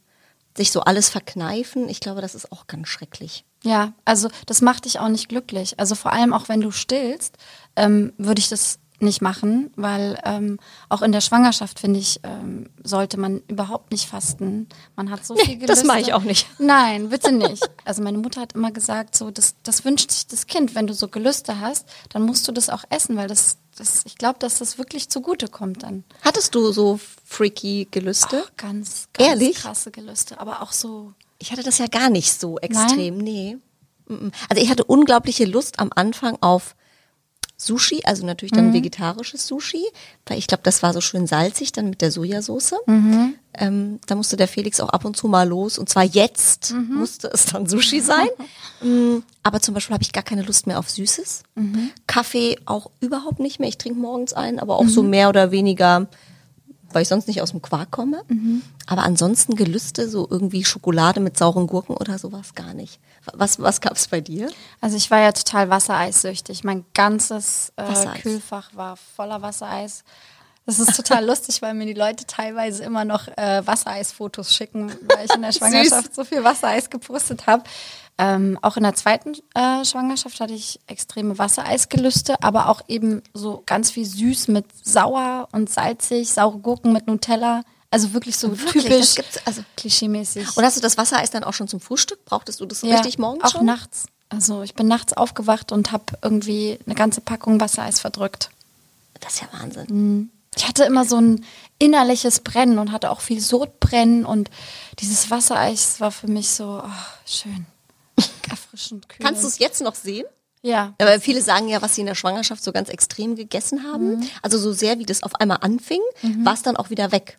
sich 0.57 0.70
so 0.70 0.81
alles 0.81 1.09
verkneifen. 1.09 1.88
Ich 1.88 2.01
glaube, 2.01 2.20
das 2.20 2.35
ist 2.35 2.53
auch 2.53 2.66
ganz 2.66 2.88
schrecklich. 2.88 3.44
Ja, 3.64 3.94
also 4.05 4.29
das 4.47 4.61
macht 4.61 4.85
dich 4.85 5.01
auch 5.01 5.09
nicht 5.09 5.29
glücklich. 5.29 5.81
Also 5.81 5.94
vor 5.94 6.12
allem 6.12 6.33
auch 6.33 6.49
wenn 6.49 6.61
du 6.61 6.70
stillst, 6.70 7.37
ähm, 7.77 8.12
würde 8.18 8.38
ich 8.38 8.49
das 8.49 8.79
nicht 9.00 9.20
machen, 9.22 9.72
weil 9.76 10.18
ähm, 10.24 10.59
auch 10.88 11.02
in 11.02 11.12
der 11.12 11.20
Schwangerschaft 11.20 11.80
finde 11.80 11.98
ich 11.98 12.20
ähm, 12.22 12.70
sollte 12.83 13.18
man 13.18 13.42
überhaupt 13.48 13.90
nicht 13.90 14.09
fasten. 14.09 14.68
Man 14.96 15.11
hat 15.11 15.26
so 15.26 15.35
viel 15.37 15.59
das 15.59 15.66
Gelüste. 15.80 15.87
mache 15.87 16.00
ich 16.00 16.12
auch 16.12 16.22
nicht. 16.22 16.46
Nein, 16.59 17.09
bitte 17.11 17.33
nicht. 17.33 17.68
Also 17.85 18.02
meine 18.02 18.18
Mutter 18.18 18.40
hat 18.40 18.52
immer 18.52 18.70
gesagt, 18.70 19.16
so 19.16 19.30
das, 19.30 19.57
das 19.62 19.85
wünscht 19.85 20.11
sich 20.11 20.26
das 20.26 20.46
Kind. 20.46 20.74
Wenn 20.74 20.87
du 20.87 20.94
so 20.94 21.09
Gelüste 21.09 21.61
hast, 21.61 21.87
dann 22.11 22.22
musst 22.22 22.46
du 22.48 22.52
das 22.52 22.70
auch 22.70 22.85
essen, 22.88 23.16
weil 23.16 23.28
das, 23.28 23.59
das 23.76 24.02
ich 24.07 24.16
glaube, 24.16 24.38
dass 24.38 24.59
das 24.59 24.78
wirklich 24.78 25.09
zugute 25.09 25.48
kommt 25.48 25.83
dann. 25.83 26.04
Hattest 26.22 26.54
du 26.54 26.72
so 26.72 27.00
freaky 27.24 27.88
Gelüste? 27.90 28.44
Ach, 28.46 28.52
ganz, 28.57 29.09
ganz 29.12 29.28
Ehrlich? 29.28 29.57
krasse 29.57 29.90
Gelüste, 29.90 30.40
aber 30.40 30.62
auch 30.62 30.72
so 30.72 31.12
Ich 31.38 31.52
hatte 31.52 31.62
das 31.62 31.78
ja 31.78 31.87
gar 31.87 32.11
nicht 32.11 32.40
so 32.40 32.59
extrem, 32.59 33.18
nee. 33.18 33.59
Mm-mm. 34.09 34.33
Also 34.48 34.62
ich 34.62 34.70
hatte 34.70 34.85
unglaubliche 34.85 35.46
Lust 35.46 35.78
am 35.80 35.90
Anfang 35.94 36.38
auf 36.40 36.76
Sushi, 37.64 38.00
also 38.05 38.24
natürlich 38.27 38.53
dann 38.53 38.72
vegetarisches 38.72 39.46
Sushi, 39.46 39.85
weil 40.27 40.38
ich 40.38 40.46
glaube, 40.46 40.62
das 40.64 40.83
war 40.83 40.92
so 40.92 41.00
schön 41.00 41.27
salzig 41.27 41.72
dann 41.72 41.90
mit 41.90 42.00
der 42.00 42.11
Sojasauce. 42.11 42.74
Ähm, 43.57 44.00
da 44.07 44.14
musste 44.16 44.37
der 44.37 44.48
Felix 44.48 44.81
auch 44.81 44.88
ab 44.88 45.05
und 45.05 45.16
zu 45.16 45.29
mal 45.29 45.48
los 45.48 45.79
und 45.79 45.88
zwar 45.88 46.03
jetzt 46.05 46.72
musste 46.90 47.29
es 47.33 47.46
dann 47.46 47.66
Sushi 47.66 48.00
sein. 48.00 48.29
Mm, 48.83 49.22
Aber 49.42 49.61
zum 49.61 49.72
Beispiel 49.72 49.94
habe 49.94 50.03
ich 50.03 50.12
gar 50.12 50.24
keine 50.24 50.42
Lust 50.42 50.66
mehr 50.66 50.79
auf 50.79 50.90
Süßes. 50.90 51.44
Kaffee 52.07 52.59
auch 52.66 52.90
überhaupt 53.00 53.38
nicht 53.40 53.59
mehr. 53.59 53.68
Ich 53.68 53.79
trinke 53.79 53.98
morgens 53.98 54.35
einen, 54.35 54.59
aber 54.59 54.77
auch 54.77 54.88
so 54.88 55.03
mehr 55.03 55.29
oder 55.31 55.53
weniger 55.53 56.07
weil 56.94 57.02
ich 57.02 57.09
sonst 57.09 57.28
nicht 57.28 57.42
aus 57.42 57.50
dem 57.50 57.62
Quark 57.62 57.90
komme. 57.90 58.22
Aber 58.87 59.02
ansonsten 59.02 59.54
Gelüste, 59.57 60.09
so 60.09 60.26
irgendwie 60.30 60.64
Schokolade 60.64 61.20
mit 61.20 61.38
sauren 61.38 61.66
Gurken 61.66 61.96
oder 61.96 62.18
sowas 62.18 62.54
gar 62.54 62.74
nicht. 62.74 63.00
Was, 63.33 63.61
was 63.61 63.80
gab 63.80 63.96
es 63.96 64.09
bei 64.09 64.20
dir? 64.20 64.50
Also 64.80 64.96
ich 64.96 65.11
war 65.11 65.20
ja 65.20 65.33
total 65.33 65.70
wassereissüchtig. 65.70 66.64
Mein 66.64 66.85
ganzes 66.94 67.72
äh. 67.76 68.20
Kühlfach 68.20 68.70
war 68.74 68.96
voller 68.96 69.42
Wassereis. 69.42 70.04
Das 70.66 70.78
ist 70.78 70.96
total 70.96 71.24
lustig, 71.26 71.61
weil 71.62 71.74
mir 71.74 71.87
die 71.87 71.94
Leute 71.94 72.26
teilweise 72.26 72.85
immer 72.85 73.04
noch 73.04 73.28
äh, 73.28 73.66
Wassereisfotos 73.66 74.54
schicken, 74.54 74.90
weil 75.14 75.26
ich 75.26 75.35
in 75.35 75.42
der 75.42 75.52
Schwangerschaft 75.52 76.14
so 76.14 76.24
viel 76.24 76.42
Wassereis 76.44 76.90
gepostet 76.90 77.46
habe. 77.46 77.64
Ähm, 78.16 78.59
auch 78.62 78.77
in 78.77 78.85
der 78.85 78.94
zweiten 78.94 79.33
äh, 79.55 79.85
Schwangerschaft 79.85 80.38
hatte 80.38 80.53
ich 80.53 80.79
extreme 80.87 81.37
Wassereisgelüste, 81.37 82.40
aber 82.42 82.68
auch 82.68 82.83
eben 82.87 83.22
so 83.33 83.62
ganz 83.66 83.90
viel 83.90 84.05
süß 84.07 84.48
mit 84.48 84.66
sauer 84.87 85.48
und 85.50 85.68
salzig, 85.68 86.31
saure 86.31 86.59
Gurken 86.59 86.92
mit 86.92 87.07
Nutella. 87.09 87.62
Also 87.90 88.12
wirklich 88.12 88.37
so 88.37 88.57
Wirklich? 88.59 89.14
typisch, 89.14 89.40
also- 89.44 89.62
klischeemäßig. 89.77 90.57
Und 90.57 90.64
hast 90.64 90.77
du 90.77 90.81
das 90.81 90.96
Wassereis 90.96 91.31
dann 91.31 91.44
auch 91.44 91.55
schon 91.55 91.68
zum 91.68 91.81
Frühstück? 91.81 92.24
Brauchtest 92.24 92.61
du 92.61 92.66
das 92.66 92.83
Ja, 92.83 92.96
richtig 92.96 93.18
morgens 93.18 93.44
auch 93.44 93.53
schon? 93.53 93.66
nachts. 93.66 94.07
Also 94.29 94.62
ich 94.62 94.74
bin 94.74 94.88
nachts 94.88 95.12
aufgewacht 95.12 95.70
und 95.72 95.92
habe 95.92 96.05
irgendwie 96.22 96.79
eine 96.87 96.94
ganze 96.94 97.20
Packung 97.20 97.61
Wassereis 97.61 98.00
verdrückt. 98.00 98.50
Das 99.20 99.35
ist 99.35 99.42
ja 99.42 99.48
Wahnsinn. 99.61 100.31
Ich 100.57 100.66
hatte 100.68 100.85
immer 100.85 101.05
so 101.05 101.16
ein 101.18 101.44
innerliches 101.79 102.40
Brennen 102.40 102.79
und 102.79 102.90
hatte 102.92 103.11
auch 103.11 103.20
viel 103.20 103.40
Sodbrennen 103.40 104.24
und 104.24 104.50
dieses 105.00 105.31
Wassereis 105.31 106.00
war 106.00 106.11
für 106.11 106.29
mich 106.29 106.50
so 106.50 106.81
oh, 106.85 106.88
schön, 107.27 107.66
erfrischend 108.48 109.09
kühl. 109.09 109.24
Kannst 109.24 109.42
du 109.42 109.48
es 109.48 109.59
jetzt 109.59 109.83
noch 109.83 109.94
sehen? 109.94 110.27
Ja. 110.62 110.94
Aber 110.98 111.20
viele 111.20 111.42
sagen 111.42 111.68
ja, 111.68 111.83
was 111.83 111.94
sie 111.94 112.00
in 112.00 112.07
der 112.07 112.14
Schwangerschaft 112.14 112.64
so 112.64 112.72
ganz 112.72 112.88
extrem 112.88 113.37
gegessen 113.37 113.85
haben. 113.85 114.29
Also 114.40 114.59
so 114.59 114.72
sehr, 114.72 114.98
wie 114.98 115.05
das 115.05 115.22
auf 115.22 115.35
einmal 115.35 115.59
anfing, 115.61 116.00
war 116.42 116.55
es 116.55 116.62
dann 116.62 116.77
auch 116.77 116.88
wieder 116.90 117.12
weg. 117.12 117.38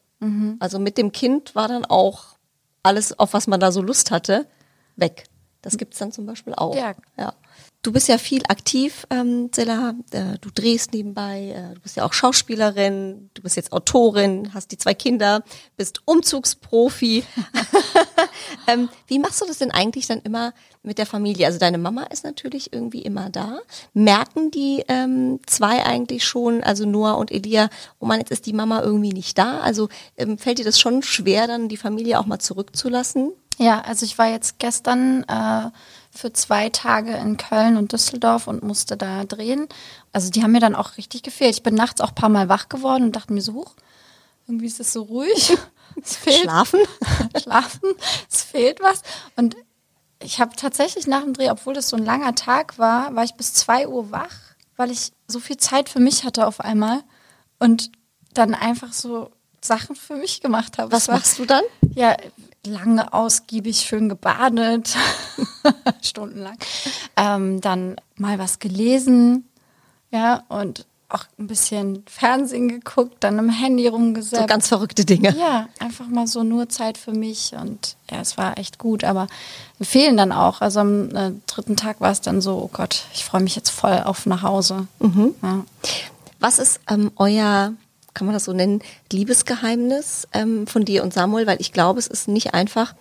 Also 0.59 0.79
mit 0.79 0.97
dem 0.97 1.11
Kind 1.11 1.55
war 1.55 1.67
dann 1.67 1.85
auch 1.85 2.35
alles, 2.83 3.17
auf 3.17 3.33
was 3.33 3.47
man 3.47 3.59
da 3.59 3.71
so 3.71 3.81
Lust 3.81 4.11
hatte, 4.11 4.47
weg. 4.95 5.25
Das 5.61 5.77
gibt's 5.77 5.97
dann 5.97 6.11
zum 6.11 6.25
Beispiel 6.25 6.53
auch. 6.53 6.75
Ja. 6.75 6.93
ja. 7.17 7.33
Du 7.85 7.91
bist 7.91 8.07
ja 8.07 8.17
viel 8.17 8.41
aktiv, 8.47 9.05
ähm, 9.11 9.49
Zilla. 9.51 9.93
Äh, 10.09 10.39
du 10.41 10.49
drehst 10.49 10.91
nebenbei, 10.91 11.53
äh, 11.55 11.75
du 11.75 11.81
bist 11.81 11.95
ja 11.95 12.03
auch 12.03 12.13
Schauspielerin, 12.13 13.29
du 13.35 13.43
bist 13.43 13.57
jetzt 13.57 13.71
Autorin, 13.71 14.55
hast 14.55 14.71
die 14.71 14.79
zwei 14.79 14.95
Kinder, 14.95 15.43
bist 15.77 16.01
Umzugsprofi. 16.05 17.23
ähm, 18.67 18.89
wie 19.05 19.19
machst 19.19 19.39
du 19.39 19.45
das 19.45 19.59
denn 19.59 19.69
eigentlich 19.69 20.07
dann 20.07 20.19
immer 20.21 20.55
mit 20.81 20.97
der 20.97 21.05
Familie? 21.05 21.45
Also 21.45 21.59
deine 21.59 21.77
Mama 21.77 22.05
ist 22.05 22.23
natürlich 22.23 22.73
irgendwie 22.73 23.03
immer 23.03 23.29
da. 23.29 23.59
Merken 23.93 24.49
die 24.49 24.83
ähm, 24.87 25.39
zwei 25.45 25.85
eigentlich 25.85 26.25
schon, 26.25 26.63
also 26.63 26.87
Noah 26.87 27.19
und 27.19 27.29
Elia, 27.29 27.69
oh 27.99 28.07
man, 28.07 28.17
jetzt 28.17 28.31
ist 28.31 28.47
die 28.47 28.53
Mama 28.53 28.81
irgendwie 28.81 29.13
nicht 29.13 29.37
da? 29.37 29.59
Also 29.59 29.89
ähm, 30.17 30.39
fällt 30.39 30.57
dir 30.57 30.65
das 30.65 30.79
schon 30.79 31.03
schwer, 31.03 31.45
dann 31.45 31.69
die 31.69 31.77
Familie 31.77 32.19
auch 32.19 32.25
mal 32.25 32.39
zurückzulassen? 32.39 33.31
Ja, 33.57 33.81
also 33.81 34.05
ich 34.05 34.17
war 34.17 34.27
jetzt 34.27 34.59
gestern 34.59 35.23
äh, 35.29 35.69
für 36.15 36.33
zwei 36.33 36.69
Tage 36.69 37.13
in 37.13 37.37
Köln 37.37 37.77
und 37.77 37.91
Düsseldorf 37.91 38.47
und 38.47 38.63
musste 38.63 38.97
da 38.97 39.23
drehen. 39.23 39.67
Also 40.11 40.29
die 40.29 40.43
haben 40.43 40.51
mir 40.51 40.59
dann 40.59 40.75
auch 40.75 40.97
richtig 40.97 41.23
gefehlt. 41.23 41.55
Ich 41.55 41.63
bin 41.63 41.75
nachts 41.75 42.01
auch 42.01 42.09
ein 42.09 42.15
paar 42.15 42.29
Mal 42.29 42.49
wach 42.49 42.69
geworden 42.69 43.03
und 43.03 43.15
dachte 43.15 43.33
mir 43.33 43.41
so, 43.41 43.53
huch, 43.53 43.75
irgendwie 44.47 44.67
ist 44.67 44.79
es 44.79 44.93
so 44.93 45.03
ruhig. 45.03 45.57
Es 46.03 46.17
fehlt 46.17 46.41
Schlafen? 46.41 46.81
schlafen, 47.41 47.93
es 48.29 48.41
fehlt 48.43 48.81
was. 48.81 49.01
Und 49.37 49.55
ich 50.21 50.41
habe 50.41 50.53
tatsächlich 50.57 51.07
nach 51.07 51.21
dem 51.21 51.31
Dreh, 51.31 51.49
obwohl 51.49 51.73
das 51.73 51.87
so 51.87 51.95
ein 51.95 52.03
langer 52.03 52.35
Tag 52.35 52.77
war, 52.77 53.15
war 53.15 53.23
ich 53.23 53.35
bis 53.35 53.53
zwei 53.53 53.87
Uhr 53.87 54.11
wach, 54.11 54.35
weil 54.75 54.91
ich 54.91 55.13
so 55.29 55.39
viel 55.39 55.55
Zeit 55.55 55.87
für 55.87 56.01
mich 56.01 56.25
hatte 56.25 56.47
auf 56.47 56.59
einmal 56.59 57.01
und 57.59 57.91
dann 58.33 58.53
einfach 58.53 58.91
so 58.91 59.31
Sachen 59.61 59.95
für 59.95 60.15
mich 60.15 60.41
gemacht 60.41 60.77
habe. 60.77 60.91
Was 60.91 61.07
machst 61.07 61.39
du 61.39 61.45
dann? 61.45 61.63
Ja, 61.93 62.17
lange, 62.65 63.13
ausgiebig, 63.13 63.77
schön 63.81 64.09
gebadet, 64.09 64.95
stundenlang. 66.01 66.57
Ähm, 67.17 67.61
dann 67.61 67.95
mal 68.17 68.39
was 68.39 68.59
gelesen, 68.59 69.47
Ja, 70.11 70.43
und 70.49 70.85
auch 71.09 71.25
ein 71.37 71.47
bisschen 71.47 72.03
Fernsehen 72.07 72.67
geguckt, 72.67 73.17
dann 73.19 73.37
im 73.37 73.49
Handy 73.49 73.87
rumgesetzt. 73.87 74.41
So 74.41 74.47
ganz 74.47 74.67
verrückte 74.67 75.05
Dinge. 75.05 75.35
Ja, 75.37 75.67
einfach 75.79 76.07
mal 76.07 76.25
so 76.27 76.43
nur 76.43 76.67
Zeit 76.67 76.97
für 76.97 77.11
mich 77.11 77.53
und 77.53 77.95
ja, 78.09 78.19
es 78.21 78.37
war 78.37 78.57
echt 78.57 78.79
gut, 78.79 79.03
aber 79.03 79.27
wir 79.77 79.85
fehlen 79.85 80.17
dann 80.17 80.31
auch. 80.31 80.61
Also 80.61 80.79
am 80.79 81.15
äh, 81.15 81.31
dritten 81.45 81.75
Tag 81.75 82.01
war 82.01 82.11
es 82.11 82.21
dann 82.21 82.41
so, 82.41 82.55
oh 82.57 82.69
Gott, 82.73 83.03
ich 83.13 83.23
freue 83.23 83.41
mich 83.41 83.55
jetzt 83.55 83.69
voll 83.69 84.01
auf 84.03 84.25
nach 84.25 84.41
Hause. 84.41 84.87
Mhm. 84.99 85.35
Ja. 85.43 85.63
Was 86.39 86.59
ist 86.59 86.79
ähm, 86.89 87.11
euer, 87.17 87.73
kann 88.15 88.25
man 88.25 88.33
das 88.33 88.45
so 88.45 88.53
nennen, 88.53 88.81
Liebesgeheimnis 89.11 90.27
ähm, 90.33 90.65
von 90.65 90.85
dir 90.85 91.03
und 91.03 91.13
Samuel? 91.13 91.45
Weil 91.45 91.61
ich 91.61 91.71
glaube, 91.71 91.99
es 91.99 92.07
ist 92.07 92.27
nicht 92.27 92.55
einfach, 92.55 92.95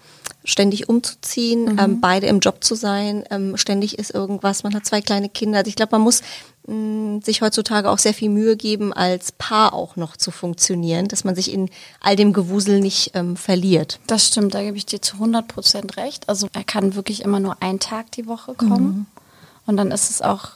ständig 0.44 0.88
umzuziehen, 0.88 1.78
ähm, 1.80 2.00
beide 2.00 2.26
im 2.26 2.40
Job 2.40 2.62
zu 2.62 2.74
sein, 2.74 3.24
ähm, 3.30 3.56
ständig 3.56 3.98
ist 3.98 4.10
irgendwas, 4.10 4.62
man 4.62 4.74
hat 4.74 4.84
zwei 4.84 5.00
kleine 5.00 5.30
Kinder. 5.30 5.58
Also 5.58 5.70
ich 5.70 5.76
glaube, 5.76 5.92
man 5.92 6.02
muss 6.02 6.22
mh, 6.66 7.22
sich 7.24 7.40
heutzutage 7.40 7.90
auch 7.90 7.98
sehr 7.98 8.14
viel 8.14 8.28
Mühe 8.28 8.56
geben, 8.56 8.92
als 8.92 9.32
Paar 9.32 9.72
auch 9.72 9.96
noch 9.96 10.16
zu 10.16 10.30
funktionieren, 10.30 11.08
dass 11.08 11.24
man 11.24 11.34
sich 11.34 11.50
in 11.50 11.70
all 12.00 12.16
dem 12.16 12.34
Gewusel 12.34 12.80
nicht 12.80 13.12
ähm, 13.14 13.36
verliert. 13.36 14.00
Das 14.06 14.26
stimmt, 14.26 14.54
da 14.54 14.62
gebe 14.62 14.76
ich 14.76 14.86
dir 14.86 15.00
zu 15.00 15.14
100 15.14 15.48
Prozent 15.48 15.96
recht. 15.96 16.28
Also 16.28 16.48
er 16.52 16.64
kann 16.64 16.94
wirklich 16.94 17.22
immer 17.22 17.40
nur 17.40 17.62
einen 17.62 17.80
Tag 17.80 18.12
die 18.12 18.26
Woche 18.26 18.54
kommen. 18.54 19.06
Und 19.66 19.78
dann 19.78 19.90
ist 19.90 20.10
es 20.10 20.20
auch 20.20 20.50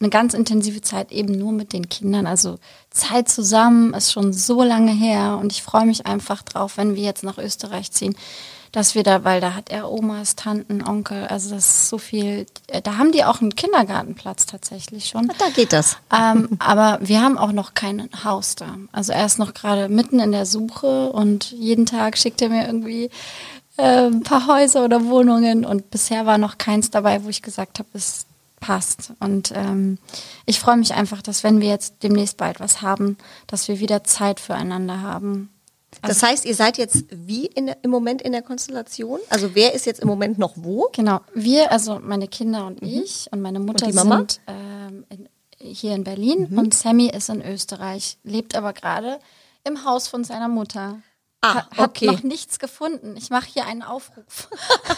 eine 0.00 0.10
ganz 0.10 0.34
intensive 0.34 0.82
Zeit 0.82 1.10
eben 1.10 1.38
nur 1.38 1.52
mit 1.52 1.72
den 1.72 1.88
Kindern. 1.88 2.26
Also 2.26 2.58
Zeit 2.90 3.28
zusammen 3.28 3.94
ist 3.94 4.12
schon 4.12 4.32
so 4.32 4.62
lange 4.62 4.92
her 4.92 5.38
und 5.40 5.52
ich 5.52 5.62
freue 5.62 5.86
mich 5.86 6.06
einfach 6.06 6.42
drauf, 6.42 6.76
wenn 6.76 6.94
wir 6.94 7.02
jetzt 7.02 7.22
nach 7.22 7.38
Österreich 7.38 7.90
ziehen, 7.92 8.14
dass 8.72 8.94
wir 8.94 9.02
da, 9.02 9.24
weil 9.24 9.40
da 9.40 9.54
hat 9.54 9.70
er 9.70 9.90
Omas, 9.90 10.36
Tanten, 10.36 10.86
Onkel, 10.86 11.26
also 11.28 11.54
das 11.54 11.64
ist 11.64 11.88
so 11.88 11.96
viel. 11.96 12.44
Da 12.82 12.98
haben 12.98 13.10
die 13.10 13.24
auch 13.24 13.40
einen 13.40 13.56
Kindergartenplatz 13.56 14.44
tatsächlich 14.44 15.08
schon. 15.08 15.32
Da 15.38 15.48
geht 15.48 15.72
das. 15.72 15.96
Ähm, 16.14 16.50
aber 16.58 16.98
wir 17.00 17.22
haben 17.22 17.38
auch 17.38 17.52
noch 17.52 17.72
kein 17.72 18.10
Haus 18.22 18.54
da. 18.54 18.76
Also 18.92 19.12
er 19.12 19.24
ist 19.24 19.38
noch 19.38 19.54
gerade 19.54 19.88
mitten 19.88 20.20
in 20.20 20.32
der 20.32 20.44
Suche 20.44 21.10
und 21.10 21.52
jeden 21.52 21.86
Tag 21.86 22.18
schickt 22.18 22.42
er 22.42 22.50
mir 22.50 22.66
irgendwie 22.66 23.08
äh, 23.78 24.08
ein 24.08 24.22
paar 24.22 24.46
Häuser 24.46 24.84
oder 24.84 25.06
Wohnungen 25.06 25.64
und 25.64 25.90
bisher 25.90 26.26
war 26.26 26.36
noch 26.36 26.58
keins 26.58 26.90
dabei, 26.90 27.24
wo 27.24 27.30
ich 27.30 27.40
gesagt 27.40 27.78
habe, 27.78 27.88
es 27.94 28.26
passt. 28.66 29.12
Und 29.20 29.52
ähm, 29.54 29.98
ich 30.44 30.58
freue 30.60 30.76
mich 30.76 30.94
einfach, 30.94 31.22
dass 31.22 31.42
wenn 31.44 31.60
wir 31.60 31.68
jetzt 31.68 32.02
demnächst 32.02 32.36
bald 32.36 32.60
was 32.60 32.82
haben, 32.82 33.16
dass 33.46 33.68
wir 33.68 33.78
wieder 33.80 34.04
Zeit 34.04 34.40
füreinander 34.40 35.00
haben. 35.02 35.50
Das 36.02 36.22
heißt, 36.22 36.44
ihr 36.44 36.54
seid 36.54 36.76
jetzt 36.78 37.04
wie 37.10 37.48
der, 37.56 37.78
im 37.82 37.90
Moment 37.90 38.20
in 38.20 38.32
der 38.32 38.42
Konstellation? 38.42 39.18
Also 39.30 39.54
wer 39.54 39.72
ist 39.72 39.86
jetzt 39.86 40.00
im 40.00 40.08
Moment 40.08 40.36
noch 40.38 40.52
wo? 40.56 40.88
Genau, 40.92 41.20
wir, 41.34 41.72
also 41.72 42.00
meine 42.02 42.28
Kinder 42.28 42.66
und 42.66 42.82
ich 42.82 43.28
und 43.30 43.40
meine 43.40 43.60
Mutter 43.60 43.86
Mhm. 43.86 43.92
Mhm. 43.94 43.98
sind 43.98 44.40
ähm, 44.46 45.04
in, 45.08 45.28
hier 45.58 45.94
in 45.94 46.04
Berlin 46.04 46.46
und 46.58 46.74
Sammy 46.74 47.08
ist 47.08 47.30
in 47.30 47.40
Österreich, 47.42 48.18
lebt 48.24 48.54
aber 48.54 48.72
gerade 48.74 49.18
im 49.64 49.84
Haus 49.84 50.06
von 50.06 50.22
seiner 50.22 50.48
Mutter. 50.48 51.00
Ah, 51.40 51.54
Ha- 51.54 51.68
hat 51.76 51.90
okay. 51.90 52.06
noch 52.06 52.22
nichts 52.22 52.58
gefunden. 52.58 53.14
Ich 53.16 53.30
mache 53.30 53.46
hier 53.52 53.64
einen 53.66 53.82
Aufruf. 53.82 54.48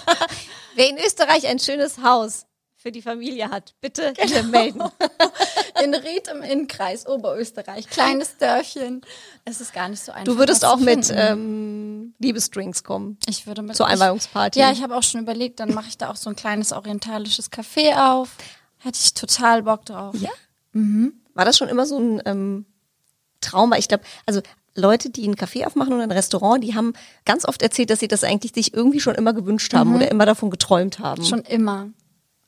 Wer 0.74 0.88
in 0.88 0.96
Österreich 0.98 1.46
ein 1.46 1.58
schönes 1.60 1.98
Haus 2.02 2.46
für 2.78 2.92
die 2.92 3.02
Familie 3.02 3.50
hat, 3.50 3.74
bitte 3.80 4.14
hier 4.24 4.44
melden. 4.44 4.80
In 5.84 5.94
Ried 5.94 6.28
im 6.28 6.42
Innkreis, 6.42 7.06
Oberösterreich. 7.06 7.88
Kleines 7.88 8.36
Dörfchen. 8.38 9.02
Es 9.44 9.60
ist 9.60 9.72
gar 9.72 9.88
nicht 9.88 10.00
so 10.02 10.10
einfach. 10.10 10.24
Du 10.24 10.38
würdest 10.38 10.64
auch 10.64 10.78
mit 10.78 11.12
ähm, 11.14 12.14
Liebesdrinks 12.18 12.82
kommen. 12.82 13.16
Ich 13.26 13.46
würde 13.46 13.62
mit 13.62 13.76
zur 13.76 13.86
ich- 13.86 13.92
Einweihungsparty. 13.92 14.58
Ja, 14.58 14.72
ich 14.72 14.82
habe 14.82 14.96
auch 14.96 15.02
schon 15.02 15.20
überlegt, 15.20 15.60
dann 15.60 15.74
mache 15.74 15.88
ich 15.88 15.98
da 15.98 16.10
auch 16.10 16.16
so 16.16 16.30
ein 16.30 16.36
kleines 16.36 16.72
orientalisches 16.72 17.52
Café 17.52 18.12
auf. 18.12 18.30
Hätte 18.78 18.98
ich 19.00 19.14
total 19.14 19.62
Bock 19.64 19.84
drauf. 19.84 20.14
Ja. 20.18 20.30
War 20.72 21.44
das 21.44 21.58
schon 21.58 21.68
immer 21.68 21.86
so 21.86 21.98
ein 21.98 22.22
ähm, 22.26 22.66
Traum? 23.40 23.70
Weil 23.70 23.80
ich 23.80 23.88
glaube, 23.88 24.04
also 24.26 24.40
Leute, 24.74 25.10
die 25.10 25.26
ein 25.26 25.34
Café 25.36 25.66
aufmachen 25.66 25.92
oder 25.92 26.04
ein 26.04 26.12
Restaurant, 26.12 26.62
die 26.62 26.74
haben 26.74 26.92
ganz 27.24 27.44
oft 27.44 27.62
erzählt, 27.62 27.90
dass 27.90 27.98
sie 28.00 28.08
das 28.08 28.22
eigentlich 28.24 28.52
sich 28.52 28.74
irgendwie 28.74 29.00
schon 29.00 29.16
immer 29.16 29.32
gewünscht 29.32 29.74
haben 29.74 29.94
oder 29.94 30.10
immer 30.10 30.26
davon 30.26 30.50
geträumt 30.50 31.00
haben. 31.00 31.24
Schon 31.24 31.42
immer. 31.42 31.88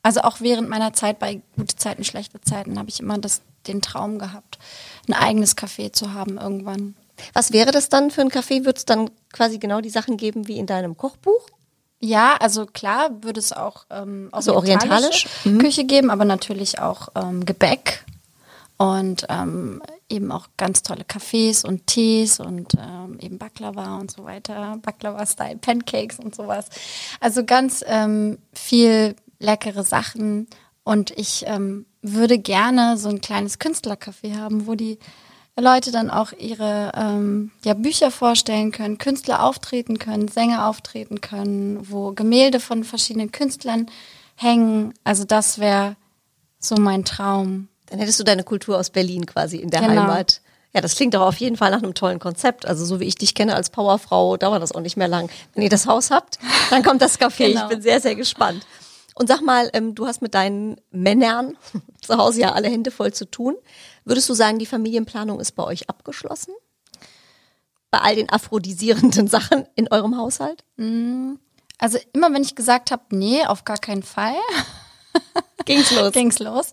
Also 0.03 0.21
auch 0.21 0.41
während 0.41 0.69
meiner 0.69 0.93
Zeit 0.93 1.19
bei 1.19 1.41
gute 1.55 1.75
Zeiten, 1.75 2.03
schlechte 2.03 2.41
Zeiten 2.41 2.79
habe 2.79 2.89
ich 2.89 2.99
immer 2.99 3.17
das, 3.17 3.41
den 3.67 3.81
Traum 3.81 4.19
gehabt, 4.19 4.57
ein 5.07 5.13
eigenes 5.13 5.55
Café 5.57 5.93
zu 5.93 6.13
haben 6.13 6.37
irgendwann. 6.37 6.95
Was 7.33 7.51
wäre 7.51 7.71
das 7.71 7.89
dann 7.89 8.09
für 8.09 8.21
ein 8.21 8.29
Café? 8.31 8.65
Wird 8.65 8.79
es 8.79 8.85
dann 8.85 9.11
quasi 9.31 9.59
genau 9.59 9.81
die 9.81 9.89
Sachen 9.89 10.17
geben 10.17 10.47
wie 10.47 10.57
in 10.57 10.65
deinem 10.65 10.97
Kochbuch? 10.97 11.47
Ja, 11.99 12.35
also 12.39 12.65
klar 12.65 13.23
würde 13.23 13.39
es 13.39 13.53
auch 13.53 13.85
ähm, 13.91 14.29
Also 14.31 14.55
orientalisch? 14.55 15.27
Mhm. 15.43 15.59
Küche 15.59 15.85
geben, 15.85 16.09
aber 16.09 16.25
natürlich 16.25 16.79
auch 16.79 17.09
ähm, 17.15 17.45
Gebäck 17.45 18.03
und 18.77 19.27
ähm, 19.29 19.83
eben 20.09 20.31
auch 20.31 20.47
ganz 20.57 20.81
tolle 20.81 21.03
Cafés 21.03 21.63
und 21.63 21.85
Tees 21.85 22.39
und 22.39 22.73
ähm, 22.73 23.19
eben 23.19 23.37
Baklava 23.37 23.99
und 23.99 24.09
so 24.09 24.23
weiter, 24.23 24.79
Baklava-Style, 24.81 25.57
Pancakes 25.57 26.17
und 26.17 26.33
sowas. 26.33 26.65
Also 27.19 27.45
ganz 27.45 27.83
ähm, 27.87 28.39
viel 28.53 29.15
leckere 29.41 29.83
Sachen 29.83 30.47
und 30.83 31.11
ich 31.11 31.43
ähm, 31.47 31.85
würde 32.01 32.39
gerne 32.39 32.97
so 32.97 33.09
ein 33.09 33.21
kleines 33.21 33.59
Künstlercafé 33.59 34.37
haben, 34.37 34.67
wo 34.67 34.75
die 34.75 34.97
Leute 35.59 35.91
dann 35.91 36.09
auch 36.09 36.31
ihre 36.31 36.91
ähm, 36.95 37.51
ja, 37.63 37.73
Bücher 37.73 38.09
vorstellen 38.09 38.71
können, 38.71 38.97
Künstler 38.97 39.43
auftreten 39.43 39.99
können, 39.99 40.27
Sänger 40.27 40.67
auftreten 40.67 41.21
können, 41.21 41.79
wo 41.89 42.13
Gemälde 42.13 42.59
von 42.59 42.83
verschiedenen 42.83 43.31
Künstlern 43.31 43.87
hängen. 44.35 44.93
Also 45.03 45.23
das 45.23 45.59
wäre 45.59 45.95
so 46.59 46.75
mein 46.75 47.05
Traum. 47.05 47.67
Dann 47.87 47.99
hättest 47.99 48.19
du 48.19 48.23
deine 48.23 48.43
Kultur 48.43 48.79
aus 48.79 48.89
Berlin 48.89 49.25
quasi 49.25 49.57
in 49.57 49.69
der 49.69 49.81
Genau. 49.81 50.03
Heimat. 50.03 50.41
Ja, 50.73 50.79
das 50.79 50.95
klingt 50.95 51.13
doch 51.13 51.21
auf 51.21 51.35
jeden 51.35 51.57
Fall 51.57 51.69
nach 51.69 51.83
einem 51.83 51.93
tollen 51.93 52.19
Konzept. 52.19 52.65
Also 52.65 52.85
so 52.85 53.01
wie 53.01 53.05
ich 53.05 53.15
dich 53.15 53.35
kenne 53.35 53.55
als 53.55 53.69
Powerfrau, 53.69 54.37
dauert 54.37 54.61
das 54.63 54.71
auch 54.71 54.79
nicht 54.79 54.95
mehr 54.95 55.09
lang. 55.09 55.29
Wenn 55.53 55.63
ihr 55.63 55.69
das 55.69 55.85
Haus 55.85 56.11
habt, 56.11 56.39
dann 56.69 56.81
kommt 56.81 57.01
das 57.01 57.19
Café. 57.19 57.49
Genau. 57.49 57.63
Ich 57.63 57.67
bin 57.67 57.81
sehr, 57.81 57.99
sehr 57.99 58.15
gespannt. 58.15 58.65
Und 59.15 59.27
sag 59.27 59.41
mal, 59.41 59.69
ähm, 59.73 59.95
du 59.95 60.07
hast 60.07 60.21
mit 60.21 60.33
deinen 60.33 60.79
Männern 60.91 61.57
zu 62.01 62.17
Hause 62.17 62.41
ja 62.41 62.53
alle 62.53 62.69
Hände 62.69 62.91
voll 62.91 63.13
zu 63.13 63.29
tun. 63.29 63.55
Würdest 64.05 64.29
du 64.29 64.33
sagen, 64.33 64.59
die 64.59 64.65
Familienplanung 64.65 65.39
ist 65.39 65.53
bei 65.53 65.63
euch 65.63 65.89
abgeschlossen? 65.89 66.53
Bei 67.91 67.99
all 67.99 68.15
den 68.15 68.29
aphrodisierenden 68.29 69.27
Sachen 69.29 69.65
in 69.75 69.91
eurem 69.91 70.17
Haushalt? 70.17 70.63
Also 71.77 71.97
immer 72.13 72.33
wenn 72.33 72.43
ich 72.43 72.55
gesagt 72.55 72.91
habe, 72.91 73.03
nee, 73.11 73.45
auf 73.45 73.65
gar 73.65 73.77
keinen 73.77 74.03
Fall, 74.03 74.35
Ging's 75.65 75.91
los? 75.91 76.11
ging's 76.13 76.39
los. 76.39 76.71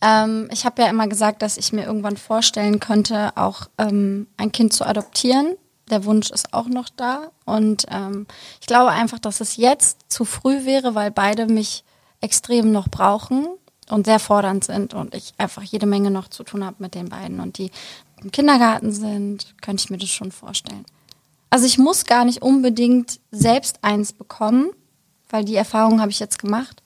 Ähm, 0.00 0.48
ich 0.52 0.64
habe 0.64 0.82
ja 0.82 0.88
immer 0.88 1.08
gesagt, 1.08 1.42
dass 1.42 1.56
ich 1.56 1.72
mir 1.72 1.84
irgendwann 1.84 2.16
vorstellen 2.16 2.80
könnte, 2.80 3.36
auch 3.36 3.68
ähm, 3.78 4.28
ein 4.36 4.52
Kind 4.52 4.72
zu 4.72 4.86
adoptieren. 4.86 5.56
Der 5.90 6.04
Wunsch 6.04 6.30
ist 6.30 6.54
auch 6.54 6.66
noch 6.66 6.88
da. 6.88 7.30
Und 7.44 7.86
ähm, 7.90 8.26
ich 8.60 8.66
glaube 8.66 8.90
einfach, 8.90 9.18
dass 9.18 9.40
es 9.40 9.56
jetzt 9.56 9.98
zu 10.08 10.24
früh 10.24 10.64
wäre, 10.64 10.94
weil 10.94 11.10
beide 11.10 11.46
mich 11.46 11.84
extrem 12.20 12.72
noch 12.72 12.88
brauchen 12.88 13.46
und 13.88 14.06
sehr 14.06 14.20
fordernd 14.20 14.64
sind 14.64 14.94
und 14.94 15.14
ich 15.14 15.34
einfach 15.38 15.62
jede 15.62 15.86
Menge 15.86 16.10
noch 16.10 16.28
zu 16.28 16.44
tun 16.44 16.64
habe 16.64 16.76
mit 16.78 16.94
den 16.94 17.08
beiden. 17.08 17.40
Und 17.40 17.58
die 17.58 17.70
im 18.22 18.30
Kindergarten 18.30 18.92
sind, 18.92 19.54
könnte 19.60 19.82
ich 19.82 19.90
mir 19.90 19.98
das 19.98 20.10
schon 20.10 20.32
vorstellen. 20.32 20.84
Also 21.48 21.66
ich 21.66 21.78
muss 21.78 22.04
gar 22.04 22.24
nicht 22.24 22.42
unbedingt 22.42 23.18
selbst 23.32 23.78
eins 23.82 24.12
bekommen, 24.12 24.70
weil 25.28 25.44
die 25.44 25.56
Erfahrung 25.56 26.00
habe 26.00 26.10
ich 26.10 26.20
jetzt 26.20 26.38
gemacht. 26.38 26.82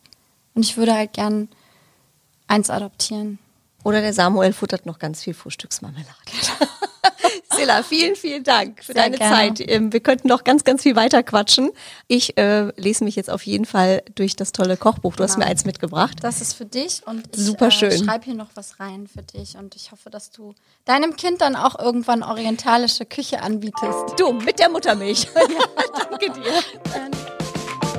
Und 0.55 0.63
ich 0.63 0.77
würde 0.77 0.95
halt 0.95 1.13
gern 1.13 1.49
eins 2.47 2.71
adoptieren. 2.71 3.39
Oder 3.83 4.01
der 4.01 4.15
Samuel 4.15 4.53
futtert 4.53 4.87
noch 4.87 4.99
ganz 4.99 5.23
viel 5.23 5.35
Frühstücksmarmelade. 5.35 6.07
Silla, 7.57 7.83
vielen, 7.83 8.17
vielen 8.17 8.45
Dank 8.45 8.83
für 8.85 8.93
Sehr 8.93 9.03
deine 9.05 9.17
gerne. 9.19 9.35
Zeit. 9.57 9.69
Ähm, 9.69 9.93
Wir 9.93 10.01
könnten 10.01 10.29
noch 10.29 10.45
ganz, 10.45 10.65
ganz 10.65 10.83
viel 10.83 10.97
weiter 10.97 11.23
quatschen. 11.23 11.71
Ich 12.09 12.37
äh, 12.39 12.73
lese 12.77 13.05
mich 13.05 13.17
jetzt 13.17 13.31
auf 13.31 13.43
jeden 13.47 13.65
Fall 13.65 14.03
durch 14.15 14.37
das 14.37 14.53
tolle 14.53 14.77
Kochbuch. 14.77 15.17
Du 15.17 15.23
hast 15.25 15.35
Genau. 15.35 15.47
mir 15.47 15.51
eins 15.51 15.65
mitgebracht. 15.65 16.19
Das 16.23 16.41
ist 16.41 16.55
für 16.55 16.67
dich 16.67 17.03
und 17.07 17.29
ich 17.37 17.43
Super 17.45 17.71
schön. 17.71 17.91
Äh, 17.91 17.99
schreibe 18.05 18.25
hier 18.25 18.35
noch 18.35 18.51
was 18.55 18.81
rein 18.81 19.07
für 19.07 19.23
dich 19.23 19.57
und 19.57 19.75
ich 19.77 19.93
hoffe, 19.93 20.11
dass 20.11 20.31
du 20.31 20.55
deinem 20.85 21.17
Kind 21.17 21.41
dann 21.41 21.57
auch 21.57 21.79
irgendwann 21.79 22.23
orientalische 22.23 23.05
Küche 23.07 23.43
anbietest. 23.43 24.19
Du, 24.19 24.33
mit 24.33 24.59
der 24.59 24.69
Muttermilch. 24.71 25.29
Danke 26.11 26.31
dir. 26.33 26.53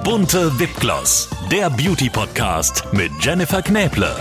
Bunte 0.03 0.58
Wipgloss, 0.60 1.30
der 1.51 1.70
Beauty 1.72 2.10
Podcast 2.10 2.84
mit 2.91 3.12
Jennifer 3.20 3.62
Knäble. 3.62 4.16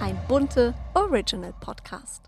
Ein 0.00 0.16
bunte 0.28 0.72
Original 0.94 1.52
Podcast. 1.60 2.22